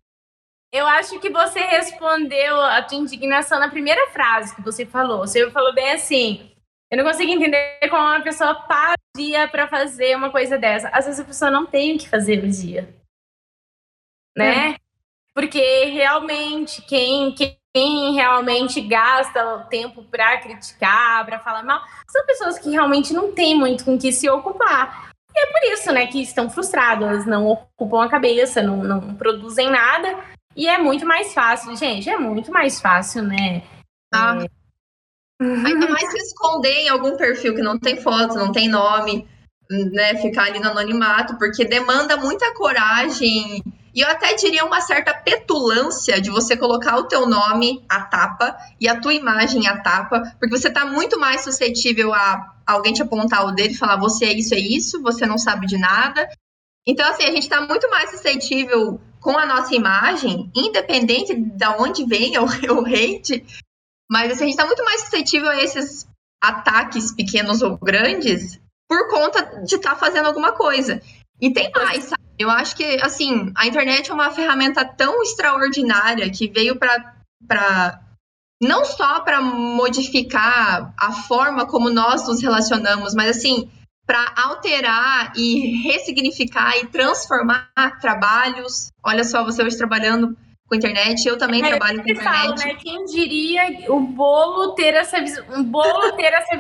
eu 0.72 0.86
acho 0.86 1.20
que 1.20 1.30
você 1.32 1.60
respondeu 1.60 2.62
a 2.62 2.84
tua 2.84 3.00
indignação 3.00 3.60
na 3.60 3.70
primeira 3.70 4.08
frase 4.12 4.56
que 4.56 4.62
você 4.62 4.86
falou. 4.86 5.20
Você 5.20 5.50
falou 5.50 5.74
bem 5.74 5.92
assim, 5.94 6.52
eu 6.92 7.00
não 7.00 7.04
consigo 7.04 7.32
entender 7.32 7.80
como 7.90 8.04
uma 8.04 8.22
pessoa 8.22 8.54
para 8.54 8.94
o 8.94 9.18
dia 9.18 9.48
para 9.48 9.68
fazer 9.68 10.16
uma 10.16 10.32
coisa 10.32 10.56
dessa. 10.56 10.90
Às 10.90 11.06
vezes 11.06 11.20
a 11.20 11.26
pessoa 11.26 11.50
não 11.50 11.66
tem 11.66 11.96
o 11.96 11.98
que 11.98 12.08
fazer 12.08 12.44
no 12.44 12.50
dia. 12.50 12.96
Né? 14.38 14.72
É. 14.72 14.76
Porque 15.34 15.86
realmente 15.86 16.82
quem, 16.84 17.34
quem 17.34 17.58
quem 17.76 18.14
realmente 18.14 18.80
gasta 18.80 19.56
o 19.56 19.66
tempo 19.66 20.02
para 20.04 20.38
criticar, 20.38 21.26
para 21.26 21.40
falar 21.40 21.62
mal, 21.62 21.82
são 22.08 22.26
pessoas 22.26 22.58
que 22.58 22.70
realmente 22.70 23.14
não 23.14 23.34
têm 23.34 23.54
muito 23.54 23.84
com 23.84 24.00
que 24.00 24.14
se 24.14 24.30
ocupar. 24.30 25.10
E 25.36 25.38
é 25.38 25.46
por 25.48 25.74
isso, 25.74 25.92
né, 25.92 26.08
que 26.08 26.22
estão 26.22 26.50
frustradas, 26.50 27.26
não 27.26 27.46
ocupam 27.46 28.06
a 28.06 28.08
cabeça, 28.08 28.62
não, 28.62 28.78
não 28.78 29.14
produzem 29.16 29.70
nada. 29.70 30.18
E 30.56 30.70
é 30.70 30.78
muito 30.78 31.06
mais 31.06 31.34
fácil, 31.34 31.76
gente, 31.76 32.10
é 32.10 32.18
muito 32.18 32.50
mais 32.50 32.80
fácil, 32.80 33.24
né? 33.24 33.62
Ah. 34.14 34.38
É... 34.42 35.44
Ainda 35.44 35.90
mais 35.90 36.10
se 36.10 36.18
esconder 36.18 36.86
em 36.86 36.88
algum 36.88 37.18
perfil 37.18 37.56
que 37.56 37.62
não 37.62 37.78
tem 37.78 37.98
foto, 37.98 38.36
não 38.36 38.54
tem 38.54 38.70
nome, 38.70 39.28
né? 39.70 40.16
Ficar 40.22 40.46
ali 40.46 40.62
no 40.62 40.70
anonimato, 40.70 41.38
porque 41.38 41.66
demanda 41.66 42.16
muita 42.16 42.54
coragem 42.54 43.62
e 43.96 44.02
eu 44.02 44.10
até 44.10 44.34
diria 44.34 44.66
uma 44.66 44.82
certa 44.82 45.14
petulância 45.14 46.20
de 46.20 46.30
você 46.30 46.58
colocar 46.58 46.98
o 46.98 47.08
teu 47.08 47.26
nome 47.26 47.82
à 47.88 48.02
tapa 48.02 48.58
e 48.78 48.90
a 48.90 49.00
tua 49.00 49.14
imagem 49.14 49.68
à 49.68 49.82
tapa, 49.82 50.36
porque 50.38 50.56
você 50.56 50.68
está 50.68 50.86
muito 50.86 51.18
mais 51.18 51.46
suscetível 51.46 52.14
a 52.14 52.54
alguém 52.68 52.92
te 52.92 53.02
apontar 53.02 53.46
o 53.46 53.54
dedo 53.54 53.72
e 53.72 53.78
falar 53.78 53.96
você 53.96 54.26
é 54.26 54.34
isso, 54.34 54.54
é 54.54 54.60
isso, 54.60 55.02
você 55.02 55.26
não 55.26 55.38
sabe 55.38 55.66
de 55.66 55.78
nada. 55.78 56.28
Então, 56.86 57.08
assim, 57.10 57.24
a 57.24 57.32
gente 57.32 57.44
está 57.44 57.62
muito 57.62 57.90
mais 57.90 58.12
suscetível 58.12 59.00
com 59.22 59.38
a 59.38 59.46
nossa 59.46 59.74
imagem, 59.74 60.52
independente 60.54 61.34
de 61.34 61.68
onde 61.80 62.06
venha 62.06 62.42
o, 62.44 62.46
o 62.46 62.86
hate, 62.86 63.46
mas 64.12 64.30
assim, 64.32 64.44
a 64.44 64.48
gente 64.48 64.56
está 64.56 64.66
muito 64.66 64.84
mais 64.84 65.02
suscetível 65.02 65.50
a 65.50 65.64
esses 65.64 66.06
ataques 66.44 67.14
pequenos 67.14 67.62
ou 67.62 67.78
grandes 67.78 68.60
por 68.90 69.10
conta 69.10 69.64
de 69.64 69.76
estar 69.76 69.92
tá 69.92 69.96
fazendo 69.96 70.26
alguma 70.26 70.52
coisa. 70.52 71.02
E 71.42 71.52
tem 71.52 71.72
mais, 71.72 72.04
sabe? 72.04 72.25
Eu 72.38 72.50
acho 72.50 72.76
que, 72.76 72.84
assim, 73.02 73.52
a 73.56 73.66
internet 73.66 74.12
é 74.12 74.14
uma 74.14 74.32
ferramenta 74.32 74.84
tão 74.84 75.22
extraordinária 75.22 76.30
que 76.30 76.48
veio 76.48 76.78
para 76.78 78.02
não 78.62 78.86
só 78.86 79.20
para 79.20 79.42
modificar 79.42 80.94
a 80.98 81.12
forma 81.12 81.66
como 81.68 81.90
nós 81.90 82.28
nos 82.28 82.42
relacionamos, 82.42 83.14
mas 83.14 83.38
assim, 83.38 83.70
para 84.06 84.34
alterar 84.38 85.34
e 85.36 85.82
ressignificar 85.84 86.78
e 86.78 86.88
transformar 86.88 87.70
trabalhos. 88.00 88.92
Olha 89.04 89.24
só, 89.24 89.44
você 89.44 89.64
hoje 89.64 89.78
trabalhando 89.78 90.38
com 90.68 90.76
internet, 90.76 91.28
eu 91.28 91.38
também 91.38 91.64
é, 91.64 91.68
trabalho 91.70 92.02
com 92.02 92.10
internet. 92.10 92.24
Falo, 92.24 92.56
né? 92.56 92.76
Quem 92.76 93.06
diria 93.06 93.92
o 93.92 94.00
bolo 94.00 94.74
ter 94.74 94.94
essa 94.96 95.18
um 95.56 95.64
bolo 95.64 96.12
ter 96.14 96.34
essa 96.34 96.58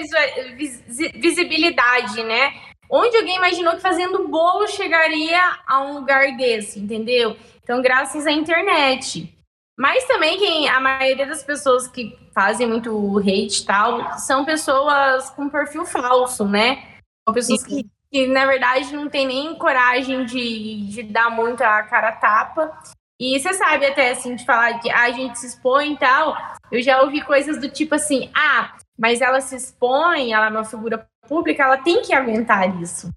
visibilidade, 1.15 2.23
né? 2.23 2.53
Onde 2.89 3.17
alguém 3.17 3.37
imaginou 3.37 3.73
que 3.73 3.81
fazendo 3.81 4.27
bolo 4.27 4.67
chegaria 4.67 5.41
a 5.65 5.81
um 5.81 5.95
lugar 5.95 6.35
desse, 6.37 6.79
entendeu? 6.79 7.35
Então, 7.63 7.81
graças 7.81 8.27
à 8.27 8.31
internet. 8.31 9.33
Mas 9.77 10.05
também 10.05 10.37
quem 10.37 10.69
a 10.69 10.79
maioria 10.79 11.25
das 11.25 11.43
pessoas 11.43 11.87
que 11.87 12.17
fazem 12.33 12.67
muito 12.67 13.19
hate 13.19 13.61
e 13.61 13.65
tal 13.65 14.17
são 14.19 14.45
pessoas 14.45 15.29
com 15.31 15.49
perfil 15.49 15.85
falso, 15.85 16.45
né? 16.45 16.95
São 17.27 17.33
pessoas 17.33 17.63
que, 17.63 17.85
que, 18.11 18.27
na 18.27 18.45
verdade, 18.45 18.95
não 18.95 19.09
tem 19.09 19.27
nem 19.27 19.57
coragem 19.57 20.25
de, 20.25 20.87
de 20.87 21.03
dar 21.03 21.29
muito 21.29 21.61
a 21.61 21.83
cara 21.83 22.09
a 22.09 22.15
tapa 22.15 22.77
E 23.19 23.37
você 23.37 23.53
sabe 23.53 23.85
até, 23.85 24.11
assim, 24.11 24.35
de 24.35 24.45
falar 24.45 24.79
que 24.79 24.89
a 24.89 25.11
gente 25.11 25.37
se 25.39 25.47
expõe 25.47 25.93
e 25.93 25.97
tal. 25.97 26.37
Eu 26.71 26.81
já 26.81 27.01
ouvi 27.01 27.21
coisas 27.21 27.59
do 27.59 27.69
tipo 27.69 27.95
assim, 27.95 28.29
ah, 28.33 28.75
mas 28.97 29.19
ela 29.19 29.41
se 29.41 29.55
expõe, 29.55 30.31
ela 30.31 30.47
é 30.47 30.49
uma 30.49 30.63
figura 30.63 31.05
pública, 31.27 31.63
ela 31.63 31.77
tem 31.77 32.01
que 32.01 32.13
aguentar 32.13 32.81
isso. 32.81 33.09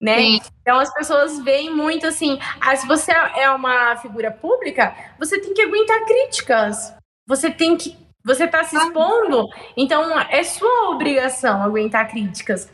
Né? 0.00 0.16
Sim. 0.16 0.40
Então 0.62 0.78
as 0.78 0.92
pessoas 0.92 1.38
veem 1.40 1.74
muito 1.74 2.06
assim, 2.06 2.38
ah, 2.60 2.74
se 2.74 2.86
você 2.86 3.12
é 3.12 3.50
uma 3.50 3.96
figura 3.96 4.30
pública, 4.30 4.94
você 5.18 5.38
tem 5.38 5.52
que 5.52 5.60
aguentar 5.60 6.04
críticas. 6.06 6.94
Você 7.26 7.50
tem 7.50 7.76
que. 7.76 7.96
Você 8.24 8.44
está 8.44 8.64
se 8.64 8.76
expondo, 8.76 9.46
então 9.76 10.18
é 10.18 10.42
sua 10.42 10.90
obrigação 10.90 11.62
aguentar 11.62 12.10
críticas. 12.10 12.70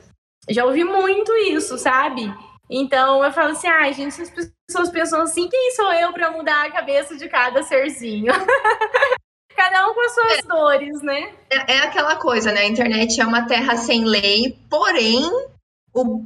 Já 0.48 0.64
ouvi 0.64 0.82
muito 0.82 1.32
isso, 1.36 1.78
sabe? 1.78 2.32
Então 2.70 3.24
eu 3.24 3.32
falo 3.32 3.50
assim, 3.52 3.68
ai, 3.68 3.90
ah, 3.90 3.92
gente, 3.92 4.20
as 4.20 4.30
pessoas 4.30 4.90
pensam 4.90 5.20
assim, 5.22 5.48
quem 5.48 5.70
sou 5.72 5.92
eu 5.92 6.12
para 6.12 6.32
mudar 6.32 6.64
a 6.64 6.72
cabeça 6.72 7.16
de 7.16 7.28
cada 7.28 7.62
serzinho? 7.62 8.32
cada 9.56 9.88
um 9.88 9.94
com 9.94 10.00
as 10.04 10.14
suas 10.14 10.38
é, 10.38 10.42
dores, 10.42 11.02
né? 11.02 11.32
É, 11.50 11.74
é, 11.74 11.78
aquela 11.80 12.16
coisa, 12.16 12.52
né? 12.52 12.60
A 12.60 12.68
internet 12.68 13.20
é 13.20 13.26
uma 13.26 13.46
terra 13.46 13.76
sem 13.76 14.04
lei, 14.04 14.58
porém, 14.68 15.24
o, 15.94 16.22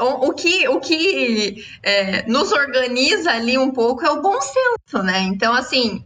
o, 0.00 0.28
o 0.28 0.34
que, 0.34 0.68
o 0.68 0.80
que 0.80 1.64
é, 1.82 2.26
nos 2.28 2.52
organiza 2.52 3.30
ali 3.30 3.56
um 3.56 3.70
pouco 3.70 4.04
é 4.04 4.10
o 4.10 4.20
bom 4.20 4.38
senso, 4.40 5.02
né? 5.02 5.20
Então, 5.20 5.54
assim, 5.54 6.04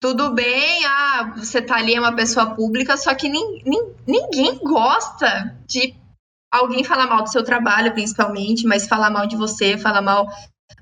tudo 0.00 0.34
bem, 0.34 0.84
ah, 0.84 1.32
você 1.36 1.62
tá 1.62 1.76
ali, 1.76 1.94
é 1.94 2.00
uma 2.00 2.14
pessoa 2.14 2.54
pública, 2.54 2.96
só 2.96 3.14
que 3.14 3.28
nin, 3.28 3.62
nin, 3.64 3.94
ninguém 4.06 4.58
gosta 4.58 5.56
de 5.66 5.94
alguém 6.52 6.84
falar 6.84 7.06
mal 7.06 7.22
do 7.22 7.30
seu 7.30 7.42
trabalho, 7.42 7.92
principalmente, 7.92 8.66
mas 8.66 8.86
falar 8.86 9.10
mal 9.10 9.26
de 9.26 9.36
você, 9.36 9.78
falar 9.78 10.02
mal 10.02 10.26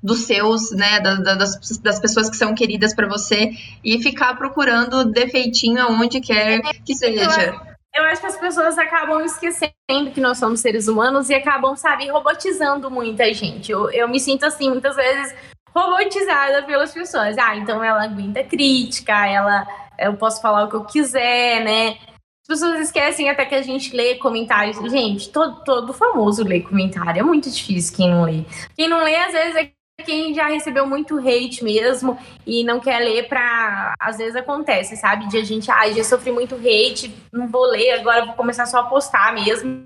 dos 0.01 0.25
seus, 0.25 0.71
né, 0.71 0.99
das, 0.99 1.77
das 1.79 1.99
pessoas 1.99 2.29
que 2.29 2.35
são 2.35 2.53
queridas 2.55 2.93
para 2.93 3.07
você 3.07 3.51
e 3.83 4.01
ficar 4.01 4.35
procurando 4.35 5.05
defeitinho 5.05 5.81
aonde 5.81 6.19
quer 6.19 6.61
que 6.85 6.95
seja. 6.95 7.61
Eu 7.95 8.03
acho 8.05 8.21
que 8.21 8.27
as 8.27 8.37
pessoas 8.37 8.77
acabam 8.77 9.23
esquecendo 9.23 10.11
que 10.13 10.19
nós 10.19 10.39
somos 10.39 10.61
seres 10.61 10.87
humanos 10.87 11.29
e 11.29 11.35
acabam, 11.35 11.75
sabe, 11.75 12.09
robotizando 12.09 12.89
muita 12.89 13.31
gente. 13.33 13.71
Eu, 13.71 13.91
eu 13.91 14.07
me 14.07 14.19
sinto 14.19 14.45
assim, 14.45 14.69
muitas 14.69 14.95
vezes, 14.95 15.35
robotizada 15.75 16.63
pelas 16.63 16.91
pessoas. 16.91 17.37
Ah, 17.37 17.55
então 17.55 17.83
ela 17.83 18.03
aguenta 18.03 18.43
crítica, 18.43 19.27
ela 19.27 19.67
eu 19.99 20.15
posso 20.15 20.41
falar 20.41 20.63
o 20.63 20.69
que 20.69 20.75
eu 20.75 20.85
quiser, 20.85 21.63
né? 21.63 21.97
As 22.41 22.47
pessoas 22.47 22.79
esquecem 22.81 23.29
até 23.29 23.45
que 23.45 23.55
a 23.55 23.61
gente 23.61 23.95
lê 23.95 24.15
comentários. 24.15 24.77
Gente, 24.91 25.29
todo, 25.29 25.63
todo 25.63 25.93
famoso 25.93 26.43
lê 26.43 26.59
comentário. 26.61 27.19
É 27.19 27.23
muito 27.23 27.49
difícil 27.49 27.95
quem 27.95 28.09
não 28.09 28.23
lê. 28.23 28.43
Quem 28.75 28.89
não 28.89 29.03
lê, 29.03 29.15
às 29.15 29.31
vezes, 29.31 29.55
é 29.55 29.71
quem 30.03 30.33
já 30.33 30.47
recebeu 30.47 30.87
muito 30.87 31.17
hate 31.17 31.63
mesmo 31.63 32.17
e 32.45 32.63
não 32.63 32.79
quer 32.79 32.99
ler 32.99 33.27
pra. 33.27 33.93
Às 33.99 34.17
vezes 34.17 34.35
acontece, 34.35 34.95
sabe? 34.95 35.27
De 35.27 35.37
a 35.37 35.43
gente, 35.43 35.71
ah, 35.71 35.91
já 35.91 36.03
sofri 36.03 36.31
muito 36.31 36.55
hate, 36.55 37.13
não 37.31 37.47
vou 37.47 37.65
ler, 37.65 37.91
agora 37.91 38.25
vou 38.25 38.35
começar 38.35 38.65
só 38.65 38.79
a 38.79 38.83
postar 38.83 39.33
mesmo. 39.33 39.85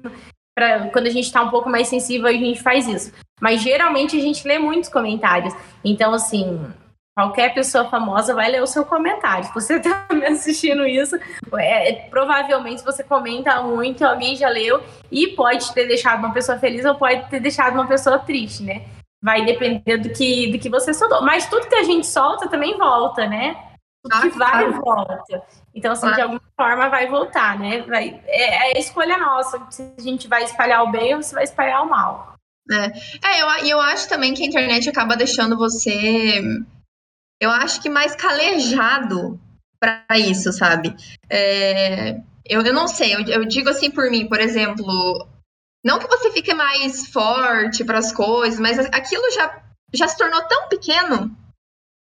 Pra, 0.55 0.87
quando 0.89 1.07
a 1.07 1.11
gente 1.11 1.31
tá 1.31 1.41
um 1.41 1.49
pouco 1.49 1.69
mais 1.69 1.87
sensível, 1.87 2.27
a 2.27 2.33
gente 2.33 2.61
faz 2.61 2.87
isso. 2.87 3.11
Mas 3.39 3.61
geralmente 3.61 4.17
a 4.17 4.21
gente 4.21 4.47
lê 4.47 4.57
muitos 4.57 4.89
comentários. 4.89 5.53
Então, 5.83 6.13
assim, 6.13 6.59
Qualquer 7.17 7.51
pessoa 7.51 7.89
famosa 7.89 8.35
vai 8.35 8.47
ler 8.47 8.61
o 8.61 8.67
seu 8.67 8.85
comentário. 8.85 9.45
Se 9.45 9.51
você 9.51 9.77
está 9.77 10.05
me 10.13 10.23
assistindo 10.23 10.85
isso, 10.85 11.17
é, 11.57 11.93
provavelmente 12.11 12.83
você 12.83 13.03
comenta 13.03 13.59
muito, 13.63 14.05
alguém 14.05 14.35
já 14.35 14.47
leu 14.47 14.83
e 15.11 15.29
pode 15.29 15.73
ter 15.73 15.87
deixado 15.87 16.19
uma 16.19 16.31
pessoa 16.31 16.59
feliz 16.59 16.85
ou 16.85 16.93
pode 16.93 17.27
ter 17.27 17.39
deixado 17.39 17.73
uma 17.73 17.87
pessoa 17.87 18.19
triste, 18.19 18.61
né? 18.61 18.83
Vai 19.27 19.43
depender 19.43 19.97
do 19.97 20.09
que, 20.09 20.53
do 20.53 20.57
que 20.57 20.69
você 20.69 20.93
soltou. 20.93 21.21
Mas 21.21 21.49
tudo 21.49 21.67
que 21.67 21.75
a 21.75 21.83
gente 21.83 22.07
solta 22.07 22.47
também 22.47 22.77
volta, 22.77 23.27
né? 23.27 23.57
Tudo 24.01 24.21
que 24.21 24.37
vai 24.37 24.63
claro. 24.63 24.81
volta. 24.81 25.43
Então, 25.75 25.91
assim, 25.91 26.01
claro. 26.03 26.15
de 26.15 26.21
alguma 26.21 26.41
forma 26.55 26.87
vai 26.87 27.07
voltar, 27.07 27.59
né? 27.59 27.81
Vai, 27.81 28.21
é, 28.25 28.71
é 28.71 28.79
escolha 28.79 29.17
nossa 29.17 29.59
se 29.69 29.93
a 29.97 30.01
gente 30.01 30.29
vai 30.29 30.43
espalhar 30.45 30.81
o 30.83 30.91
bem 30.91 31.13
ou 31.13 31.21
se 31.21 31.35
vai 31.35 31.43
espalhar 31.43 31.83
o 31.83 31.89
mal. 31.89 32.35
É, 32.71 32.85
é 33.27 33.41
eu, 33.41 33.47
eu 33.67 33.81
acho 33.81 34.07
também 34.07 34.33
que 34.33 34.43
a 34.43 34.47
internet 34.47 34.89
acaba 34.89 35.17
deixando 35.17 35.57
você 35.57 36.41
eu 37.39 37.51
acho 37.51 37.81
que 37.81 37.89
mais 37.89 38.15
calejado 38.15 39.39
para 39.79 40.05
isso, 40.17 40.51
sabe? 40.51 40.95
É, 41.29 42.19
eu, 42.45 42.61
eu 42.61 42.73
não 42.73 42.87
sei, 42.87 43.13
eu, 43.13 43.21
eu 43.27 43.45
digo 43.45 43.69
assim 43.69 43.91
por 43.91 44.09
mim, 44.09 44.27
por 44.27 44.39
exemplo, 44.39 45.27
não 45.83 45.99
que 45.99 46.07
você 46.07 46.31
fique 46.31 46.53
mais 46.53 47.07
forte 47.07 47.83
para 47.83 47.99
as 47.99 48.11
coisas, 48.11 48.59
mas 48.59 48.79
aquilo 48.79 49.31
já, 49.31 49.61
já 49.93 50.07
se 50.07 50.17
tornou 50.17 50.41
tão 50.47 50.67
pequeno 50.67 51.35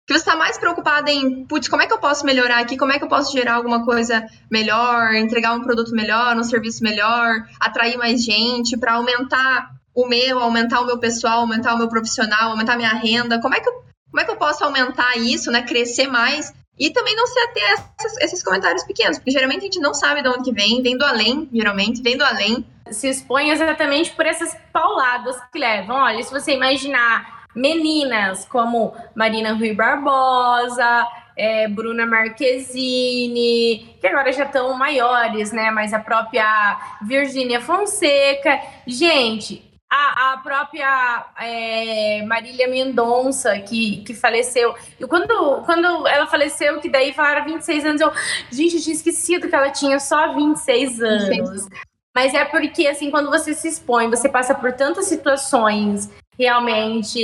que 0.07 0.13
você 0.13 0.19
está 0.19 0.35
mais 0.35 0.57
preocupada 0.57 1.11
em, 1.11 1.45
putz, 1.45 1.67
como 1.67 1.83
é 1.83 1.87
que 1.87 1.93
eu 1.93 1.99
posso 1.99 2.25
melhorar 2.25 2.59
aqui? 2.59 2.77
Como 2.77 2.91
é 2.91 2.97
que 2.97 3.03
eu 3.03 3.09
posso 3.09 3.31
gerar 3.31 3.53
alguma 3.53 3.85
coisa 3.85 4.27
melhor, 4.49 5.13
entregar 5.13 5.53
um 5.53 5.61
produto 5.61 5.91
melhor, 5.91 6.35
um 6.35 6.43
serviço 6.43 6.83
melhor, 6.83 7.45
atrair 7.59 7.95
mais 7.95 8.23
gente 8.23 8.75
para 8.75 8.93
aumentar 8.93 9.69
o 9.93 10.07
meu, 10.07 10.39
aumentar 10.39 10.81
o 10.81 10.85
meu 10.85 10.97
pessoal, 10.97 11.41
aumentar 11.41 11.75
o 11.75 11.77
meu 11.77 11.87
profissional, 11.87 12.51
aumentar 12.51 12.73
a 12.73 12.77
minha 12.77 12.93
renda? 12.93 13.39
Como 13.39 13.53
é 13.53 13.59
que 13.59 13.69
eu 13.69 13.89
como 14.09 14.21
é 14.21 14.25
que 14.25 14.31
eu 14.31 14.37
posso 14.37 14.63
aumentar 14.63 15.17
isso, 15.17 15.51
né? 15.51 15.61
Crescer 15.61 16.07
mais 16.07 16.51
e 16.77 16.91
também 16.91 17.15
não 17.15 17.27
ser 17.27 17.39
até 17.41 17.73
esses, 17.99 18.17
esses, 18.21 18.43
comentários 18.43 18.83
pequenos, 18.83 19.17
porque 19.17 19.31
geralmente 19.31 19.59
a 19.59 19.65
gente 19.65 19.79
não 19.79 19.93
sabe 19.93 20.23
de 20.23 20.29
onde 20.29 20.43
que 20.43 20.53
vem, 20.53 20.81
vem 20.81 20.97
do 20.97 21.03
além, 21.03 21.47
geralmente, 21.53 22.01
vem 22.01 22.17
do 22.17 22.23
além. 22.23 22.65
Se 22.91 23.07
expõe 23.07 23.49
exatamente 23.49 24.11
por 24.11 24.25
essas 24.25 24.55
pauladas 24.71 25.39
que 25.51 25.59
levam. 25.59 25.97
Olha, 25.97 26.23
se 26.23 26.31
você 26.31 26.53
imaginar 26.53 27.45
meninas 27.55 28.45
como 28.45 28.93
Marina 29.15 29.53
Rui 29.53 29.73
Barbosa, 29.73 31.07
é, 31.35 31.67
Bruna 31.67 32.05
Marquezine, 32.05 33.95
que 33.99 34.07
agora 34.07 34.31
já 34.31 34.43
estão 34.43 34.73
maiores, 34.73 35.51
né? 35.51 35.71
Mas 35.71 35.93
a 35.93 35.99
própria 35.99 36.97
Virgínia 37.01 37.61
Fonseca. 37.61 38.59
Gente, 38.85 39.69
a, 39.89 40.33
a 40.33 40.37
própria 40.37 41.25
é, 41.39 42.23
Marília 42.23 42.67
Mendonça, 42.67 43.57
que, 43.61 44.03
que 44.03 44.13
faleceu. 44.13 44.75
E 44.99 45.07
quando, 45.07 45.63
quando 45.65 46.07
ela 46.07 46.27
faleceu, 46.27 46.79
que 46.79 46.89
daí 46.89 47.13
falaram 47.13 47.45
26 47.45 47.85
anos, 47.85 48.01
eu, 48.01 48.11
gente, 48.51 48.75
eu 48.75 48.81
tinha 48.83 48.95
esquecido 48.95 49.47
que 49.47 49.55
ela 49.55 49.71
tinha 49.71 49.99
só 49.99 50.35
26 50.35 51.01
anos. 51.01 51.67
Mas 52.15 52.33
é 52.33 52.43
porque, 52.45 52.87
assim, 52.87 53.11
quando 53.11 53.29
você 53.29 53.53
se 53.53 53.67
expõe, 53.67 54.09
você 54.09 54.27
passa 54.27 54.53
por 54.55 54.73
tantas 54.73 55.05
situações 55.05 56.09
realmente 56.37 57.19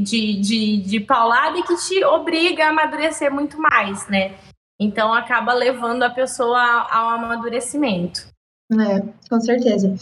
de, 0.00 0.34
de, 0.40 0.76
de 0.78 1.00
paulada 1.00 1.62
que 1.62 1.76
te 1.76 2.04
obriga 2.04 2.66
a 2.66 2.70
amadurecer 2.70 3.32
muito 3.32 3.58
mais, 3.60 4.06
né? 4.08 4.34
Então 4.80 5.14
acaba 5.14 5.52
levando 5.52 6.02
a 6.02 6.10
pessoa 6.10 6.60
ao 6.90 7.10
amadurecimento. 7.10 8.26
É, 8.72 9.00
com 9.28 9.40
certeza. 9.40 9.94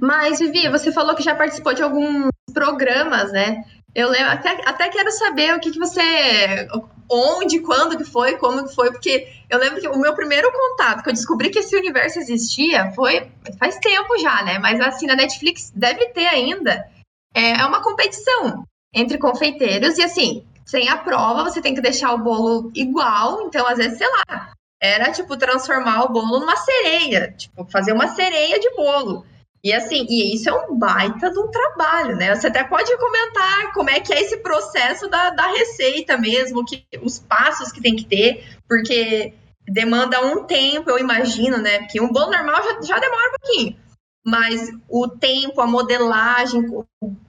Mas, 0.00 0.38
Vivi, 0.38 0.68
você 0.68 0.92
falou 0.92 1.14
que 1.14 1.22
já 1.22 1.34
participou 1.34 1.74
de 1.74 1.82
alguns 1.82 2.30
programas, 2.52 3.32
né? 3.32 3.64
Eu 3.94 4.08
lembro, 4.08 4.30
até, 4.30 4.50
até 4.68 4.88
quero 4.88 5.10
saber 5.10 5.54
o 5.54 5.60
que, 5.60 5.72
que 5.72 5.78
você. 5.78 6.68
Onde, 7.10 7.58
quando 7.60 7.98
que 7.98 8.04
foi, 8.04 8.36
como 8.36 8.68
que 8.68 8.74
foi, 8.74 8.92
porque 8.92 9.28
eu 9.48 9.58
lembro 9.58 9.80
que 9.80 9.88
o 9.88 9.98
meu 9.98 10.14
primeiro 10.14 10.50
contato, 10.52 11.02
que 11.02 11.08
eu 11.08 11.14
descobri 11.14 11.50
que 11.50 11.58
esse 11.58 11.76
universo 11.76 12.20
existia, 12.20 12.92
foi 12.92 13.28
faz 13.58 13.76
tempo 13.78 14.16
já, 14.18 14.42
né? 14.44 14.58
Mas 14.60 14.80
assim, 14.80 15.06
na 15.06 15.16
Netflix 15.16 15.72
deve 15.74 16.06
ter 16.10 16.26
ainda. 16.26 16.88
É, 17.34 17.60
é 17.60 17.64
uma 17.64 17.82
competição 17.82 18.64
entre 18.94 19.18
confeiteiros, 19.18 19.98
e 19.98 20.02
assim, 20.02 20.44
sem 20.64 20.88
a 20.88 20.96
prova, 20.96 21.42
você 21.42 21.60
tem 21.60 21.74
que 21.74 21.80
deixar 21.80 22.12
o 22.12 22.18
bolo 22.18 22.70
igual, 22.74 23.42
então, 23.42 23.66
às 23.66 23.78
vezes, 23.78 23.98
sei 23.98 24.08
lá, 24.08 24.52
era 24.80 25.12
tipo 25.12 25.36
transformar 25.36 26.04
o 26.04 26.12
bolo 26.12 26.40
numa 26.40 26.56
sereia, 26.56 27.32
tipo 27.36 27.64
fazer 27.66 27.92
uma 27.92 28.08
sereia 28.08 28.58
de 28.58 28.70
bolo. 28.74 29.26
E 29.62 29.72
assim, 29.72 30.06
e 30.08 30.34
isso 30.34 30.48
é 30.48 30.52
um 30.52 30.78
baita 30.78 31.30
de 31.30 31.38
um 31.38 31.50
trabalho, 31.50 32.16
né? 32.16 32.34
Você 32.34 32.46
até 32.46 32.64
pode 32.64 32.96
comentar 32.96 33.72
como 33.74 33.90
é 33.90 34.00
que 34.00 34.12
é 34.12 34.20
esse 34.20 34.38
processo 34.38 35.08
da, 35.08 35.30
da 35.30 35.46
receita 35.52 36.16
mesmo, 36.16 36.64
que 36.64 36.86
os 37.02 37.18
passos 37.18 37.70
que 37.70 37.80
tem 37.80 37.94
que 37.94 38.04
ter, 38.04 38.58
porque 38.66 39.34
demanda 39.68 40.24
um 40.24 40.44
tempo, 40.44 40.90
eu 40.90 40.98
imagino, 40.98 41.58
né? 41.58 41.80
Porque 41.80 42.00
um 42.00 42.10
bolo 42.10 42.30
normal 42.30 42.62
já, 42.62 42.80
já 42.82 42.98
demora 42.98 43.28
um 43.28 43.38
pouquinho. 43.38 43.76
Mas 44.24 44.70
o 44.88 45.08
tempo, 45.08 45.60
a 45.60 45.66
modelagem, 45.66 46.62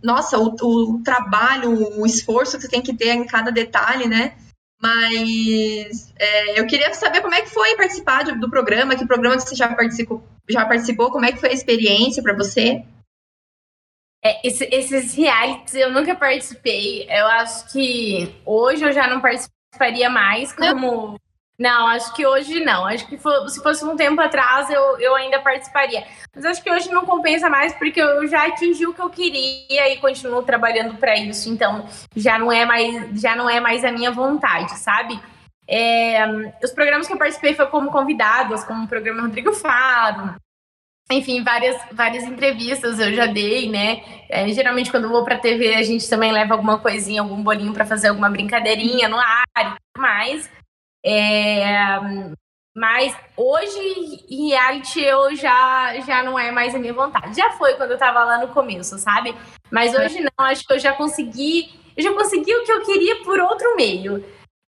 nossa, 0.02 0.38
o, 0.38 0.56
o 0.62 1.04
trabalho, 1.04 2.00
o 2.00 2.06
esforço 2.06 2.58
que 2.58 2.64
você 2.64 2.70
tem 2.70 2.82
que 2.82 2.94
ter 2.96 3.10
em 3.10 3.26
cada 3.26 3.52
detalhe, 3.52 4.08
né? 4.08 4.38
Mas 4.82 6.12
é, 6.18 6.60
eu 6.60 6.66
queria 6.66 6.92
saber 6.94 7.22
como 7.22 7.36
é 7.36 7.42
que 7.42 7.50
foi 7.50 7.76
participar 7.76 8.24
do, 8.24 8.40
do 8.40 8.50
programa, 8.50 8.96
que 8.96 9.06
programa 9.06 9.38
que 9.38 9.44
você 9.44 9.56
já 9.56 9.74
participou, 9.76 10.24
já 10.50 10.66
participou, 10.66 11.12
como 11.12 11.26
é 11.26 11.32
que 11.32 11.40
foi 11.40 11.50
a 11.50 11.54
experiência 11.54 12.24
para 12.24 12.34
você? 12.34 12.84
É, 14.24 14.48
esse, 14.48 14.66
esses 14.72 15.16
realities 15.16 15.76
eu 15.76 15.92
nunca 15.92 16.16
participei. 16.16 17.08
Eu 17.10 17.28
acho 17.28 17.72
que 17.72 18.36
hoje 18.46 18.84
eu 18.84 18.92
já 18.92 19.08
não 19.08 19.22
participaria 19.22 20.10
mais 20.10 20.52
como 20.52 21.16
Não, 21.62 21.86
acho 21.86 22.12
que 22.16 22.26
hoje 22.26 22.60
não. 22.66 22.88
Acho 22.88 23.06
que 23.06 23.20
se 23.20 23.62
fosse 23.62 23.86
um 23.86 23.96
tempo 23.96 24.20
atrás 24.20 24.68
eu, 24.72 25.00
eu 25.00 25.14
ainda 25.14 25.40
participaria. 25.40 26.04
Mas 26.36 26.44
acho 26.44 26.64
que 26.64 26.72
hoje 26.72 26.90
não 26.90 27.06
compensa 27.06 27.52
mais 27.52 27.72
porque 27.74 28.02
eu 28.02 28.28
já 28.28 28.48
atingi 28.48 28.88
o 28.88 28.94
que 28.96 29.00
eu 29.00 29.12
queria 29.12 29.94
e 29.94 29.98
continuo 29.98 30.42
trabalhando 30.42 30.96
para 30.96 31.16
isso. 31.16 31.48
Então 31.50 31.88
já 32.16 32.40
não 32.40 32.52
é 32.52 32.66
mais 32.66 33.22
já 33.22 33.36
não 33.36 33.48
é 33.48 33.60
mais 33.60 33.86
a 33.86 33.92
minha 33.92 34.10
vontade, 34.10 34.72
sabe? 34.80 35.20
É, 35.68 36.26
os 36.64 36.72
programas 36.72 37.06
que 37.06 37.14
eu 37.14 37.18
participei 37.20 37.54
foi 37.54 37.68
como 37.68 37.92
convidadas, 37.92 38.64
como 38.64 38.86
o 38.86 38.88
programa 38.88 39.22
Rodrigo 39.22 39.54
Faro. 39.54 40.34
Enfim, 41.12 41.44
várias, 41.44 41.80
várias 41.92 42.24
entrevistas 42.24 43.00
eu 43.00 43.14
já 43.14 43.28
dei, 43.28 43.70
né? 43.70 44.02
É, 44.30 44.48
geralmente, 44.50 44.90
quando 44.90 45.10
vou 45.10 45.24
para 45.24 45.38
TV, 45.38 45.76
a 45.76 45.84
gente 45.84 46.10
também 46.10 46.32
leva 46.32 46.56
alguma 46.56 46.80
coisinha, 46.80 47.22
algum 47.22 47.44
bolinho 47.44 47.74
para 47.74 47.86
fazer 47.86 48.08
alguma 48.08 48.30
brincadeirinha 48.30 49.08
no 49.10 49.20
ar 49.20 49.44
e 49.60 49.64
tudo 49.64 50.02
mais. 50.02 50.50
É, 51.04 51.66
mas 52.76 53.16
hoje, 53.36 54.24
reality, 54.30 55.02
eu 55.02 55.36
já, 55.36 56.00
já 56.02 56.24
não 56.24 56.40
é 56.40 56.52
mais 56.52 56.74
a 56.74 56.80
minha 56.80 56.94
vontade. 56.94 57.36
Já 57.36 57.52
foi 57.54 57.76
quando 57.76 57.92
eu 57.92 57.98
tava 57.98 58.24
lá 58.24 58.40
no 58.40 58.54
começo, 58.54 58.98
sabe? 58.98 59.36
Mas 59.70 59.94
hoje 59.94 60.22
não, 60.22 60.46
acho 60.46 60.66
que 60.66 60.74
eu 60.74 60.80
já 60.80 60.94
consegui. 60.94 61.70
Eu 61.98 62.04
já 62.04 62.14
consegui 62.14 62.54
o 62.56 62.64
que 62.64 62.72
eu 62.72 62.86
queria 62.86 63.24
por 63.24 63.40
outro 63.42 63.76
meio. 63.76 64.24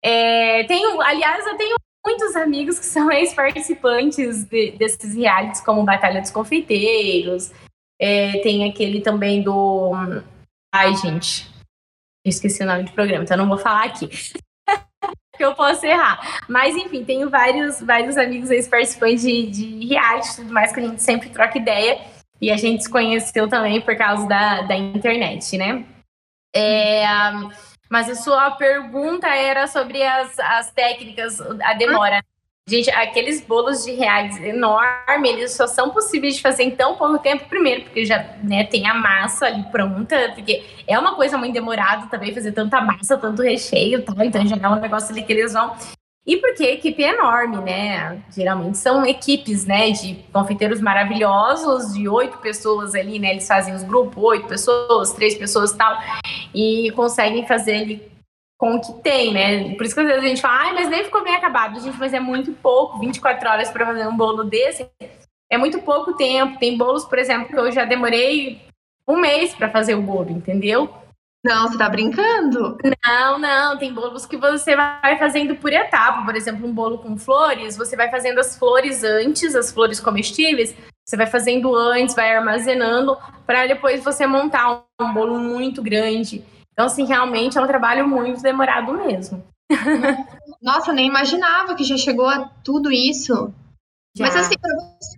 É, 0.03 0.63
tenho, 0.63 0.99
aliás, 1.01 1.45
eu 1.45 1.55
tenho 1.55 1.75
muitos 2.03 2.35
amigos 2.35 2.79
que 2.79 2.85
são 2.85 3.09
ex-participantes 3.13 4.45
de, 4.45 4.71
desses 4.71 5.15
realities, 5.15 5.61
como 5.61 5.83
Batalha 5.83 6.21
dos 6.21 6.31
Confeiteiros. 6.31 7.51
É, 7.99 8.39
tem 8.41 8.67
aquele 8.67 9.01
também 9.01 9.43
do. 9.43 9.91
Ai, 10.73 10.95
gente. 10.95 11.51
Eu 12.25 12.29
esqueci 12.29 12.63
o 12.63 12.65
nome 12.65 12.83
do 12.83 12.91
programa, 12.93 13.23
então 13.23 13.37
não 13.37 13.47
vou 13.47 13.57
falar 13.57 13.85
aqui 13.85 14.09
que 15.41 15.45
eu 15.45 15.55
posso 15.55 15.83
errar. 15.87 16.43
Mas, 16.47 16.75
enfim, 16.75 17.03
tenho 17.03 17.29
vários, 17.29 17.81
vários 17.81 18.15
amigos 18.15 18.51
ex-participantes 18.51 19.23
de, 19.23 19.49
de 19.49 19.87
reality 19.87 20.29
e 20.29 20.35
tudo 20.35 20.53
mais 20.53 20.71
que 20.71 20.79
a 20.79 20.83
gente 20.83 21.01
sempre 21.01 21.29
troca 21.29 21.57
ideia. 21.57 21.99
E 22.39 22.51
a 22.51 22.57
gente 22.57 22.83
se 22.83 22.89
conheceu 22.89 23.47
também 23.47 23.81
por 23.81 23.95
causa 23.95 24.27
da, 24.27 24.61
da 24.61 24.75
internet, 24.75 25.57
né? 25.57 25.83
É, 26.55 27.03
mas 27.89 28.09
a 28.09 28.15
sua 28.15 28.51
pergunta 28.51 29.27
era 29.27 29.67
sobre 29.67 30.03
as, 30.03 30.37
as 30.39 30.71
técnicas, 30.71 31.41
a 31.41 31.73
demora. 31.73 32.23
Gente, 32.69 32.91
aqueles 32.91 33.41
bolos 33.41 33.83
de 33.83 33.91
reais 33.91 34.39
enormes, 34.41 35.31
eles 35.31 35.51
só 35.51 35.65
são 35.65 35.89
possíveis 35.89 36.35
de 36.35 36.41
fazer 36.41 36.63
em 36.63 36.71
tão 36.71 36.95
pouco 36.95 37.17
tempo, 37.17 37.49
primeiro, 37.49 37.83
porque 37.83 38.05
já 38.05 38.35
né, 38.43 38.63
tem 38.63 38.87
a 38.87 38.93
massa 38.93 39.47
ali 39.47 39.63
pronta, 39.63 40.31
porque 40.35 40.63
é 40.87 40.97
uma 40.97 41.15
coisa 41.15 41.37
muito 41.37 41.53
demorada 41.53 42.05
também 42.07 42.33
fazer 42.33 42.51
tanta 42.51 42.79
massa, 42.79 43.17
tanto 43.17 43.41
recheio, 43.41 44.03
tá? 44.03 44.13
então 44.23 44.45
já 44.45 44.55
é 44.55 44.69
um 44.69 44.79
negócio 44.79 45.11
ali 45.11 45.23
que 45.23 45.33
eles 45.33 45.53
vão. 45.53 45.75
E 46.23 46.37
porque 46.37 46.63
a 46.63 46.71
equipe 46.73 47.03
é 47.03 47.15
enorme, 47.15 47.57
né? 47.57 48.21
Geralmente 48.29 48.77
são 48.77 49.03
equipes, 49.03 49.65
né, 49.65 49.89
de 49.89 50.23
confeiteiros 50.31 50.79
maravilhosos, 50.79 51.93
de 51.93 52.07
oito 52.07 52.37
pessoas 52.37 52.93
ali, 52.93 53.17
né? 53.17 53.31
Eles 53.31 53.47
fazem 53.47 53.73
os 53.73 53.81
grupos, 53.81 54.23
oito 54.23 54.47
pessoas, 54.47 55.11
três 55.13 55.33
pessoas 55.33 55.71
e 55.71 55.77
tal, 55.77 55.97
e 56.53 56.91
conseguem 56.95 57.47
fazer 57.47 57.77
ali 57.77 58.10
com 58.61 58.75
o 58.75 58.79
que 58.79 58.93
tem, 59.01 59.33
né? 59.33 59.73
Por 59.73 59.83
isso 59.83 59.95
que 59.95 60.01
às 60.01 60.07
vezes 60.07 60.23
a 60.23 60.27
gente 60.27 60.39
fala, 60.39 60.65
ai, 60.65 60.73
mas 60.75 60.87
nem 60.87 61.03
ficou 61.03 61.23
bem 61.23 61.33
acabado, 61.33 61.79
gente, 61.79 61.97
mas 61.97 62.13
é 62.13 62.19
muito 62.19 62.51
pouco, 62.51 62.99
24 62.99 63.49
horas 63.49 63.71
para 63.71 63.87
fazer 63.87 64.07
um 64.07 64.15
bolo 64.15 64.43
desse, 64.43 64.87
é 65.49 65.57
muito 65.57 65.81
pouco 65.81 66.13
tempo. 66.13 66.59
Tem 66.59 66.77
bolos, 66.77 67.03
por 67.03 67.17
exemplo, 67.17 67.47
que 67.47 67.57
eu 67.57 67.71
já 67.71 67.85
demorei 67.85 68.61
um 69.07 69.17
mês 69.17 69.55
para 69.55 69.71
fazer 69.71 69.95
o 69.95 70.01
bolo, 70.03 70.29
entendeu? 70.29 70.93
Não, 71.43 71.69
você 71.69 71.77
tá 71.79 71.89
brincando? 71.89 72.77
Não, 73.03 73.39
não, 73.39 73.79
tem 73.79 73.91
bolos 73.91 74.27
que 74.27 74.37
você 74.37 74.75
vai 74.75 75.17
fazendo 75.17 75.55
por 75.55 75.73
etapa. 75.73 76.23
Por 76.23 76.35
exemplo, 76.35 76.67
um 76.67 76.71
bolo 76.71 76.99
com 76.99 77.17
flores, 77.17 77.75
você 77.75 77.95
vai 77.95 78.11
fazendo 78.11 78.37
as 78.39 78.55
flores 78.59 79.03
antes, 79.03 79.55
as 79.55 79.71
flores 79.71 79.99
comestíveis, 79.99 80.75
você 81.03 81.17
vai 81.17 81.25
fazendo 81.25 81.75
antes, 81.75 82.13
vai 82.13 82.35
armazenando, 82.35 83.17
para 83.43 83.65
depois 83.65 84.03
você 84.03 84.27
montar 84.27 84.83
um 85.01 85.11
bolo 85.11 85.39
muito 85.39 85.81
grande. 85.81 86.45
Então, 86.81 86.87
assim, 86.87 87.05
realmente 87.05 87.59
é 87.59 87.61
um 87.61 87.67
trabalho 87.67 88.07
muito 88.07 88.41
demorado 88.41 88.91
mesmo. 88.95 89.45
Nossa, 90.59 90.91
nem 90.91 91.07
imaginava 91.07 91.75
que 91.75 91.83
já 91.83 91.95
chegou 91.95 92.27
a 92.27 92.49
tudo 92.63 92.91
isso. 92.91 93.53
Já. 94.17 94.25
Mas 94.25 94.35
assim, 94.35 94.55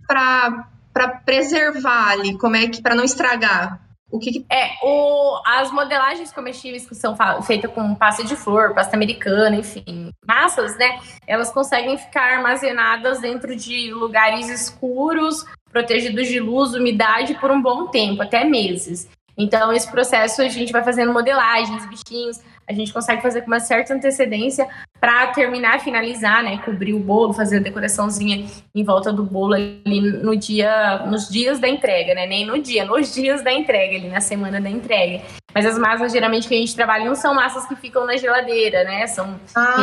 para 0.06 1.08
preservar 1.24 2.10
ali, 2.10 2.36
como 2.36 2.54
é 2.54 2.68
que 2.68 2.82
para 2.82 2.94
não 2.94 3.02
estragar? 3.02 3.80
O 4.10 4.18
que, 4.18 4.30
que... 4.30 4.46
É, 4.52 4.72
o, 4.82 5.40
as 5.46 5.70
modelagens 5.70 6.30
comestíveis 6.30 6.86
que 6.86 6.94
são 6.94 7.16
feitas 7.42 7.72
com 7.72 7.94
pasta 7.94 8.22
de 8.22 8.36
flor, 8.36 8.74
pasta 8.74 8.94
americana, 8.94 9.56
enfim, 9.56 10.10
massas, 10.28 10.76
né? 10.76 11.00
Elas 11.26 11.50
conseguem 11.50 11.96
ficar 11.96 12.36
armazenadas 12.36 13.22
dentro 13.22 13.56
de 13.56 13.90
lugares 13.90 14.50
escuros, 14.50 15.46
protegidos 15.72 16.28
de 16.28 16.38
luz, 16.40 16.74
umidade 16.74 17.32
por 17.36 17.50
um 17.50 17.62
bom 17.62 17.86
tempo, 17.86 18.22
até 18.22 18.44
meses. 18.44 19.08
Então, 19.36 19.72
esse 19.72 19.90
processo 19.90 20.42
a 20.42 20.48
gente 20.48 20.72
vai 20.72 20.84
fazendo 20.84 21.12
modelagens, 21.12 21.86
bichinhos, 21.86 22.40
a 22.66 22.72
gente 22.72 22.92
consegue 22.92 23.20
fazer 23.20 23.42
com 23.42 23.48
uma 23.48 23.60
certa 23.60 23.92
antecedência 23.92 24.66
para 24.98 25.26
terminar, 25.28 25.80
finalizar, 25.80 26.42
né? 26.42 26.58
Cobrir 26.64 26.94
o 26.94 26.98
bolo, 26.98 27.34
fazer 27.34 27.58
a 27.58 27.60
decoraçãozinha 27.60 28.46
em 28.74 28.84
volta 28.84 29.12
do 29.12 29.22
bolo 29.22 29.54
ali 29.54 30.00
no 30.00 30.34
dia, 30.34 31.04
nos 31.06 31.28
dias 31.28 31.58
da 31.58 31.68
entrega, 31.68 32.14
né? 32.14 32.26
Nem 32.26 32.46
no 32.46 32.58
dia, 32.58 32.84
nos 32.84 33.12
dias 33.12 33.42
da 33.42 33.52
entrega, 33.52 33.96
ali 33.96 34.08
na 34.08 34.20
semana 34.20 34.60
da 34.60 34.70
entrega. 34.70 35.22
Mas 35.54 35.66
as 35.66 35.78
massas 35.78 36.10
geralmente 36.10 36.48
que 36.48 36.54
a 36.54 36.58
gente 36.58 36.74
trabalha 36.74 37.04
não 37.04 37.14
são 37.14 37.34
massas 37.34 37.66
que 37.66 37.76
ficam 37.76 38.06
na 38.06 38.16
geladeira, 38.16 38.82
né? 38.84 39.06
São 39.06 39.38
ah. 39.54 39.76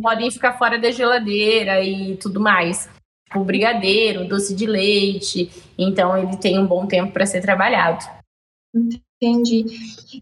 podem 0.00 0.30
ficar 0.30 0.52
fora 0.52 0.78
da 0.78 0.90
geladeira 0.92 1.80
e 1.82 2.16
tudo 2.16 2.38
mais. 2.38 2.88
Tipo 3.24 3.42
brigadeiro, 3.42 4.28
doce 4.28 4.54
de 4.54 4.66
leite. 4.66 5.50
Então 5.76 6.16
ele 6.16 6.36
tem 6.36 6.60
um 6.60 6.66
bom 6.66 6.86
tempo 6.86 7.12
para 7.12 7.26
ser 7.26 7.40
trabalhado. 7.40 8.04
Entendi. 8.74 9.64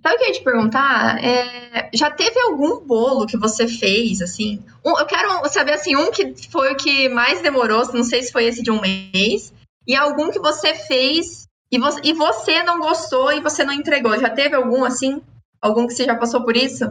Sabe 0.03 0.15
o 0.15 0.19
que 0.19 0.25
eu 0.25 0.29
ia 0.29 0.33
te 0.33 0.45
perguntar? 0.45 1.25
É, 1.25 1.91
já 1.95 2.11
teve 2.11 2.39
algum 2.41 2.81
bolo 2.81 3.27
que 3.27 3.37
você 3.37 3.67
fez, 3.67 4.21
assim? 4.21 4.63
Um, 4.85 4.99
eu 4.99 5.07
quero 5.07 5.49
saber, 5.49 5.73
assim, 5.73 5.97
um 5.97 6.11
que 6.11 6.35
foi 6.51 6.73
o 6.73 6.77
que 6.77 7.09
mais 7.09 7.41
demorou, 7.41 7.91
não 7.93 8.05
sei 8.05 8.23
se 8.23 8.31
foi 8.33 8.45
esse 8.45 8.63
de 8.63 8.71
um 8.71 8.81
mês, 8.81 9.53
e 9.87 9.97
algum 9.97 10.31
que 10.31 10.39
você 10.39 10.75
fez 10.75 11.49
e 11.71 11.79
você, 11.79 12.01
e 12.05 12.13
você 12.13 12.63
não 12.63 12.79
gostou 12.79 13.33
e 13.33 13.41
você 13.41 13.65
não 13.65 13.73
entregou. 13.73 14.19
Já 14.19 14.29
teve 14.29 14.55
algum, 14.55 14.85
assim? 14.85 15.23
Algum 15.61 15.87
que 15.87 15.95
você 15.95 16.05
já 16.05 16.15
passou 16.15 16.45
por 16.45 16.57
isso? 16.57 16.85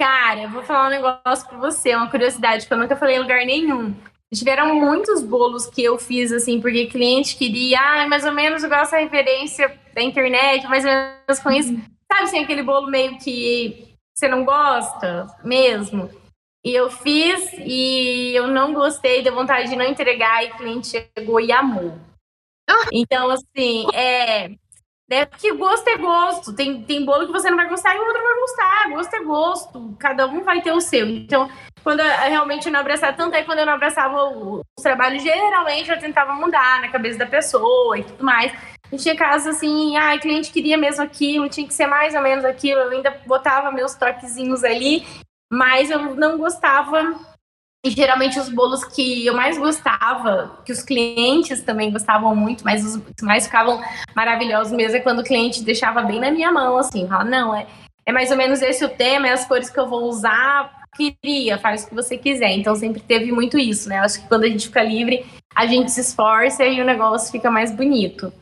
Cara, 0.00 0.42
eu 0.42 0.50
vou 0.50 0.62
falar 0.62 0.86
um 0.86 0.90
negócio 0.90 1.48
pra 1.48 1.58
você, 1.58 1.94
uma 1.94 2.10
curiosidade 2.10 2.66
que 2.66 2.72
eu 2.72 2.78
nunca 2.78 2.96
falei 2.96 3.16
em 3.16 3.20
lugar 3.20 3.44
nenhum. 3.44 3.94
Tiveram 4.32 4.74
muitos 4.74 5.22
bolos 5.22 5.66
que 5.66 5.84
eu 5.84 5.98
fiz, 5.98 6.32
assim, 6.32 6.60
porque 6.60 6.86
cliente 6.86 7.36
queria, 7.36 7.78
ah, 7.78 8.08
mais 8.08 8.24
ou 8.24 8.32
menos 8.32 8.64
igual 8.64 8.80
essa 8.80 8.98
referência 8.98 9.78
da 9.94 10.02
internet, 10.02 10.66
mais 10.66 10.84
ou 10.84 10.90
menos 10.90 11.42
com 11.42 11.50
isso. 11.50 11.74
Sabe, 12.10 12.24
assim, 12.24 12.38
aquele 12.38 12.62
bolo 12.62 12.90
meio 12.90 13.18
que 13.18 13.94
você 14.14 14.28
não 14.28 14.44
gosta 14.44 15.26
mesmo? 15.44 16.10
E 16.64 16.72
eu 16.72 16.90
fiz 16.90 17.52
e 17.58 18.32
eu 18.34 18.46
não 18.46 18.72
gostei, 18.72 19.22
deu 19.22 19.34
vontade 19.34 19.68
de 19.68 19.76
não 19.76 19.84
entregar, 19.84 20.44
e 20.44 20.50
o 20.50 20.56
cliente 20.56 20.88
chegou 20.88 21.40
e 21.40 21.52
amou. 21.52 21.98
Ah! 22.68 22.88
Então, 22.92 23.30
assim, 23.30 23.86
é. 23.92 24.50
Né, 25.12 25.26
porque 25.26 25.52
gosto 25.52 25.86
é 25.88 25.98
gosto. 25.98 26.54
Tem, 26.54 26.82
tem 26.84 27.04
bolo 27.04 27.26
que 27.26 27.32
você 27.32 27.50
não 27.50 27.56
vai 27.58 27.68
gostar 27.68 27.94
e 27.94 27.98
o 27.98 28.02
outro 28.02 28.22
vai 28.22 28.34
gostar. 28.40 28.88
Gosto 28.88 29.14
é 29.14 29.22
gosto. 29.22 29.96
Cada 29.98 30.26
um 30.26 30.42
vai 30.42 30.62
ter 30.62 30.72
o 30.72 30.80
seu. 30.80 31.06
Então, 31.06 31.50
quando 31.84 32.00
eu 32.00 32.06
realmente 32.06 32.70
não 32.70 32.80
abraçava, 32.80 33.12
tanto 33.12 33.36
é 33.36 33.42
quando 33.42 33.58
eu 33.58 33.66
não 33.66 33.74
abraçava 33.74 34.16
os 34.30 34.82
trabalhos, 34.82 35.22
geralmente 35.22 35.90
eu 35.90 35.98
tentava 35.98 36.32
mudar 36.32 36.80
na 36.80 36.88
cabeça 36.88 37.18
da 37.18 37.26
pessoa 37.26 37.98
e 37.98 38.04
tudo 38.04 38.24
mais. 38.24 38.54
E 38.90 38.96
tinha 38.96 39.14
casos 39.14 39.54
assim, 39.54 39.98
ah, 39.98 40.14
o 40.14 40.18
cliente 40.18 40.50
queria 40.50 40.78
mesmo 40.78 41.02
aquilo, 41.02 41.46
tinha 41.46 41.66
que 41.66 41.74
ser 41.74 41.86
mais 41.86 42.14
ou 42.14 42.22
menos 42.22 42.42
aquilo, 42.42 42.80
eu 42.80 42.92
ainda 42.92 43.10
botava 43.26 43.70
meus 43.70 43.94
toquezinhos 43.94 44.64
ali, 44.64 45.06
mas 45.52 45.90
eu 45.90 46.14
não 46.14 46.38
gostava. 46.38 47.20
E 47.84 47.90
geralmente 47.90 48.38
os 48.38 48.48
bolos 48.48 48.84
que 48.84 49.26
eu 49.26 49.34
mais 49.34 49.58
gostava, 49.58 50.60
que 50.64 50.70
os 50.70 50.82
clientes 50.82 51.62
também 51.62 51.90
gostavam 51.90 52.34
muito, 52.34 52.64
mas 52.64 52.84
os 52.84 53.02
mais 53.20 53.46
ficavam 53.46 53.82
maravilhosos 54.14 54.72
mesmo 54.72 54.98
é 54.98 55.00
quando 55.00 55.18
o 55.18 55.24
cliente 55.24 55.64
deixava 55.64 56.00
bem 56.02 56.20
na 56.20 56.30
minha 56.30 56.52
mão, 56.52 56.78
assim, 56.78 57.08
fala, 57.08 57.24
não, 57.24 57.52
é, 57.52 57.66
é 58.06 58.12
mais 58.12 58.30
ou 58.30 58.36
menos 58.36 58.62
esse 58.62 58.84
o 58.84 58.88
tema, 58.88 59.26
é 59.26 59.32
as 59.32 59.44
cores 59.44 59.68
que 59.68 59.80
eu 59.80 59.88
vou 59.88 60.04
usar, 60.04 60.82
queria, 60.94 61.58
faz 61.58 61.82
o 61.82 61.88
que 61.88 61.94
você 61.94 62.16
quiser. 62.16 62.50
Então 62.50 62.74
sempre 62.76 63.00
teve 63.00 63.32
muito 63.32 63.58
isso, 63.58 63.88
né? 63.88 63.98
Acho 63.98 64.22
que 64.22 64.28
quando 64.28 64.44
a 64.44 64.48
gente 64.48 64.68
fica 64.68 64.82
livre, 64.82 65.26
a 65.54 65.66
gente 65.66 65.90
se 65.90 66.00
esforça 66.00 66.64
e 66.64 66.80
o 66.80 66.84
negócio 66.84 67.32
fica 67.32 67.50
mais 67.50 67.74
bonito. 67.74 68.32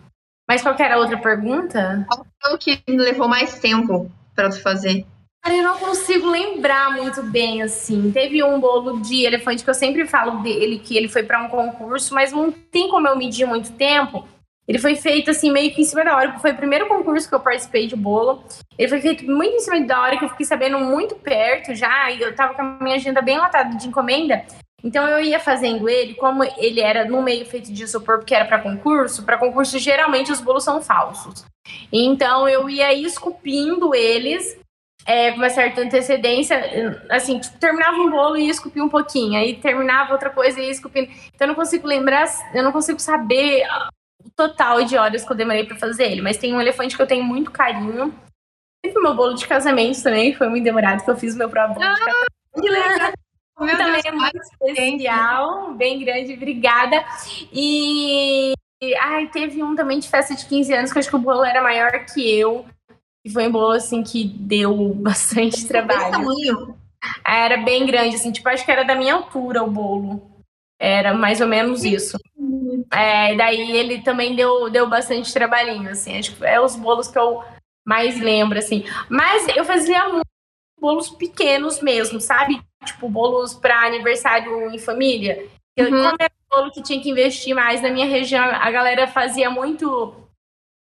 Mas 0.49 0.63
qual 0.63 0.75
era 0.79 0.97
a 0.97 0.99
outra 0.99 1.17
pergunta? 1.17 2.05
Qual 2.09 2.27
foi 2.43 2.55
o 2.55 2.59
que 2.59 2.83
levou 2.89 3.29
mais 3.29 3.59
tempo 3.61 4.11
para 4.35 4.51
fazer? 4.53 5.07
Cara, 5.43 5.57
eu 5.57 5.63
não 5.63 5.79
consigo 5.79 6.29
lembrar 6.29 6.93
muito 6.93 7.23
bem, 7.23 7.63
assim. 7.63 8.11
Teve 8.13 8.43
um 8.45 8.61
bolo 8.61 9.01
de 9.01 9.25
elefante 9.25 9.65
que 9.65 9.71
eu 9.71 9.75
sempre 9.75 10.07
falo 10.07 10.43
dele, 10.43 10.79
que 10.79 10.97
ele 10.97 11.09
foi 11.09 11.23
para 11.23 11.43
um 11.43 11.49
concurso, 11.49 12.15
mas 12.15 12.31
não 12.31 12.53
tem 12.53 12.89
como 12.91 13.09
eu 13.09 13.17
medir 13.17 13.47
muito 13.47 13.73
tempo, 13.73 14.27
Ele 14.69 14.79
foi 14.79 14.95
feito 14.95 15.33
assim, 15.33 15.51
meio 15.51 15.75
que 15.75 15.83
em 15.83 15.85
cima 15.85 16.05
da 16.05 16.15
hora, 16.15 16.29
porque 16.29 16.43
foi 16.43 16.53
o 16.53 16.57
primeiro 16.57 16.87
concurso 16.87 17.29
que 17.29 17.35
eu 17.35 17.41
participei 17.41 17.89
de 17.89 17.97
bolo. 17.97 18.45
Ele 18.79 18.89
foi 18.89 19.01
feito 19.01 19.25
muito 19.25 19.57
em 19.57 19.59
cima 19.59 19.81
da 19.81 20.01
hora, 20.01 20.17
que 20.17 20.25
eu 20.25 20.29
fiquei 20.29 20.47
sabendo 20.47 20.79
muito 20.79 21.17
perto 21.17 21.75
já, 21.75 22.09
e 22.13 22.21
eu 22.23 22.33
tava 22.37 22.55
com 22.55 22.63
a 22.63 22.79
minha 22.81 22.95
agenda 22.95 23.21
bem 23.21 23.37
lotada 23.37 23.77
de 23.77 23.89
encomenda. 23.89 24.45
Então 24.85 25.09
eu 25.09 25.21
ia 25.21 25.41
fazendo 25.41 25.89
ele, 25.89 26.15
como 26.15 26.45
ele 26.45 26.81
era 26.81 27.05
no 27.05 27.21
meio 27.21 27.45
feito 27.47 27.73
de 27.73 27.83
isopor, 27.83 28.19
porque 28.19 28.33
era 28.33 28.45
para 28.45 28.61
concurso, 28.61 29.25
para 29.25 29.39
concurso 29.39 29.77
geralmente 29.77 30.31
os 30.31 30.41
bolos 30.41 30.63
são 30.63 30.81
falsos. 30.81 31.45
Então 31.93 32.49
eu 32.49 32.71
ia 32.71 32.93
esculpindo 32.93 33.93
eles 33.93 34.60
é, 35.07 35.31
com 35.33 35.39
uma 35.39 35.51
certa 35.51 35.81
antecedência, 35.81 37.03
assim, 37.09 37.39
tipo, 37.39 37.59
terminava 37.59 37.97
um 37.97 38.11
bolo 38.11 38.37
e 38.37 38.45
ia 38.45 38.51
esculpir 38.51 38.83
um 38.83 38.89
pouquinho, 38.89 39.39
aí 39.39 39.57
terminava 39.57 40.13
outra 40.13 40.31
coisa 40.31 40.61
e 40.61 40.67
ia 40.67 40.71
esculpindo. 40.71 41.11
Então 41.35 41.47
eu 41.47 41.49
não 41.49 41.55
consigo 41.55 41.87
lembrar, 41.87 42.27
eu 42.55 42.63
não 42.63 42.73
consigo 42.73 42.99
saber 42.99 43.67
o 44.25 44.31
total 44.31 44.85
de 44.85 44.97
horas 44.97 45.25
que 45.25 45.33
eu 45.33 45.37
demorei 45.37 45.65
para 45.65 45.77
fazer 45.77 46.05
ele, 46.05 46.23
mas 46.23 46.37
tem 46.37 46.55
um 46.55 46.61
elefante 46.61 46.97
que 46.97 47.03
eu 47.03 47.07
tenho 47.07 47.25
muito 47.25 47.51
carinho. 47.51 48.15
E 48.85 48.93
meu 49.01 49.15
bolo 49.15 49.35
de 49.35 49.47
casamento 49.47 50.03
também, 50.03 50.35
foi 50.35 50.49
muito 50.49 50.65
demorado, 50.65 51.05
que 51.05 51.11
eu 51.11 51.17
fiz 51.17 51.35
o 51.35 51.39
meu 51.39 51.49
próprio 51.49 51.75
bolo 51.75 51.95
de 51.95 52.01
casamento. 52.01 52.27
Ah, 52.57 52.61
que 52.61 52.69
legal! 52.69 53.13
Meu 53.61 53.77
também 53.77 54.01
Deus, 54.01 54.07
é 54.07 54.13
muito 54.13 54.39
especial, 54.39 55.75
bem 55.75 56.03
grande, 56.03 56.33
obrigada. 56.33 57.05
E 57.53 58.55
ai, 58.99 59.27
teve 59.27 59.63
um 59.63 59.77
também 59.77 59.99
de 59.99 60.09
festa 60.09 60.35
de 60.35 60.47
15 60.47 60.73
anos 60.73 60.93
que 60.93 60.99
eu 60.99 61.01
acho 61.01 61.11
que 61.11 61.17
o 61.17 61.19
bolo 61.19 61.45
era 61.45 61.63
maior 61.63 61.91
que 62.07 62.39
eu. 62.39 62.65
E 63.25 63.31
foi 63.31 63.49
um 63.49 63.53
bolo 63.53 63.73
assim 63.73 64.03
que 64.03 64.25
deu 64.25 64.95
bastante 64.97 65.67
trabalho. 65.67 66.11
tamanho? 66.11 66.79
Era 67.27 67.57
bem 67.59 67.87
grande, 67.87 68.17
assim, 68.17 68.31
tipo, 68.31 68.49
acho 68.49 68.65
que 68.65 68.71
era 68.71 68.85
da 68.85 68.95
minha 68.95 69.15
altura 69.15 69.63
o 69.63 69.71
bolo. 69.71 70.31
Era 70.79 71.15
mais 71.15 71.41
ou 71.41 71.47
menos 71.47 71.85
isso. 71.85 72.19
É, 72.93 73.35
daí 73.37 73.77
ele 73.77 74.03
também 74.03 74.35
deu, 74.35 74.71
deu 74.71 74.89
bastante 74.89 75.33
trabalhinho, 75.33 75.91
assim. 75.91 76.19
Acho 76.19 76.35
que 76.35 76.45
é 76.45 76.61
os 76.61 76.77
bolos 76.77 77.09
que 77.09 77.19
eu 77.19 77.43
mais 77.87 78.19
lembro, 78.19 78.59
assim. 78.59 78.85
Mas 79.09 79.47
eu 79.57 79.65
fazia 79.65 80.09
muito 80.09 80.27
bolos 80.81 81.11
pequenos 81.11 81.83
mesmo, 81.83 82.21
sabe? 82.21 82.63
tipo, 82.85 83.09
bolos 83.09 83.55
para 83.55 83.87
aniversário 83.87 84.71
em 84.71 84.79
família. 84.79 85.47
Uhum. 85.79 85.87
Como 85.87 86.17
era 86.19 86.33
um 86.33 86.57
bolo 86.57 86.73
que 86.73 86.83
tinha 86.83 87.01
que 87.01 87.11
investir 87.11 87.55
mais 87.55 87.81
na 87.81 87.91
minha 87.91 88.07
região, 88.07 88.45
a 88.45 88.71
galera 88.71 89.07
fazia 89.07 89.51
muito. 89.51 90.15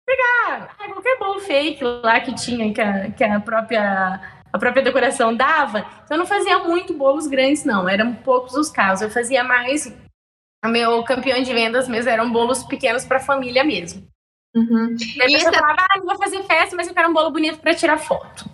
Pegar 0.08 0.76
ah, 0.80 0.88
qualquer 0.94 1.20
bolo 1.20 1.42
fake 1.42 1.84
lá 1.84 2.22
que 2.22 2.34
tinha, 2.34 2.74
que 2.74 2.80
a, 2.80 3.12
que 3.12 3.24
a 3.24 3.40
própria 3.42 4.22
a 4.52 4.58
própria 4.58 4.84
decoração 4.84 5.36
dava. 5.36 5.80
Então 6.04 6.16
eu 6.16 6.20
não 6.20 6.26
fazia 6.26 6.60
muito 6.60 6.94
bolos 6.94 7.28
grandes, 7.28 7.66
não. 7.66 7.88
Eram 7.88 8.14
poucos 8.14 8.56
os 8.56 8.70
casos. 8.70 9.02
Eu 9.02 9.10
fazia 9.10 9.44
mais. 9.44 9.94
O 10.66 10.70
meu 10.70 11.04
campeão 11.04 11.42
de 11.42 11.54
vendas 11.54 11.88
mesmo 11.88 12.10
eram 12.10 12.32
bolos 12.32 12.64
pequenos 12.64 13.06
para 13.06 13.20
família 13.20 13.64
mesmo. 13.64 14.08
Uhum. 14.56 14.96
E 15.16 15.22
a 15.22 15.26
pessoa 15.26 15.54
falava, 15.54 15.78
ah, 15.82 16.00
vou 16.00 16.18
fazer 16.18 16.42
festa, 16.44 16.76
mas 16.76 16.88
eu 16.88 16.94
quero 16.94 17.10
um 17.10 17.14
bolo 17.14 17.32
bonito 17.32 17.60
para 17.60 17.76
tirar 17.76 18.00
foto. 18.00 18.50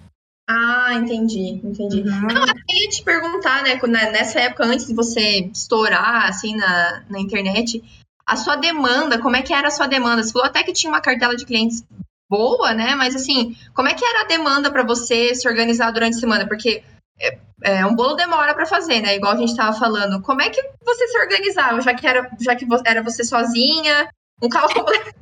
Ah, 0.50 0.94
entendi, 0.96 1.62
entendi. 1.64 2.02
Uhum. 2.02 2.28
Não, 2.28 2.46
eu 2.46 2.66
queria 2.68 2.90
te 2.90 3.02
perguntar, 3.04 3.64
né, 3.64 3.80
nessa 4.12 4.42
época, 4.42 4.66
antes 4.66 4.86
de 4.86 4.94
você 4.94 5.50
estourar, 5.54 6.28
assim, 6.28 6.58
na, 6.58 7.04
na 7.10 7.20
internet, 7.20 7.82
a 8.26 8.36
sua 8.36 8.56
demanda, 8.56 9.20
como 9.20 9.36
é 9.36 9.42
que 9.42 9.54
era 9.54 9.68
a 9.68 9.72
sua 9.72 9.88
demanda? 9.88 10.24
Você 10.24 10.32
falou 10.32 10.48
até 10.48 10.64
que 10.64 10.74
tinha 10.74 10.92
uma 10.92 11.02
cartela 11.02 11.36
de 11.36 11.46
clientes 11.46 11.84
boa, 12.30 12.74
né, 12.74 12.96
mas 12.96 13.16
assim, 13.16 13.56
como 13.76 13.88
é 13.88 13.94
que 13.94 14.04
era 14.04 14.22
a 14.22 14.28
demanda 14.28 14.72
para 14.72 14.84
você 14.84 15.36
se 15.36 15.48
organizar 15.48 15.92
durante 15.92 16.18
a 16.18 16.20
semana? 16.20 16.48
Porque 16.48 16.84
é, 17.20 17.38
é 17.62 17.86
um 17.86 17.96
bolo 17.96 18.16
demora 18.16 18.54
para 18.56 18.66
fazer, 18.66 19.02
né, 19.02 19.16
igual 19.16 19.34
a 19.34 19.38
gente 19.38 19.52
estava 19.52 19.78
falando. 19.78 20.22
Como 20.22 20.42
é 20.42 20.50
que 20.50 20.62
você 20.84 21.08
se 21.08 21.20
organizava, 21.20 21.82
já 21.82 21.94
que 21.94 22.08
era, 22.08 22.30
já 22.40 22.56
que 22.56 22.66
era 22.86 23.04
você 23.04 23.24
sozinha, 23.24 24.10
um 24.42 24.50
caos 24.50 24.74
completo? 24.74 25.14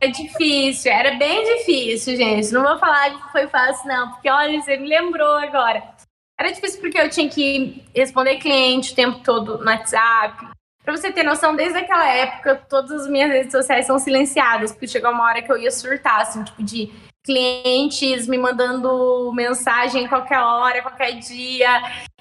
É 0.00 0.08
difícil, 0.08 0.92
era 0.92 1.16
bem 1.16 1.56
difícil, 1.56 2.16
gente. 2.16 2.52
Não 2.52 2.62
vou 2.62 2.78
falar 2.78 3.10
que 3.10 3.32
foi 3.32 3.46
fácil, 3.46 3.88
não, 3.88 4.12
porque 4.12 4.30
olha, 4.30 4.60
você 4.60 4.76
me 4.76 4.88
lembrou 4.88 5.36
agora. 5.38 5.82
Era 6.38 6.52
difícil 6.52 6.80
porque 6.80 7.00
eu 7.00 7.08
tinha 7.08 7.28
que 7.28 7.84
responder 7.94 8.36
cliente 8.36 8.92
o 8.92 8.96
tempo 8.96 9.20
todo 9.20 9.58
no 9.58 9.64
WhatsApp. 9.64 10.46
Pra 10.84 10.94
você 10.94 11.10
ter 11.10 11.22
noção, 11.22 11.56
desde 11.56 11.78
aquela 11.78 12.06
época, 12.06 12.62
todas 12.68 12.92
as 12.92 13.08
minhas 13.08 13.30
redes 13.30 13.50
sociais 13.50 13.86
são 13.86 13.98
silenciadas, 13.98 14.70
porque 14.70 14.86
chegou 14.86 15.10
uma 15.10 15.24
hora 15.24 15.40
que 15.40 15.50
eu 15.50 15.56
ia 15.56 15.70
surtar, 15.70 16.20
assim, 16.20 16.44
tipo, 16.44 16.62
de 16.62 16.92
clientes 17.24 18.28
me 18.28 18.36
mandando 18.36 19.32
mensagem 19.34 20.06
qualquer 20.06 20.38
hora, 20.40 20.82
qualquer 20.82 21.12
dia, 21.12 21.70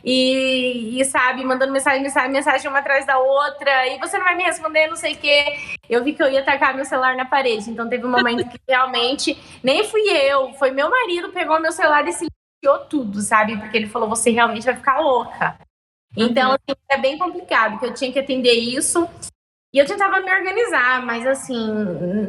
e, 0.02 0.98
e, 0.98 1.04
sabe, 1.04 1.44
mandando 1.44 1.74
mensagem, 1.74 2.02
mensagem, 2.02 2.32
mensagem 2.32 2.70
uma 2.70 2.80
atrás 2.80 3.06
da 3.06 3.20
outra, 3.20 3.88
e 3.90 4.00
você 4.00 4.18
não 4.18 4.24
vai 4.24 4.36
me 4.36 4.44
responder, 4.44 4.88
não 4.88 4.96
sei 4.96 5.14
o 5.14 5.18
quê. 5.18 5.58
Eu 5.90 6.02
vi 6.02 6.14
que 6.14 6.24
eu 6.24 6.32
ia 6.32 6.42
tacar 6.42 6.74
meu 6.74 6.86
celular 6.86 7.18
na 7.18 7.26
parede, 7.26 7.70
então 7.70 7.90
teve 7.90 8.06
um 8.06 8.12
momento 8.12 8.48
que 8.48 8.58
realmente 8.66 9.38
nem 9.62 9.84
fui 9.84 10.04
eu, 10.10 10.54
foi 10.54 10.72
meu 10.72 10.90
marido, 10.90 11.34
pegou 11.34 11.60
meu 11.60 11.74
celular 11.74 12.08
e 12.08 12.14
silenciou 12.14 12.88
tudo, 12.90 13.20
sabe? 13.20 13.58
Porque 13.58 13.76
ele 13.76 13.88
falou, 13.88 14.08
você 14.08 14.32
realmente 14.32 14.66
vai 14.66 14.76
ficar 14.76 15.02
louca. 15.02 15.58
Então, 16.16 16.52
uhum. 16.52 16.56
assim, 16.56 16.80
é 16.90 16.98
bem 16.98 17.18
complicado, 17.18 17.72
porque 17.72 17.88
eu 17.88 17.94
tinha 17.94 18.12
que 18.12 18.20
atender 18.20 18.54
isso. 18.54 19.08
E 19.74 19.80
eu 19.80 19.88
tentava 19.88 20.20
me 20.20 20.32
organizar, 20.32 21.04
mas 21.04 21.26
assim, 21.26 21.68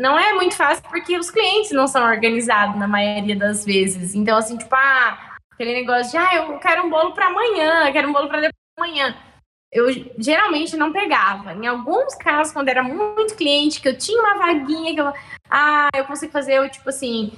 não 0.00 0.18
é 0.18 0.32
muito 0.32 0.56
fácil 0.56 0.82
porque 0.88 1.18
os 1.18 1.30
clientes 1.30 1.72
não 1.72 1.86
são 1.86 2.02
organizados 2.02 2.76
na 2.76 2.88
maioria 2.88 3.36
das 3.36 3.66
vezes. 3.66 4.14
Então, 4.14 4.38
assim, 4.38 4.56
tipo, 4.56 4.74
ah, 4.74 5.36
aquele 5.52 5.74
negócio 5.74 6.10
de, 6.12 6.16
ah, 6.16 6.34
eu 6.36 6.58
quero 6.58 6.86
um 6.86 6.90
bolo 6.90 7.12
para 7.12 7.26
amanhã, 7.26 7.92
quero 7.92 8.08
um 8.08 8.12
bolo 8.14 8.28
para 8.28 8.40
depois 8.40 8.54
de 8.54 8.82
amanhã. 8.82 9.16
Eu 9.70 9.86
geralmente 10.16 10.74
não 10.74 10.90
pegava. 10.90 11.52
Em 11.52 11.66
alguns 11.66 12.14
casos, 12.14 12.52
quando 12.52 12.70
era 12.70 12.82
muito 12.82 13.36
cliente, 13.36 13.80
que 13.80 13.88
eu 13.88 13.98
tinha 13.98 14.18
uma 14.22 14.38
vaguinha, 14.38 14.94
que 14.94 15.00
eu, 15.00 15.12
ah, 15.50 15.90
eu 15.94 16.06
consigo 16.06 16.32
fazer, 16.32 16.54
eu, 16.54 16.70
tipo 16.70 16.88
assim, 16.88 17.30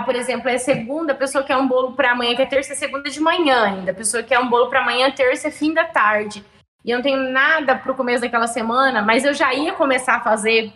por 0.00 0.16
exemplo, 0.16 0.48
é 0.48 0.58
segunda, 0.58 1.12
a 1.12 1.16
pessoa 1.16 1.44
quer 1.44 1.56
um 1.56 1.68
bolo 1.68 1.92
para 1.92 2.12
amanhã, 2.12 2.34
que 2.34 2.42
é 2.42 2.46
terça, 2.46 2.74
segunda 2.74 3.10
de 3.10 3.20
manhã 3.20 3.64
ainda. 3.64 3.90
A 3.90 3.94
pessoa 3.94 4.22
quer 4.22 4.38
um 4.38 4.48
bolo 4.48 4.68
para 4.68 4.80
amanhã, 4.80 5.10
terça, 5.10 5.50
fim 5.50 5.72
da 5.74 5.84
tarde 5.84 6.44
e 6.84 6.90
eu 6.90 6.98
não 6.98 7.02
tenho 7.02 7.30
nada 7.30 7.74
para 7.76 7.90
o 7.90 7.94
começo 7.94 8.20
daquela 8.20 8.46
semana, 8.46 9.00
mas 9.00 9.24
eu 9.24 9.32
já 9.32 9.54
ia 9.54 9.72
começar 9.72 10.16
a 10.16 10.20
fazer 10.20 10.70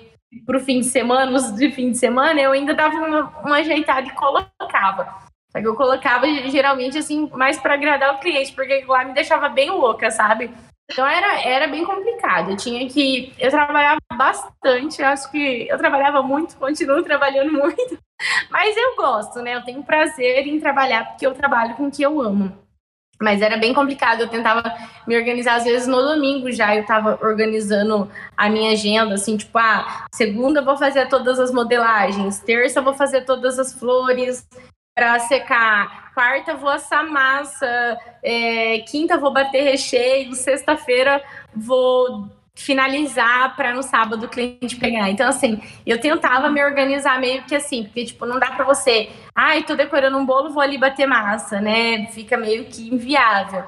para 0.46 0.56
o 0.56 0.60
fim 0.60 0.80
de 0.80 0.86
semana, 0.86 1.30
os 1.30 1.54
de 1.54 1.70
fim 1.70 1.90
de 1.90 1.98
semana, 1.98 2.40
eu 2.40 2.52
ainda 2.52 2.74
dava 2.74 2.96
uma, 2.96 3.28
uma 3.44 3.56
ajeitada 3.56 4.08
e 4.08 4.14
colocava. 4.14 5.28
Só 5.52 5.60
que 5.60 5.66
eu 5.66 5.74
colocava 5.74 6.26
geralmente 6.48 6.98
assim, 6.98 7.28
mais 7.34 7.58
para 7.58 7.74
agradar 7.74 8.14
o 8.14 8.18
cliente, 8.18 8.52
porque 8.52 8.84
lá 8.86 9.04
me 9.04 9.12
deixava 9.12 9.48
bem 9.48 9.70
louca, 9.70 10.10
sabe? 10.10 10.50
Então 10.90 11.06
era, 11.06 11.42
era 11.42 11.68
bem 11.68 11.84
complicado. 11.84 12.50
Eu 12.50 12.56
tinha 12.56 12.88
que. 12.88 13.34
Eu 13.38 13.50
trabalhava 13.50 14.00
bastante, 14.14 15.02
acho 15.02 15.30
que 15.30 15.66
eu 15.68 15.76
trabalhava 15.76 16.22
muito, 16.22 16.56
continuo 16.56 17.02
trabalhando 17.02 17.52
muito. 17.52 17.98
Mas 18.50 18.76
eu 18.76 18.96
gosto, 18.96 19.40
né? 19.40 19.54
Eu 19.54 19.62
tenho 19.62 19.82
prazer 19.82 20.46
em 20.46 20.60
trabalhar 20.60 21.04
porque 21.06 21.26
eu 21.26 21.34
trabalho 21.34 21.74
com 21.74 21.86
o 21.86 21.90
que 21.90 22.02
eu 22.02 22.20
amo. 22.20 22.52
Mas 23.20 23.42
era 23.42 23.56
bem 23.56 23.74
complicado, 23.74 24.20
eu 24.20 24.28
tentava 24.28 24.62
me 25.04 25.16
organizar, 25.16 25.56
às 25.56 25.64
vezes 25.64 25.88
no 25.88 26.00
domingo 26.00 26.52
já 26.52 26.76
eu 26.76 26.82
estava 26.82 27.18
organizando 27.20 28.08
a 28.36 28.48
minha 28.48 28.70
agenda, 28.70 29.14
assim, 29.14 29.36
tipo, 29.36 29.58
ah, 29.58 30.06
segunda 30.14 30.60
eu 30.60 30.64
vou 30.64 30.76
fazer 30.76 31.08
todas 31.08 31.40
as 31.40 31.50
modelagens, 31.50 32.38
terça 32.38 32.78
eu 32.78 32.84
vou 32.84 32.94
fazer 32.94 33.22
todas 33.22 33.58
as 33.58 33.72
flores 33.72 34.46
para 34.94 35.18
secar, 35.18 36.12
quarta 36.14 36.54
vou 36.54 36.70
assar 36.70 37.04
massa, 37.10 37.98
é, 38.22 38.78
quinta 38.80 39.18
vou 39.18 39.32
bater 39.32 39.62
recheio, 39.62 40.32
sexta-feira 40.34 41.20
vou 41.52 42.28
finalizar 42.58 43.54
para 43.54 43.72
no 43.72 43.82
sábado 43.82 44.26
o 44.26 44.28
cliente 44.28 44.76
pegar. 44.76 45.08
Então, 45.08 45.28
assim, 45.28 45.60
eu 45.86 46.00
tentava 46.00 46.50
me 46.50 46.62
organizar 46.62 47.20
meio 47.20 47.42
que 47.44 47.54
assim, 47.54 47.84
porque, 47.84 48.04
tipo, 48.04 48.26
não 48.26 48.38
dá 48.38 48.50
para 48.50 48.64
você, 48.64 49.10
ai, 49.34 49.62
tô 49.62 49.76
decorando 49.76 50.18
um 50.18 50.26
bolo, 50.26 50.52
vou 50.52 50.62
ali 50.62 50.76
bater 50.76 51.06
massa, 51.06 51.60
né? 51.60 52.06
Fica 52.06 52.36
meio 52.36 52.64
que 52.64 52.92
inviável. 52.92 53.64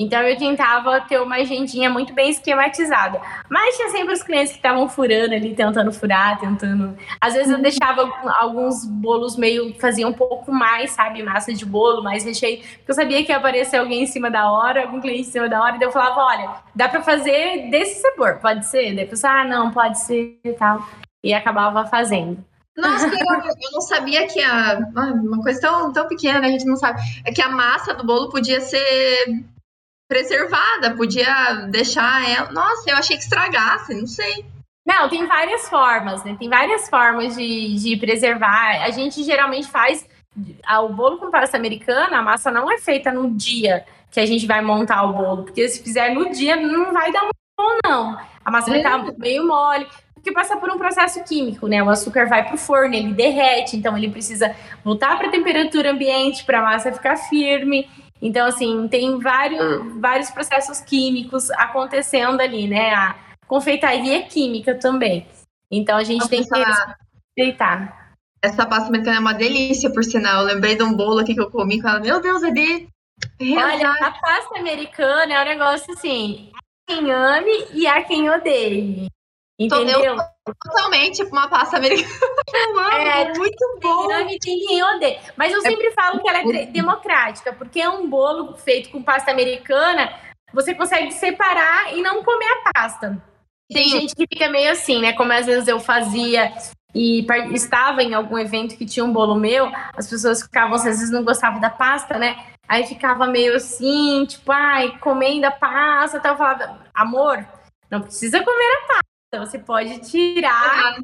Então 0.00 0.22
eu 0.22 0.34
tentava 0.38 0.98
ter 1.02 1.20
uma 1.20 1.36
agendinha 1.36 1.90
muito 1.90 2.14
bem 2.14 2.30
esquematizada. 2.30 3.20
Mas 3.50 3.76
tinha 3.76 3.90
sempre 3.90 4.14
os 4.14 4.22
clientes 4.22 4.52
que 4.52 4.56
estavam 4.56 4.88
furando 4.88 5.34
ali, 5.34 5.54
tentando 5.54 5.92
furar, 5.92 6.40
tentando. 6.40 6.96
Às 7.20 7.34
vezes 7.34 7.50
eu 7.50 7.56
uhum. 7.56 7.62
deixava 7.62 8.10
alguns 8.40 8.86
bolos 8.86 9.36
meio. 9.36 9.74
fazia 9.78 10.08
um 10.08 10.12
pouco 10.14 10.50
mais, 10.50 10.92
sabe? 10.92 11.22
Massa 11.22 11.52
de 11.52 11.66
bolo, 11.66 12.02
mais 12.02 12.24
recheio. 12.24 12.60
Porque 12.78 12.90
eu 12.90 12.94
sabia 12.94 13.22
que 13.22 13.30
ia 13.30 13.36
aparecer 13.36 13.76
alguém 13.76 14.04
em 14.04 14.06
cima 14.06 14.30
da 14.30 14.50
hora, 14.50 14.84
algum 14.84 15.02
cliente 15.02 15.28
em 15.28 15.32
cima 15.32 15.50
da 15.50 15.62
hora. 15.62 15.76
E 15.76 15.82
eu 15.82 15.92
falava: 15.92 16.18
olha, 16.22 16.50
dá 16.74 16.88
para 16.88 17.02
fazer 17.02 17.68
desse 17.70 18.00
sabor, 18.00 18.38
pode 18.38 18.64
ser? 18.64 18.94
Daí 18.94 19.04
a 19.04 19.06
pessoa, 19.06 19.34
ah, 19.34 19.44
não, 19.44 19.70
pode 19.70 20.00
ser 20.00 20.40
e 20.42 20.52
tal. 20.54 20.82
E 21.22 21.34
acabava 21.34 21.84
fazendo. 21.86 22.42
Nossa, 22.74 23.04
eu, 23.12 23.72
não 23.74 23.82
sabia 23.82 24.26
que 24.26 24.40
a. 24.42 24.78
Uma 24.96 25.42
coisa 25.42 25.60
tão, 25.60 25.92
tão 25.92 26.08
pequena, 26.08 26.46
a 26.46 26.50
gente 26.50 26.64
não 26.64 26.76
sabe. 26.76 27.02
É 27.26 27.30
que 27.30 27.42
a 27.42 27.50
massa 27.50 27.92
do 27.92 28.06
bolo 28.06 28.30
podia 28.30 28.62
ser 28.62 29.44
preservada, 30.10 30.96
podia 30.96 31.66
deixar 31.70 32.28
ela. 32.28 32.50
Nossa, 32.50 32.90
eu 32.90 32.96
achei 32.96 33.16
que 33.16 33.22
estragasse, 33.22 33.94
não 33.94 34.08
sei. 34.08 34.44
Não, 34.84 35.08
tem 35.08 35.24
várias 35.24 35.68
formas, 35.68 36.24
né? 36.24 36.36
Tem 36.36 36.48
várias 36.48 36.90
formas 36.90 37.36
de, 37.36 37.76
de 37.76 37.96
preservar. 37.96 38.82
A 38.82 38.90
gente 38.90 39.22
geralmente 39.22 39.70
faz 39.70 40.04
o 40.82 40.88
bolo 40.88 41.18
com 41.18 41.30
pasta 41.30 41.56
americana, 41.56 42.18
a 42.18 42.22
massa 42.22 42.50
não 42.50 42.70
é 42.70 42.78
feita 42.78 43.12
no 43.12 43.30
dia 43.30 43.84
que 44.10 44.18
a 44.18 44.26
gente 44.26 44.48
vai 44.48 44.60
montar 44.60 45.04
o 45.04 45.12
bolo, 45.12 45.44
porque 45.44 45.68
se 45.68 45.80
fizer 45.80 46.12
no 46.12 46.30
dia 46.30 46.56
não 46.56 46.92
vai 46.92 47.12
dar 47.12 47.22
muito 47.22 47.36
bom, 47.56 47.78
não. 47.84 48.18
A 48.44 48.50
massa 48.50 48.70
vai 48.70 48.80
estar 48.80 48.98
é. 48.98 49.12
meio 49.16 49.46
mole. 49.46 49.86
porque 50.12 50.32
passa 50.32 50.56
por 50.56 50.70
um 50.70 50.78
processo 50.78 51.22
químico, 51.22 51.68
né? 51.68 51.80
O 51.80 51.88
açúcar 51.88 52.26
vai 52.26 52.44
para 52.44 52.56
o 52.56 52.58
forno, 52.58 52.96
ele 52.96 53.12
derrete, 53.12 53.76
então 53.76 53.96
ele 53.96 54.10
precisa 54.10 54.56
voltar 54.84 55.16
para 55.18 55.28
a 55.28 55.30
temperatura 55.30 55.92
ambiente 55.92 56.44
para 56.44 56.58
a 56.58 56.62
massa 56.62 56.92
ficar 56.92 57.16
firme. 57.16 57.88
Então, 58.20 58.46
assim, 58.46 58.86
tem 58.88 59.18
vários, 59.18 60.00
vários 60.00 60.30
processos 60.30 60.80
químicos 60.80 61.50
acontecendo 61.52 62.40
ali, 62.40 62.68
né? 62.68 62.92
A 62.92 63.16
confeitaria 63.46 64.18
é 64.18 64.22
química 64.22 64.74
também. 64.74 65.26
Então, 65.70 65.96
a 65.96 66.04
gente 66.04 66.28
tem 66.28 66.42
que 66.42 66.64
respeitar. 67.38 68.14
Essa 68.42 68.66
pasta 68.66 68.88
americana 68.88 69.16
é 69.16 69.20
uma 69.20 69.34
delícia, 69.34 69.92
por 69.92 70.04
sinal. 70.04 70.42
Eu 70.42 70.54
lembrei 70.54 70.74
de 70.74 70.82
um 70.82 70.94
bolo 70.94 71.20
aqui 71.20 71.34
que 71.34 71.40
eu 71.40 71.50
comi 71.50 71.80
com 71.80 71.88
ela. 71.88 72.00
Meu 72.00 72.20
Deus, 72.20 72.42
é 72.42 72.50
de. 72.50 72.88
Olha, 73.40 73.92
a 74.00 74.12
pasta 74.12 74.58
americana 74.58 75.34
é 75.34 75.42
um 75.42 75.48
negócio 75.48 75.92
assim: 75.92 76.50
há 76.54 76.92
quem 76.92 77.10
ame 77.10 77.66
e 77.72 77.86
há 77.86 78.02
quem 78.02 78.30
odeie. 78.30 79.08
Entendeu? 79.60 80.16
totalmente 80.64 81.22
uma 81.24 81.46
pasta 81.48 81.76
americana. 81.76 82.08
Eu 82.52 82.78
amo, 82.78 82.90
é, 82.90 83.38
muito 83.38 83.78
bom. 83.80 84.08
Mas 85.36 85.52
eu 85.52 85.58
é 85.58 85.62
sempre 85.62 85.90
falo 85.92 86.20
que 86.20 86.28
ela 86.28 86.38
é 86.38 86.66
democrática, 86.66 87.52
porque 87.52 87.80
é 87.80 87.88
um 87.88 88.08
bolo 88.08 88.56
feito 88.56 88.90
com 88.90 89.02
pasta 89.02 89.30
americana, 89.30 90.12
você 90.52 90.74
consegue 90.74 91.12
separar 91.12 91.94
e 91.94 92.02
não 92.02 92.24
comer 92.24 92.46
a 92.46 92.72
pasta. 92.72 93.22
Tem 93.72 93.88
gente 93.88 94.16
que 94.16 94.26
fica 94.26 94.48
meio 94.48 94.72
assim, 94.72 95.00
né? 95.00 95.12
Como 95.12 95.32
às 95.32 95.46
vezes 95.46 95.68
eu 95.68 95.78
fazia 95.78 96.52
e 96.92 97.24
estava 97.52 98.02
em 98.02 98.14
algum 98.14 98.36
evento 98.36 98.76
que 98.76 98.84
tinha 98.84 99.04
um 99.04 99.12
bolo 99.12 99.36
meu, 99.36 99.70
as 99.96 100.08
pessoas 100.08 100.42
ficavam, 100.42 100.74
às 100.74 100.84
vezes 100.84 101.10
não 101.10 101.22
gostavam 101.22 101.60
da 101.60 101.70
pasta, 101.70 102.18
né? 102.18 102.36
Aí 102.66 102.86
ficava 102.86 103.26
meio 103.26 103.54
assim, 103.54 104.24
tipo, 104.26 104.50
ai, 104.50 104.98
comendo 104.98 105.46
a 105.46 105.50
pasta, 105.52 106.18
tal. 106.18 106.32
Eu 106.32 106.38
falava, 106.38 106.78
amor, 106.94 107.46
não 107.90 108.00
precisa 108.00 108.42
comer 108.42 108.76
a 108.98 109.00
pasta. 109.30 109.46
Você 109.46 109.58
pode 109.58 109.98
tirar, 110.00 110.96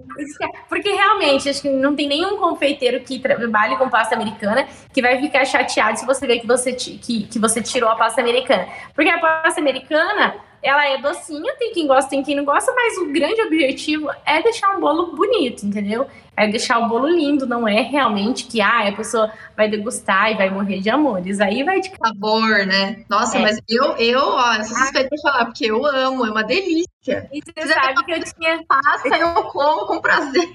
porque 0.69 0.91
realmente 0.91 1.49
acho 1.49 1.63
que 1.63 1.69
não 1.69 1.95
tem 1.95 2.09
nenhum 2.09 2.37
confeiteiro 2.39 3.01
que 3.01 3.19
trabalhe 3.19 3.77
com 3.77 3.89
pasta 3.89 4.15
americana 4.15 4.67
que 4.93 5.01
vai 5.01 5.21
ficar 5.21 5.45
chateado 5.45 5.99
se 5.99 6.07
você 6.07 6.27
ver 6.27 6.41
que 6.41 6.47
você, 6.47 6.73
que, 6.73 7.27
que 7.27 7.39
você 7.39 7.63
tirou 7.63 7.89
a 7.89 7.95
pasta 7.95 8.21
americana. 8.21 8.67
Porque 8.95 9.11
a 9.11 9.19
pasta 9.19 9.61
americana, 9.61 10.35
ela 10.63 10.87
é 10.89 10.99
docinha, 10.99 11.55
tem 11.59 11.73
quem 11.73 11.87
gosta, 11.87 12.11
tem 12.11 12.23
quem 12.23 12.35
não 12.35 12.45
gosta, 12.45 12.73
mas 12.75 12.99
o 12.99 13.13
grande 13.13 13.41
objetivo 13.43 14.11
é 14.25 14.43
deixar 14.43 14.77
um 14.77 14.81
bolo 14.81 15.15
bonito, 15.15 15.65
entendeu? 15.65 16.07
É 16.37 16.47
deixar 16.49 16.79
o 16.81 16.89
bolo 16.89 17.09
lindo, 17.09 17.47
não 17.47 17.67
é 17.67 17.81
realmente 17.81 18.45
que 18.45 18.61
ah, 18.61 18.89
a 18.89 18.93
pessoa 18.93 19.33
vai 19.57 19.71
degustar 19.71 20.33
e 20.33 20.37
vai 20.37 20.51
morrer 20.51 20.81
de 20.81 20.91
amores. 20.91 21.41
Aí 21.41 21.63
vai 21.63 21.81
de 21.81 21.91
sabor, 21.97 22.67
né? 22.67 23.05
Nossa, 23.09 23.39
é. 23.39 23.43
mas 23.43 23.59
eu, 23.69 23.97
eu, 23.97 24.21
ó, 24.21 24.55
eu 24.55 24.65
sou 24.65 24.77
suspeita 24.77 25.09
de 25.15 25.23
falar, 25.23 25.45
porque 25.47 25.71
eu 25.71 25.87
amo, 25.87 26.27
é 26.27 26.31
uma 26.31 26.43
delícia. 26.43 26.96
E 27.33 27.41
você 27.41 27.69
sabe 27.73 28.05
que 28.05 28.13
eu 28.13 28.25
tinha. 28.25 28.65
Passa, 28.67 29.09
eu 29.09 29.45
como 29.45 29.87
com 29.87 30.01
prazer. 30.01 30.49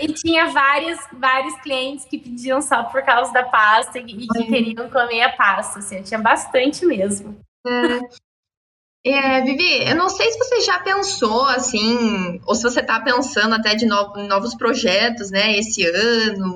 E 0.00 0.12
tinha 0.12 0.46
vários, 0.46 0.98
vários 1.12 1.54
clientes 1.60 2.04
que 2.04 2.18
pediam 2.18 2.60
só 2.60 2.84
por 2.84 3.02
causa 3.02 3.32
da 3.32 3.44
pasta 3.44 3.98
e 3.98 4.04
que 4.04 4.44
queriam 4.46 4.88
comer 4.90 5.22
a 5.22 5.32
pasta. 5.32 5.78
Assim, 5.78 5.96
eu 5.96 6.04
tinha 6.04 6.20
bastante 6.20 6.84
mesmo. 6.84 7.38
É. 7.66 8.24
É, 9.06 9.42
Vivi, 9.42 9.86
eu 9.86 9.94
não 9.94 10.08
sei 10.08 10.30
se 10.32 10.38
você 10.38 10.62
já 10.62 10.78
pensou 10.78 11.44
assim, 11.44 12.40
ou 12.46 12.54
se 12.54 12.62
você 12.62 12.80
está 12.80 12.98
pensando 13.00 13.54
até 13.54 13.74
de 13.74 13.84
novo, 13.84 14.16
novos 14.22 14.54
projetos, 14.54 15.30
né, 15.30 15.58
esse 15.58 15.84
ano. 15.84 16.54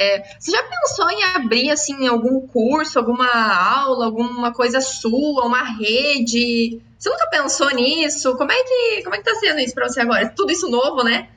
É, 0.00 0.22
você 0.38 0.50
já 0.50 0.62
pensou 0.62 1.10
em 1.10 1.22
abrir 1.36 1.70
assim 1.70 2.08
algum 2.08 2.46
curso, 2.48 2.98
alguma 2.98 3.28
aula, 3.28 4.06
alguma 4.06 4.52
coisa 4.52 4.80
sua, 4.80 5.44
uma 5.44 5.62
rede? 5.62 6.80
Você 6.98 7.08
nunca 7.08 7.28
pensou 7.30 7.70
nisso? 7.70 8.36
Como 8.36 8.50
é 8.50 8.62
que 8.62 9.02
como 9.02 9.14
é 9.14 9.18
que 9.18 9.24
tá 9.24 9.34
sendo 9.34 9.60
isso 9.60 9.74
para 9.74 9.88
você 9.88 10.00
agora? 10.00 10.28
Tudo 10.30 10.52
isso 10.52 10.70
novo, 10.70 11.04
né? 11.04 11.28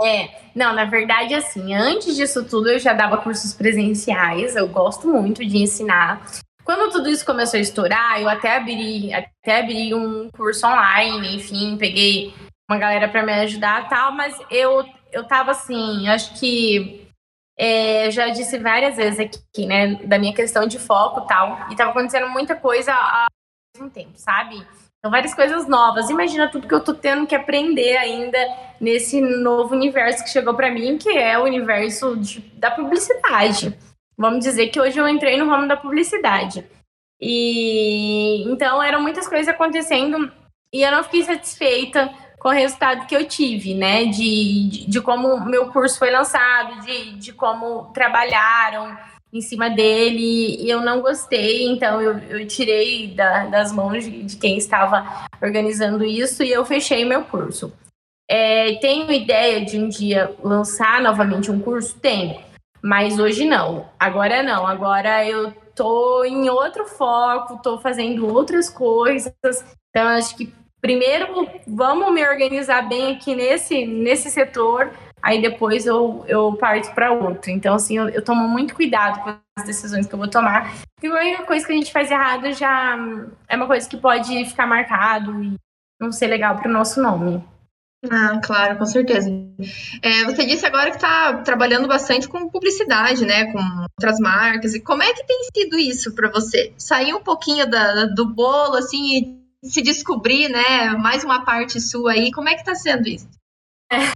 É, 0.00 0.30
não, 0.54 0.74
na 0.74 0.84
verdade, 0.84 1.34
assim, 1.34 1.74
antes 1.74 2.16
disso 2.16 2.44
tudo 2.44 2.70
eu 2.70 2.78
já 2.78 2.92
dava 2.92 3.18
cursos 3.18 3.54
presenciais, 3.54 4.56
eu 4.56 4.66
gosto 4.68 5.06
muito 5.06 5.44
de 5.46 5.58
ensinar. 5.58 6.26
Quando 6.64 6.92
tudo 6.92 7.08
isso 7.08 7.24
começou 7.24 7.58
a 7.58 7.60
estourar, 7.60 8.20
eu 8.20 8.28
até 8.28 8.56
abri, 8.56 9.12
até 9.12 9.60
abri 9.60 9.94
um 9.94 10.28
curso 10.30 10.66
online, 10.66 11.36
enfim, 11.36 11.76
peguei 11.76 12.32
uma 12.70 12.78
galera 12.78 13.08
para 13.08 13.22
me 13.22 13.32
ajudar 13.32 13.88
tal, 13.88 14.12
mas 14.12 14.36
eu, 14.50 14.84
eu 15.12 15.24
tava 15.24 15.50
assim, 15.50 16.08
acho 16.08 16.38
que 16.38 17.01
é, 17.58 18.10
já 18.10 18.28
disse 18.28 18.58
várias 18.58 18.96
vezes 18.96 19.20
aqui, 19.20 19.66
né, 19.66 19.94
da 20.04 20.18
minha 20.18 20.34
questão 20.34 20.66
de 20.66 20.78
foco 20.78 21.22
tal, 21.22 21.70
e 21.70 21.76
tava 21.76 21.90
acontecendo 21.90 22.28
muita 22.28 22.56
coisa 22.56 22.92
ao 22.92 23.26
mesmo 23.76 23.90
tempo, 23.90 24.12
sabe? 24.16 24.64
Então, 24.98 25.10
várias 25.10 25.34
coisas 25.34 25.66
novas. 25.66 26.10
Imagina 26.10 26.48
tudo 26.48 26.68
que 26.68 26.74
eu 26.74 26.82
tô 26.82 26.94
tendo 26.94 27.26
que 27.26 27.34
aprender 27.34 27.96
ainda 27.96 28.38
nesse 28.80 29.20
novo 29.20 29.74
universo 29.74 30.22
que 30.22 30.30
chegou 30.30 30.54
para 30.54 30.70
mim, 30.70 30.96
que 30.96 31.10
é 31.10 31.36
o 31.36 31.42
universo 31.42 32.16
de, 32.16 32.40
da 32.54 32.70
publicidade. 32.70 33.76
Vamos 34.16 34.44
dizer 34.44 34.68
que 34.68 34.80
hoje 34.80 34.98
eu 34.98 35.08
entrei 35.08 35.36
no 35.36 35.48
ramo 35.48 35.66
da 35.66 35.76
publicidade. 35.76 36.64
E 37.20 38.44
então 38.44 38.80
eram 38.82 39.02
muitas 39.02 39.28
coisas 39.28 39.48
acontecendo 39.48 40.30
e 40.72 40.82
eu 40.82 40.90
não 40.92 41.04
fiquei 41.04 41.24
satisfeita 41.24 42.08
com 42.42 42.48
o 42.48 42.52
resultado 42.52 43.06
que 43.06 43.14
eu 43.14 43.24
tive, 43.24 43.72
né? 43.72 44.06
De, 44.06 44.68
de, 44.68 44.90
de 44.90 45.00
como 45.00 45.44
meu 45.44 45.70
curso 45.70 45.96
foi 45.96 46.10
lançado, 46.10 46.84
de, 46.84 47.12
de 47.12 47.32
como 47.32 47.84
trabalharam 47.94 48.98
em 49.32 49.40
cima 49.40 49.70
dele 49.70 50.60
e 50.60 50.68
eu 50.68 50.80
não 50.80 51.00
gostei, 51.00 51.66
então 51.68 52.02
eu, 52.02 52.18
eu 52.18 52.46
tirei 52.46 53.06
da, 53.14 53.46
das 53.46 53.72
mãos 53.72 54.04
de, 54.04 54.24
de, 54.24 54.36
quem 54.36 54.58
estava 54.58 55.26
organizando 55.40 56.04
isso 56.04 56.42
e 56.42 56.50
eu 56.50 56.64
fechei 56.66 57.04
meu 57.04 57.24
curso. 57.24 57.72
É, 58.28 58.74
tenho 58.74 59.10
ideia 59.12 59.64
de 59.64 59.78
um 59.78 59.88
dia 59.88 60.34
lançar 60.42 61.00
novamente 61.00 61.50
um 61.50 61.60
curso? 61.60 61.96
Tenho. 62.00 62.40
Mas 62.82 63.18
hoje 63.20 63.44
não. 63.44 63.88
Agora 63.98 64.42
não. 64.42 64.66
Agora 64.66 65.24
eu 65.26 65.52
tô 65.74 66.24
em 66.24 66.50
outro 66.50 66.86
foco, 66.86 67.62
tô 67.62 67.78
fazendo 67.78 68.26
outras 68.26 68.68
coisas. 68.68 69.32
Então, 69.90 70.08
acho 70.08 70.36
que 70.36 70.52
primeiro 70.82 71.48
vamos 71.66 72.12
me 72.12 72.28
organizar 72.28 72.88
bem 72.88 73.14
aqui 73.14 73.34
nesse, 73.34 73.86
nesse 73.86 74.28
setor, 74.28 74.92
aí 75.22 75.40
depois 75.40 75.86
eu, 75.86 76.24
eu 76.26 76.54
parto 76.56 76.92
para 76.92 77.12
outro. 77.12 77.50
Então, 77.50 77.74
assim, 77.76 77.96
eu, 77.96 78.08
eu, 78.08 78.22
tomo 78.22 78.46
muito 78.48 78.74
cuidado 78.74 79.22
com 79.22 79.30
as 79.56 79.64
decisões 79.64 80.06
que 80.06 80.12
eu 80.12 80.18
vou 80.18 80.28
tomar. 80.28 80.74
Porque 80.96 81.08
qualquer 81.08 81.46
coisa 81.46 81.64
que 81.64 81.72
a 81.72 81.76
gente 81.76 81.92
faz 81.92 82.10
errado 82.10 82.52
já 82.52 82.98
é 83.48 83.56
uma 83.56 83.66
coisa 83.66 83.88
que 83.88 83.96
pode 83.96 84.44
ficar 84.44 84.66
marcado 84.66 85.42
e 85.42 85.54
não 86.00 86.10
ser 86.10 86.26
legal 86.26 86.56
para 86.56 86.68
o 86.68 86.72
nosso 86.72 87.00
nome. 87.00 87.42
Ah, 88.10 88.40
claro, 88.42 88.76
com 88.78 88.84
certeza. 88.84 89.30
É, 90.02 90.24
você 90.24 90.44
disse 90.44 90.66
agora 90.66 90.90
que 90.90 90.96
está 90.96 91.34
trabalhando 91.44 91.86
bastante 91.86 92.28
com 92.28 92.48
publicidade, 92.48 93.24
né, 93.24 93.52
com 93.52 93.60
outras 93.82 94.18
marcas. 94.18 94.74
E 94.74 94.80
como 94.80 95.04
é 95.04 95.12
que 95.12 95.24
tem 95.24 95.38
sido 95.56 95.78
isso 95.78 96.12
para 96.12 96.28
você? 96.28 96.72
Sair 96.76 97.14
um 97.14 97.22
pouquinho 97.22 97.64
da, 97.70 98.06
do 98.06 98.26
bolo, 98.26 98.74
assim, 98.74 99.18
e 99.18 99.41
se 99.62 99.80
descobrir, 99.80 100.48
né, 100.48 100.90
mais 100.90 101.24
uma 101.24 101.44
parte 101.44 101.80
sua 101.80 102.12
aí. 102.12 102.32
Como 102.32 102.48
é 102.48 102.54
que 102.54 102.60
está 102.60 102.74
sendo 102.74 103.08
isso? 103.08 103.28
É, 103.90 104.10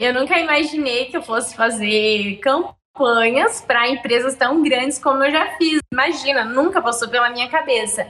eu 0.00 0.12
nunca 0.12 0.38
imaginei 0.38 1.06
que 1.06 1.16
eu 1.16 1.22
fosse 1.22 1.56
fazer 1.56 2.38
campanhas 2.38 3.60
para 3.60 3.88
empresas 3.88 4.36
tão 4.36 4.62
grandes 4.62 4.98
como 4.98 5.24
eu 5.24 5.30
já 5.30 5.56
fiz. 5.56 5.80
Imagina, 5.92 6.44
nunca 6.44 6.82
passou 6.82 7.08
pela 7.08 7.30
minha 7.30 7.48
cabeça. 7.48 8.06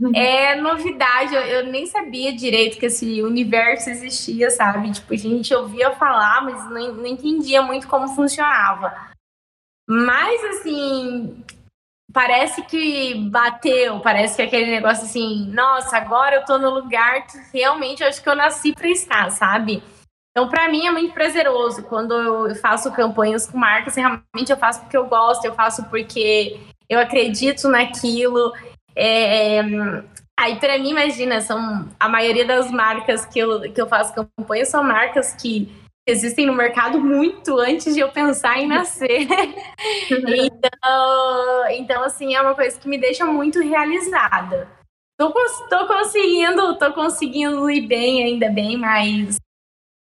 Uhum. 0.00 0.14
É 0.14 0.54
novidade, 0.54 1.34
eu, 1.34 1.40
eu, 1.42 1.66
nem 1.66 1.86
sabia 1.86 2.32
direito 2.32 2.78
que 2.78 2.86
esse 2.86 3.22
universo 3.22 3.90
existia, 3.90 4.50
sabe? 4.50 4.92
Tipo, 4.92 5.12
a 5.12 5.16
gente 5.16 5.52
ouvia 5.54 5.90
falar, 5.92 6.44
mas 6.44 6.70
não, 6.70 6.94
não 6.94 7.06
entendia 7.06 7.62
muito 7.62 7.88
como 7.88 8.08
funcionava. 8.14 9.08
Mas, 9.88 10.44
assim, 10.44 11.42
parece 12.12 12.62
que 12.62 13.14
bateu, 13.30 14.00
parece 14.00 14.36
que 14.36 14.42
aquele 14.42 14.70
negócio 14.70 15.04
assim, 15.04 15.46
nossa, 15.52 15.96
agora 15.96 16.36
eu 16.36 16.44
tô 16.44 16.58
no 16.58 16.70
lugar 16.70 17.26
que 17.26 17.38
realmente 17.52 18.02
eu 18.02 18.08
acho 18.08 18.22
que 18.22 18.28
eu 18.28 18.36
nasci 18.36 18.72
para 18.72 18.88
estar, 18.88 19.30
sabe? 19.30 19.82
Então, 20.30 20.48
para 20.48 20.68
mim 20.68 20.86
é 20.86 20.90
muito 20.90 21.12
prazeroso 21.12 21.82
quando 21.82 22.14
eu 22.14 22.54
faço 22.56 22.92
campanhas 22.92 23.46
com 23.46 23.58
marcas, 23.58 23.96
realmente 23.96 24.50
eu 24.50 24.56
faço 24.56 24.80
porque 24.80 24.96
eu 24.96 25.06
gosto, 25.06 25.44
eu 25.44 25.54
faço 25.54 25.84
porque 25.86 26.58
eu 26.88 27.00
acredito 27.00 27.68
naquilo. 27.68 28.52
É, 28.94 29.60
aí, 30.38 30.56
para 30.56 30.78
mim, 30.78 30.90
imagina, 30.90 31.40
são 31.40 31.88
a 31.98 32.08
maioria 32.08 32.46
das 32.46 32.70
marcas 32.70 33.26
que 33.26 33.38
eu, 33.38 33.72
que 33.72 33.80
eu 33.80 33.88
faço 33.88 34.14
campanha 34.14 34.64
são 34.64 34.82
marcas 34.82 35.34
que 35.34 35.72
existem 36.10 36.46
no 36.46 36.52
mercado 36.52 37.00
muito 37.00 37.58
antes 37.58 37.94
de 37.94 38.00
eu 38.00 38.10
pensar 38.10 38.58
em 38.58 38.66
nascer. 38.66 39.26
então, 40.10 41.70
então, 41.70 42.02
assim, 42.02 42.34
é 42.34 42.40
uma 42.40 42.54
coisa 42.54 42.78
que 42.78 42.88
me 42.88 42.98
deixa 42.98 43.24
muito 43.24 43.60
realizada. 43.60 44.68
Tô, 45.18 45.32
tô 45.68 45.86
conseguindo, 45.86 46.78
tô 46.78 46.92
conseguindo 46.92 47.70
ir 47.70 47.86
bem, 47.86 48.24
ainda 48.24 48.50
bem, 48.50 48.76
mas. 48.76 49.36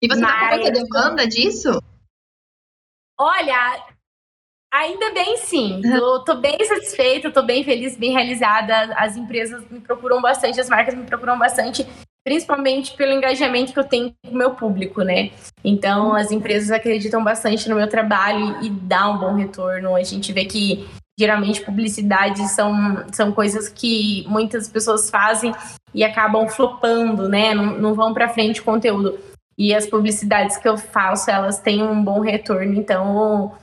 E 0.02 0.08
você 0.08 0.22
mas... 0.22 0.32
tá 0.32 0.50
com 0.50 0.56
muita 0.56 0.72
demanda 0.72 1.28
disso? 1.28 1.82
Olha, 3.20 3.84
Ainda 4.72 5.14
bem, 5.14 5.38
sim. 5.38 5.82
Tô 6.26 6.36
bem 6.36 6.58
satisfeita, 6.66 7.32
tô 7.32 7.42
bem 7.42 7.64
feliz, 7.64 7.98
bem 7.98 8.12
realizada. 8.12 8.94
As 8.96 9.16
empresas 9.16 9.68
me 9.70 9.80
procuram 9.80 10.22
bastante, 10.22 10.60
as 10.60 10.70
marcas 10.70 10.94
me 10.94 11.04
procuram 11.04 11.40
bastante. 11.40 11.88
Principalmente 12.28 12.92
pelo 12.92 13.14
engajamento 13.14 13.72
que 13.72 13.80
eu 13.80 13.86
tenho 13.86 14.14
com 14.22 14.32
o 14.32 14.38
meu 14.38 14.52
público, 14.52 15.02
né? 15.02 15.32
Então, 15.64 16.14
as 16.14 16.30
empresas 16.30 16.72
acreditam 16.72 17.24
bastante 17.24 17.70
no 17.70 17.76
meu 17.78 17.88
trabalho 17.88 18.62
e 18.62 18.70
dá 18.70 19.10
um 19.10 19.18
bom 19.18 19.34
retorno. 19.34 19.96
A 19.96 20.04
gente 20.04 20.34
vê 20.34 20.44
que 20.44 20.86
geralmente 21.18 21.62
publicidade 21.62 22.46
são, 22.50 23.06
são 23.14 23.32
coisas 23.32 23.70
que 23.70 24.26
muitas 24.28 24.68
pessoas 24.68 25.10
fazem 25.10 25.56
e 25.94 26.04
acabam 26.04 26.50
flopando, 26.50 27.30
né? 27.30 27.54
Não, 27.54 27.78
não 27.78 27.94
vão 27.94 28.14
para 28.14 28.28
frente 28.28 28.60
o 28.60 28.66
conteúdo. 28.66 29.18
E 29.58 29.74
as 29.74 29.86
publicidades 29.86 30.58
que 30.58 30.68
eu 30.68 30.78
faço, 30.78 31.32
elas 31.32 31.62
têm 31.62 31.82
um 31.82 32.04
bom 32.04 32.20
retorno, 32.20 32.74
então 32.74 33.56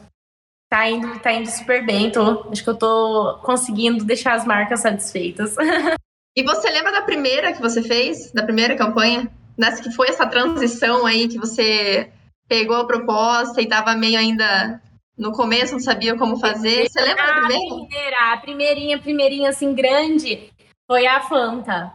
tá 0.70 0.88
indo, 0.88 1.18
tá 1.18 1.30
indo 1.34 1.50
super 1.50 1.84
bem. 1.84 2.10
Tô, 2.10 2.48
acho 2.50 2.64
que 2.64 2.70
eu 2.70 2.78
tô 2.78 3.40
conseguindo 3.42 4.06
deixar 4.06 4.32
as 4.32 4.46
marcas 4.46 4.80
satisfeitas. 4.80 5.54
E 6.37 6.43
você 6.43 6.68
lembra 6.68 6.91
da 6.91 7.03
primeira 7.03 7.53
que 7.53 7.62
você 7.62 7.82
fez? 7.82 8.32
Da 8.32 8.43
primeira 8.43 8.76
campanha? 8.76 9.30
Nessa 9.57 9.82
que 9.82 9.93
foi 9.93 10.09
essa 10.09 10.26
transição 10.26 11.07
aí 11.07 11.28
que 11.28 11.39
você 11.39 12.11
pegou 12.49 12.76
a 12.76 12.87
proposta 12.87 13.62
e 13.62 13.68
tava 13.68 13.95
meio 13.95 14.18
ainda 14.18 14.82
no 15.16 15.30
começo, 15.30 15.74
não 15.74 15.80
sabia 15.80 16.16
como 16.16 16.41
fazer. 16.41 16.89
Você 16.89 17.01
lembra 17.01 17.24
da 17.24 17.32
primeira? 17.35 17.55
A 17.55 17.87
primeira, 17.87 18.32
a 18.32 18.37
primeirinha, 18.39 18.99
primeirinha 18.99 19.51
assim 19.51 19.72
grande 19.72 20.51
foi 20.91 21.07
a 21.07 21.20
Fanta. 21.20 21.93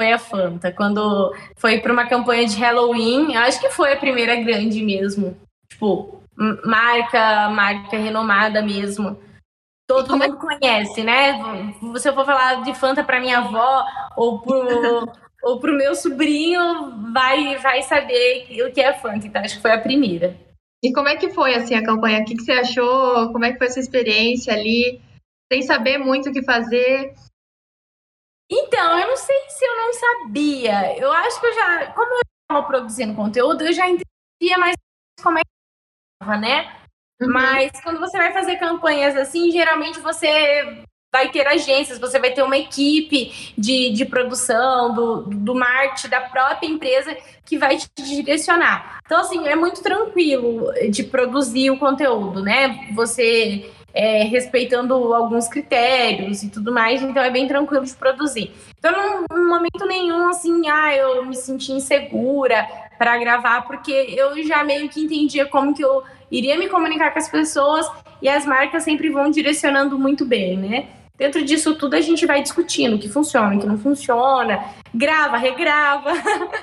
Foi 0.00 0.10
a 0.10 0.18
Fanta. 0.18 0.72
Quando 0.72 1.34
foi 1.56 1.78
para 1.78 1.92
uma 1.92 2.06
campanha 2.06 2.46
de 2.46 2.56
Halloween, 2.56 3.36
acho 3.36 3.60
que 3.60 3.68
foi 3.68 3.92
a 3.92 3.98
primeira 3.98 4.36
grande 4.36 4.82
mesmo. 4.82 5.36
Tipo, 5.68 6.22
marca, 6.64 7.50
marca 7.50 7.98
renomada 7.98 8.62
mesmo 8.62 9.18
todo 9.86 10.14
é 10.14 10.28
mundo 10.28 10.38
conhece, 10.38 11.02
né? 11.02 11.34
Se 11.98 12.08
eu 12.08 12.14
for 12.14 12.24
falar 12.24 12.62
de 12.62 12.74
Fanta 12.74 13.04
para 13.04 13.20
minha 13.20 13.38
avó 13.38 13.84
ou 14.16 14.40
pro, 14.40 15.12
ou 15.42 15.60
pro 15.60 15.76
meu 15.76 15.94
sobrinho, 15.94 17.12
vai, 17.12 17.56
vai 17.58 17.82
saber 17.82 18.62
o 18.62 18.72
que 18.72 18.80
é 18.80 18.92
Fanta. 18.92 19.26
Então, 19.26 19.42
acho 19.42 19.56
que 19.56 19.62
foi 19.62 19.72
a 19.72 19.80
primeira. 19.80 20.36
E 20.82 20.92
como 20.92 21.08
é 21.08 21.16
que 21.16 21.30
foi, 21.30 21.54
assim, 21.54 21.74
a 21.74 21.84
campanha? 21.84 22.20
O 22.20 22.24
que, 22.24 22.36
que 22.36 22.42
você 22.42 22.52
achou? 22.52 23.32
Como 23.32 23.44
é 23.44 23.52
que 23.52 23.58
foi 23.58 23.68
a 23.68 23.70
sua 23.70 23.82
experiência 23.82 24.52
ali? 24.52 25.00
Sem 25.50 25.62
saber 25.62 25.98
muito 25.98 26.28
o 26.28 26.32
que 26.32 26.42
fazer? 26.42 27.14
Então, 28.50 28.98
eu 28.98 29.08
não 29.08 29.16
sei 29.16 29.36
se 29.48 29.64
eu 29.64 29.76
não 29.76 29.92
sabia. 29.92 30.98
Eu 30.98 31.12
acho 31.12 31.40
que 31.40 31.46
eu 31.46 31.54
já... 31.54 31.92
Como 31.92 32.12
eu 32.12 32.20
estava 32.42 32.66
produzindo 32.66 33.14
conteúdo, 33.14 33.64
eu 33.64 33.72
já 33.72 33.88
entendia 33.88 34.58
mais 34.58 34.76
como 35.22 35.38
é 35.38 35.42
que 35.42 35.48
estava, 36.22 36.38
né? 36.38 36.85
Uhum. 37.20 37.32
Mas 37.32 37.72
quando 37.82 37.98
você 37.98 38.16
vai 38.16 38.32
fazer 38.32 38.56
campanhas 38.56 39.16
assim, 39.16 39.50
geralmente 39.50 40.00
você 40.00 40.84
vai 41.12 41.30
ter 41.30 41.46
agências, 41.46 41.98
você 41.98 42.18
vai 42.18 42.30
ter 42.32 42.42
uma 42.42 42.58
equipe 42.58 43.52
de, 43.56 43.90
de 43.90 44.04
produção, 44.04 44.92
do, 44.92 45.22
do 45.22 45.54
marketing, 45.54 46.08
da 46.08 46.20
própria 46.20 46.66
empresa 46.66 47.16
que 47.44 47.56
vai 47.56 47.78
te 47.78 47.88
direcionar. 47.96 48.98
Então, 49.06 49.20
assim, 49.20 49.46
é 49.46 49.56
muito 49.56 49.82
tranquilo 49.82 50.70
de 50.90 51.04
produzir 51.04 51.70
o 51.70 51.78
conteúdo, 51.78 52.42
né? 52.42 52.90
Você 52.94 53.70
é, 53.94 54.24
respeitando 54.24 54.92
alguns 55.14 55.48
critérios 55.48 56.42
e 56.42 56.50
tudo 56.50 56.70
mais, 56.70 57.00
então 57.00 57.22
é 57.22 57.30
bem 57.30 57.48
tranquilo 57.48 57.86
de 57.86 57.94
produzir. 57.94 58.52
Então, 58.78 59.24
num 59.32 59.48
momento 59.48 59.86
nenhum, 59.86 60.28
assim, 60.28 60.68
ah, 60.68 60.94
eu 60.94 61.24
me 61.24 61.34
senti 61.34 61.72
insegura 61.72 62.68
para 62.98 63.18
gravar, 63.18 63.62
porque 63.62 63.92
eu 63.92 64.42
já 64.44 64.64
meio 64.64 64.88
que 64.88 65.04
entendia 65.04 65.46
como 65.46 65.74
que 65.74 65.84
eu 65.84 66.02
iria 66.30 66.58
me 66.58 66.68
comunicar 66.68 67.12
com 67.12 67.18
as 67.18 67.28
pessoas 67.28 67.86
e 68.20 68.28
as 68.28 68.44
marcas 68.46 68.82
sempre 68.82 69.10
vão 69.10 69.30
direcionando 69.30 69.98
muito 69.98 70.24
bem, 70.24 70.56
né? 70.56 70.88
Dentro 71.16 71.42
disso 71.44 71.74
tudo 71.76 71.94
a 71.94 72.00
gente 72.00 72.26
vai 72.26 72.42
discutindo 72.42 72.96
o 72.96 72.98
que 72.98 73.08
funciona, 73.08 73.56
o 73.56 73.58
que 73.58 73.66
não 73.66 73.78
funciona, 73.78 74.64
grava, 74.94 75.38
regrava. 75.38 76.12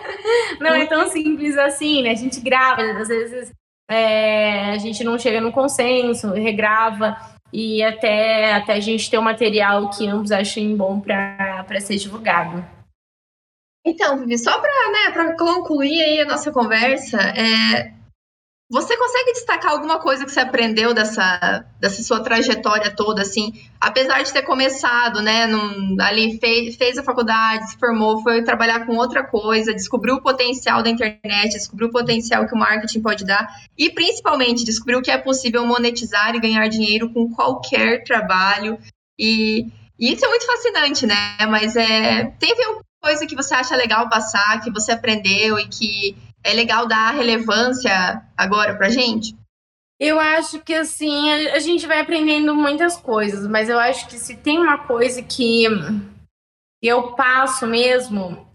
não 0.60 0.76
é 0.76 0.86
tão 0.86 1.08
simples 1.08 1.58
assim, 1.58 2.04
né? 2.04 2.12
A 2.12 2.16
gente 2.16 2.40
grava, 2.40 2.82
às 2.82 3.08
vezes 3.08 3.52
é, 3.90 4.72
a 4.72 4.78
gente 4.78 5.04
não 5.04 5.18
chega 5.18 5.42
no 5.42 5.52
consenso, 5.52 6.32
regrava 6.34 7.18
e 7.52 7.84
até, 7.84 8.54
até 8.54 8.74
a 8.74 8.80
gente 8.80 9.10
ter 9.10 9.18
um 9.18 9.24
material 9.24 9.90
que 9.90 10.08
ambos 10.08 10.32
achem 10.32 10.76
bom 10.76 11.00
para 11.00 11.80
ser 11.80 11.98
divulgado. 11.98 12.66
Então, 13.86 14.18
Vivi, 14.18 14.38
só 14.38 14.60
para 14.60 14.72
né, 14.92 15.36
concluir 15.38 16.02
aí 16.02 16.22
a 16.22 16.26
nossa 16.26 16.52
conversa, 16.52 17.18
é, 17.20 17.94
você 18.74 18.98
consegue 18.98 19.34
destacar 19.34 19.74
alguma 19.74 20.00
coisa 20.00 20.26
que 20.26 20.32
você 20.32 20.40
aprendeu 20.40 20.94
dessa, 20.96 21.64
dessa 21.80 22.02
sua 22.02 22.24
trajetória 22.24 22.90
toda, 22.96 23.22
assim? 23.22 23.54
Apesar 23.80 24.24
de 24.24 24.34
ter 24.34 24.42
começado, 24.42 25.22
né, 25.22 25.46
num, 25.46 25.96
ali 26.02 26.40
fez, 26.40 26.76
fez 26.76 26.98
a 26.98 27.04
faculdade, 27.04 27.70
se 27.70 27.78
formou, 27.78 28.24
foi 28.24 28.42
trabalhar 28.42 28.86
com 28.86 28.96
outra 28.96 29.24
coisa, 29.24 29.74
descobriu 29.74 30.16
o 30.16 30.22
potencial 30.22 30.82
da 30.82 30.90
internet, 30.90 31.52
descobriu 31.52 31.90
o 31.90 31.92
potencial 31.92 32.48
que 32.48 32.56
o 32.56 32.58
marketing 32.58 33.02
pode 33.02 33.26
dar 33.26 33.48
e, 33.78 33.92
principalmente, 33.92 34.64
descobriu 34.64 35.02
que 35.02 35.12
é 35.12 35.18
possível 35.18 35.66
monetizar 35.68 36.34
e 36.34 36.40
ganhar 36.40 36.68
dinheiro 36.68 37.14
com 37.14 37.30
qualquer 37.32 38.04
trabalho. 38.04 38.80
E, 39.20 39.68
isso 40.00 40.26
é 40.26 40.30
muito 40.30 40.48
fascinante, 40.48 41.06
né? 41.06 41.38
Mas 41.48 41.76
é, 41.76 42.26
teve 42.40 42.64
coisa 43.04 43.28
que 43.28 43.36
você 43.36 43.54
acha 43.54 43.76
legal 43.76 44.10
passar, 44.10 44.62
que 44.62 44.72
você 44.72 44.94
aprendeu 44.94 45.60
e 45.60 45.68
que 45.68 46.16
é 46.42 46.54
legal 46.54 46.88
dar 46.88 47.14
relevância 47.14 48.24
agora 48.38 48.76
pra 48.78 48.88
gente? 48.88 49.36
Eu 50.00 50.20
acho 50.20 50.60
que 50.62 50.74
assim, 50.74 51.30
a, 51.32 51.60
gente 51.60 51.86
vai 51.86 52.00
aprendendo 52.00 52.56
muitas 52.56 52.96
coisas, 52.96 53.48
mas 53.48 53.70
eu 53.70 53.78
acho 53.78 54.08
que 54.08 54.18
se 54.18 54.38
tem 54.38 54.58
uma 54.58 54.78
coisa 54.80 55.22
que 55.22 55.66
eu 56.82 57.14
passo 57.14 57.68
mesmo 57.68 58.48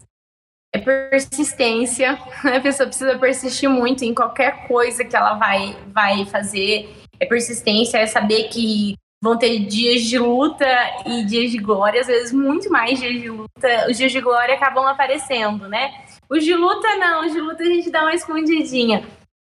é 0.73 0.79
persistência. 0.79 2.13
A 2.43 2.59
pessoa 2.59 2.87
precisa 2.87 3.17
persistir 3.17 3.69
muito 3.69 4.03
em 4.03 4.13
qualquer 4.13 4.67
coisa 4.67 5.05
que 5.05 5.15
ela 5.15 5.35
vai, 5.35 5.75
vai 5.87 6.25
fazer. 6.25 6.95
É 7.19 7.25
persistência, 7.25 7.97
é 7.97 8.05
saber 8.05 8.49
que 8.49 8.95
vão 9.21 9.37
ter 9.37 9.59
dias 9.59 10.03
de 10.03 10.17
luta 10.17 10.65
e 11.05 11.25
dias 11.25 11.51
de 11.51 11.57
glória, 11.57 12.01
às 12.01 12.07
vezes 12.07 12.31
muito 12.31 12.69
mais 12.69 12.99
dias 12.99 13.21
de 13.21 13.29
luta. 13.29 13.87
Os 13.89 13.97
dias 13.97 14.11
de 14.11 14.21
glória 14.21 14.55
acabam 14.55 14.85
aparecendo, 14.87 15.67
né? 15.67 16.05
Os 16.29 16.43
de 16.43 16.55
luta, 16.55 16.87
não. 16.95 17.25
Os 17.25 17.33
de 17.33 17.41
luta 17.41 17.63
a 17.63 17.65
gente 17.65 17.89
dá 17.89 18.01
uma 18.01 18.15
escondidinha. 18.15 19.03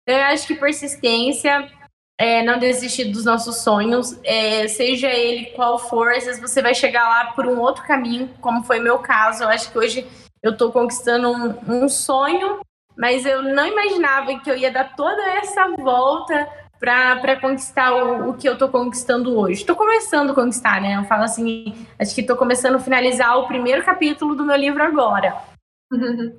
Eu 0.06 0.16
acho 0.16 0.46
que 0.46 0.54
persistência, 0.54 1.70
é, 2.18 2.42
não 2.42 2.58
desistir 2.58 3.06
dos 3.06 3.24
nossos 3.24 3.56
sonhos, 3.56 4.18
é, 4.24 4.66
seja 4.68 5.08
ele 5.08 5.46
qual 5.50 5.78
for, 5.78 6.12
às 6.12 6.24
vezes 6.24 6.40
você 6.40 6.62
vai 6.62 6.74
chegar 6.74 7.06
lá 7.08 7.32
por 7.32 7.46
um 7.46 7.60
outro 7.60 7.84
caminho, 7.84 8.30
como 8.40 8.64
foi 8.64 8.80
meu 8.80 8.98
caso. 9.00 9.44
Eu 9.44 9.48
acho 9.48 9.70
que 9.70 9.78
hoje 9.78 10.06
eu 10.42 10.52
estou 10.52 10.72
conquistando 10.72 11.30
um, 11.30 11.84
um 11.84 11.88
sonho, 11.88 12.60
mas 12.96 13.26
eu 13.26 13.42
não 13.42 13.66
imaginava 13.66 14.38
que 14.40 14.50
eu 14.50 14.56
ia 14.56 14.70
dar 14.70 14.96
toda 14.96 15.22
essa 15.34 15.68
volta 15.76 16.48
para 16.78 17.40
conquistar 17.40 17.92
o, 17.92 18.30
o, 18.30 18.34
que 18.34 18.48
eu 18.48 18.52
estou 18.52 18.68
conquistando 18.68 19.38
hoje. 19.38 19.60
Estou 19.60 19.74
começando 19.74 20.30
a 20.30 20.34
conquistar, 20.34 20.80
né? 20.80 20.96
Eu 20.96 21.04
falo 21.04 21.24
assim, 21.24 21.74
acho 21.98 22.14
que 22.14 22.20
estou 22.20 22.36
começando 22.36 22.76
a 22.76 22.80
finalizar 22.80 23.36
o 23.38 23.48
primeiro 23.48 23.84
capítulo 23.84 24.34
do 24.34 24.44
meu 24.44 24.56
livro 24.56 24.82
agora. 24.82 25.36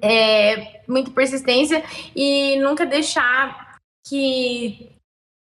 É, 0.02 0.82
muita 0.88 1.12
persistência 1.12 1.84
e 2.16 2.58
nunca 2.60 2.86
deixar 2.86 3.78
que 4.08 4.92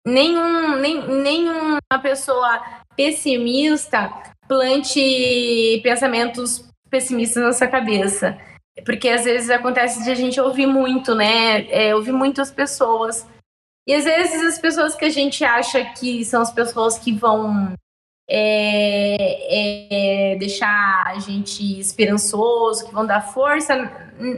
nenhum, 0.05 0.77
nem, 0.77 1.05
nenhuma 1.07 1.79
pessoa 2.01 2.61
pessimista 2.95 4.11
plante 4.47 5.81
pensamentos 5.83 6.67
pessimistas 6.89 7.43
na 7.43 7.51
sua 7.51 7.67
cabeça. 7.67 8.37
Porque 8.85 9.09
às 9.09 9.25
vezes 9.25 9.49
acontece 9.49 10.03
de 10.03 10.11
a 10.11 10.15
gente 10.15 10.39
ouvir 10.39 10.67
muito, 10.67 11.13
né? 11.13 11.67
É, 11.69 11.95
ouvir 11.95 12.11
muitas 12.11 12.51
pessoas. 12.51 13.27
E 13.87 13.95
às 13.95 14.03
vezes 14.03 14.43
as 14.43 14.59
pessoas 14.59 14.95
que 14.95 15.05
a 15.05 15.09
gente 15.09 15.45
acha 15.45 15.83
que 15.93 16.25
são 16.25 16.41
as 16.41 16.51
pessoas 16.51 16.99
que 16.99 17.13
vão 17.13 17.73
é, 18.29 20.33
é, 20.33 20.35
deixar 20.35 21.03
a 21.07 21.17
gente 21.19 21.79
esperançoso, 21.79 22.85
que 22.85 22.93
vão 22.93 23.05
dar 23.05 23.21
força, 23.21 23.75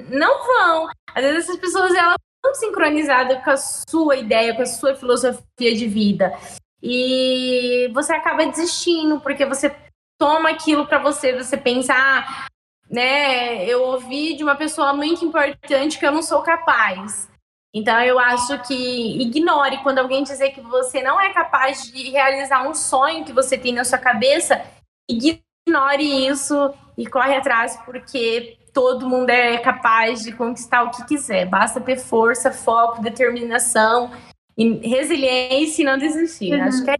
não 0.09 0.45
vão. 0.45 0.87
Às 1.15 1.23
vezes 1.23 1.45
essas 1.45 1.57
pessoas 1.57 1.95
elas 1.95 2.15
estão 2.35 2.53
sincronizadas 2.53 3.43
com 3.43 3.49
a 3.49 3.57
sua 3.57 4.17
ideia, 4.17 4.55
com 4.55 4.61
a 4.61 4.67
sua 4.67 4.95
filosofia 4.95 5.75
de 5.75 5.87
vida. 5.87 6.37
E 6.81 7.89
você 7.91 8.13
acaba 8.13 8.45
desistindo, 8.45 9.19
porque 9.19 9.45
você 9.45 9.75
toma 10.19 10.51
aquilo 10.51 10.85
para 10.85 10.99
você, 10.99 11.35
você 11.35 11.57
pensa, 11.57 11.93
ah, 11.93 12.47
né, 12.89 13.65
eu 13.65 13.83
ouvi 13.83 14.35
de 14.35 14.43
uma 14.43 14.55
pessoa 14.55 14.93
muito 14.93 15.25
importante 15.25 15.97
que 15.97 16.05
eu 16.05 16.11
não 16.11 16.21
sou 16.21 16.43
capaz. 16.43 17.27
Então, 17.73 17.99
eu 18.01 18.17
acho 18.17 18.61
que 18.63 19.21
ignore 19.21 19.77
quando 19.83 19.99
alguém 19.99 20.23
dizer 20.23 20.51
que 20.51 20.61
você 20.61 21.03
não 21.03 21.21
é 21.21 21.31
capaz 21.31 21.83
de 21.91 22.09
realizar 22.09 22.67
um 22.67 22.73
sonho 22.73 23.23
que 23.23 23.33
você 23.33 23.57
tem 23.57 23.73
na 23.73 23.83
sua 23.83 23.99
cabeça, 23.99 24.61
ignore 25.07 26.27
isso 26.27 26.73
e 26.97 27.05
corre 27.05 27.35
atrás, 27.35 27.79
porque 27.85 28.57
todo 28.73 29.07
mundo 29.07 29.29
é 29.29 29.57
capaz 29.59 30.23
de 30.23 30.31
conquistar 30.31 30.83
o 30.83 30.91
que 30.91 31.05
quiser. 31.05 31.45
Basta 31.45 31.79
ter 31.79 31.97
força, 31.97 32.51
foco, 32.51 33.01
determinação, 33.01 34.11
e 34.59 34.73
resiliência 34.87 35.81
e 35.81 35.85
não 35.85 35.97
desistir. 35.97 36.53
Uhum. 36.53 36.63
Acho 36.63 36.83
que 36.83 36.91
é 36.91 36.97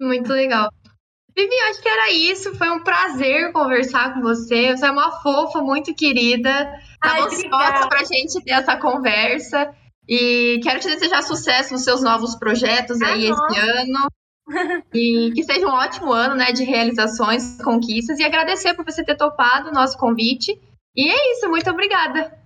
muito 0.00 0.32
legal. 0.32 0.70
Vivi, 1.40 1.56
acho 1.70 1.80
que 1.80 1.88
era 1.88 2.12
isso. 2.12 2.54
Foi 2.56 2.68
um 2.70 2.80
prazer 2.80 3.52
conversar 3.52 4.12
com 4.12 4.20
você. 4.20 4.76
Você 4.76 4.86
é 4.86 4.90
uma 4.90 5.10
fofa, 5.22 5.60
muito 5.60 5.94
querida. 5.94 6.78
Estava 6.92 7.26
ansiosa 7.26 7.88
para 7.88 8.00
a 8.00 8.04
gente 8.04 8.42
ter 8.44 8.52
essa 8.52 8.76
conversa. 8.76 9.74
E 10.06 10.60
quero 10.62 10.80
te 10.80 10.88
desejar 10.88 11.22
sucesso 11.22 11.72
nos 11.72 11.84
seus 11.84 12.02
novos 12.02 12.34
projetos 12.34 13.00
ah, 13.00 13.12
aí 13.12 13.28
nossa. 13.28 13.46
esse 13.46 13.60
ano. 13.60 14.08
e 14.92 15.32
que 15.34 15.42
seja 15.44 15.66
um 15.66 15.72
ótimo 15.72 16.12
ano 16.12 16.34
né, 16.34 16.52
de 16.52 16.64
realizações, 16.64 17.56
conquistas. 17.62 18.18
E 18.18 18.24
agradecer 18.24 18.74
por 18.74 18.84
você 18.84 19.02
ter 19.02 19.16
topado 19.16 19.70
o 19.70 19.72
nosso 19.72 19.96
convite. 19.96 20.60
E 20.94 21.08
é 21.08 21.32
isso, 21.32 21.48
muito 21.48 21.70
obrigada. 21.70 22.38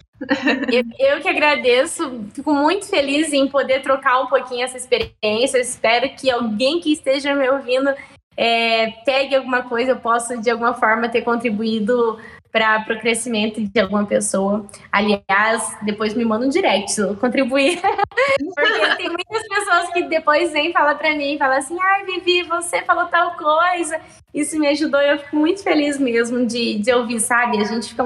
Eu, 0.71 0.85
eu, 0.99 1.21
que 1.21 1.29
agradeço, 1.29 2.25
fico 2.33 2.55
muito 2.55 2.87
feliz 2.87 3.33
em 3.33 3.49
poder 3.49 3.83
trocar 3.83 4.21
um 4.21 4.27
pouquinho 4.27 4.65
essa 4.65 4.77
experiência. 4.77 5.57
Eu 5.57 5.63
espero 5.63 6.09
que 6.15 6.31
alguém 6.31 6.81
que 6.81 6.93
esteja 6.93 7.35
me 7.35 7.49
ouvindo 7.51 7.93
é, 8.37 8.91
pegue 9.05 9.37
alguma 9.37 9.63
coisa, 9.63 9.93
eu 9.93 9.97
possa 9.97 10.37
de 10.37 10.51
alguma 10.51 10.75
forma 10.75 11.09
ter 11.09 11.23
contribuído 11.23 12.19
para 12.55 12.87
o 12.89 13.01
crescimento 13.01 13.61
de 13.61 13.81
alguma 13.81 14.07
pessoa. 14.07 14.65
Aliás, 14.93 15.77
depois 15.83 16.15
me 16.15 16.25
manda 16.25 16.47
um 16.47 16.49
direct 16.49 17.01
eu 17.01 17.17
contribuir. 17.17 17.81
Porque 18.55 18.97
tem 18.97 19.09
muitas 19.09 19.49
pessoas 19.49 19.93
que 19.93 20.05
depois 20.05 20.53
vêm 20.53 20.73
falar 20.73 20.95
para 20.95 21.17
mim, 21.17 21.37
falam 21.37 21.59
assim, 21.59 21.77
ai, 21.81 22.05
Vivi, 22.05 22.45
você 22.45 22.81
falou 22.83 23.07
tal 23.07 23.37
coisa. 23.37 24.01
Isso 24.33 24.57
me 24.57 24.69
ajudou 24.69 25.01
eu 25.01 25.19
fico 25.19 25.35
muito 25.35 25.65
feliz 25.65 25.99
mesmo 25.99 26.47
de, 26.47 26.79
de 26.79 26.93
ouvir, 26.93 27.19
sabe? 27.19 27.61
A 27.61 27.65
gente 27.65 27.89
fica... 27.89 28.05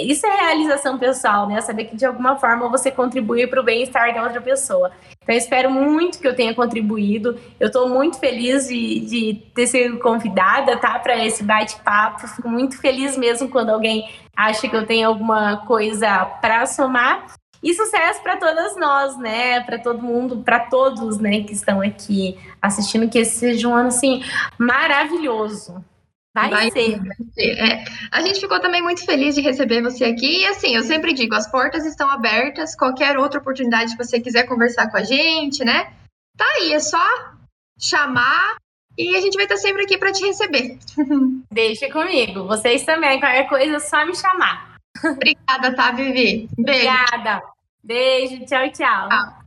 isso 0.00 0.26
é 0.26 0.34
realização 0.34 0.98
pessoal, 0.98 1.46
né? 1.46 1.60
Saber 1.60 1.84
que 1.84 1.96
de 1.96 2.06
alguma 2.06 2.36
forma 2.36 2.68
você 2.68 2.90
contribui 2.90 3.46
para 3.46 3.60
o 3.60 3.64
bem-estar 3.64 4.14
da 4.14 4.22
outra 4.22 4.40
pessoa. 4.40 4.90
Então, 5.22 5.34
espero 5.34 5.70
muito 5.70 6.18
que 6.18 6.26
eu 6.26 6.34
tenha 6.34 6.54
contribuído. 6.54 7.38
Eu 7.60 7.66
estou 7.66 7.88
muito 7.88 8.18
feliz 8.18 8.68
de, 8.68 9.00
de, 9.00 9.34
ter 9.54 9.66
sido 9.66 9.98
convidada, 9.98 10.78
tá, 10.78 10.98
para 10.98 11.22
esse 11.24 11.44
bate-papo. 11.44 12.26
Fico 12.26 12.48
muito 12.48 12.78
feliz 12.80 13.18
mesmo 13.18 13.50
quando 13.50 13.68
alguém 13.68 14.08
acha 14.34 14.66
que 14.66 14.74
eu 14.74 14.86
tenho 14.86 15.08
alguma 15.08 15.58
coisa 15.66 16.24
para 16.40 16.64
somar. 16.64 17.26
E 17.62 17.74
sucesso 17.74 18.20
para 18.22 18.38
todas 18.38 18.76
nós, 18.76 19.16
né? 19.18 19.60
Para 19.60 19.78
todo 19.78 20.02
mundo, 20.02 20.38
para 20.38 20.60
todos, 20.60 21.18
né, 21.18 21.42
que 21.42 21.52
estão 21.52 21.80
aqui 21.80 22.36
assistindo, 22.60 23.08
que 23.08 23.18
esse 23.18 23.38
seja 23.38 23.68
um 23.68 23.74
ano 23.74 23.88
assim 23.88 24.22
maravilhoso. 24.58 25.84
Vai, 26.34 26.48
vai 26.48 26.70
ser. 26.70 26.98
Vai 26.98 27.16
ser. 27.34 27.58
É. 27.58 27.84
A 28.10 28.22
gente 28.22 28.40
ficou 28.40 28.58
também 28.58 28.82
muito 28.82 29.04
feliz 29.04 29.34
de 29.34 29.42
receber 29.42 29.82
você 29.82 30.04
aqui. 30.04 30.40
E 30.40 30.46
assim, 30.46 30.74
eu 30.74 30.82
sempre 30.82 31.12
digo, 31.12 31.34
as 31.34 31.50
portas 31.50 31.84
estão 31.84 32.10
abertas. 32.10 32.74
Qualquer 32.74 33.18
outra 33.18 33.40
oportunidade 33.40 33.96
que 33.96 34.04
você 34.04 34.18
quiser 34.18 34.44
conversar 34.44 34.90
com 34.90 34.96
a 34.96 35.02
gente, 35.02 35.64
né? 35.64 35.92
Tá 36.36 36.46
aí, 36.56 36.72
é 36.72 36.80
só 36.80 37.04
chamar 37.78 38.56
e 38.96 39.16
a 39.16 39.20
gente 39.20 39.34
vai 39.34 39.44
estar 39.44 39.56
sempre 39.56 39.82
aqui 39.84 39.98
para 39.98 40.12
te 40.12 40.24
receber. 40.24 40.78
Deixa 41.50 41.90
comigo. 41.90 42.44
Vocês 42.44 42.84
também. 42.84 43.20
Qualquer 43.20 43.48
coisa, 43.48 43.76
é 43.76 43.80
só 43.80 44.04
me 44.06 44.14
chamar. 44.14 44.76
Obrigada, 45.04 45.74
tá, 45.74 45.90
Vivi? 45.92 46.48
Beijo. 46.56 46.88
Obrigada. 46.88 47.42
Beijo. 47.82 48.38
Tchau, 48.46 48.70
tchau. 48.70 49.08
tchau. 49.08 49.41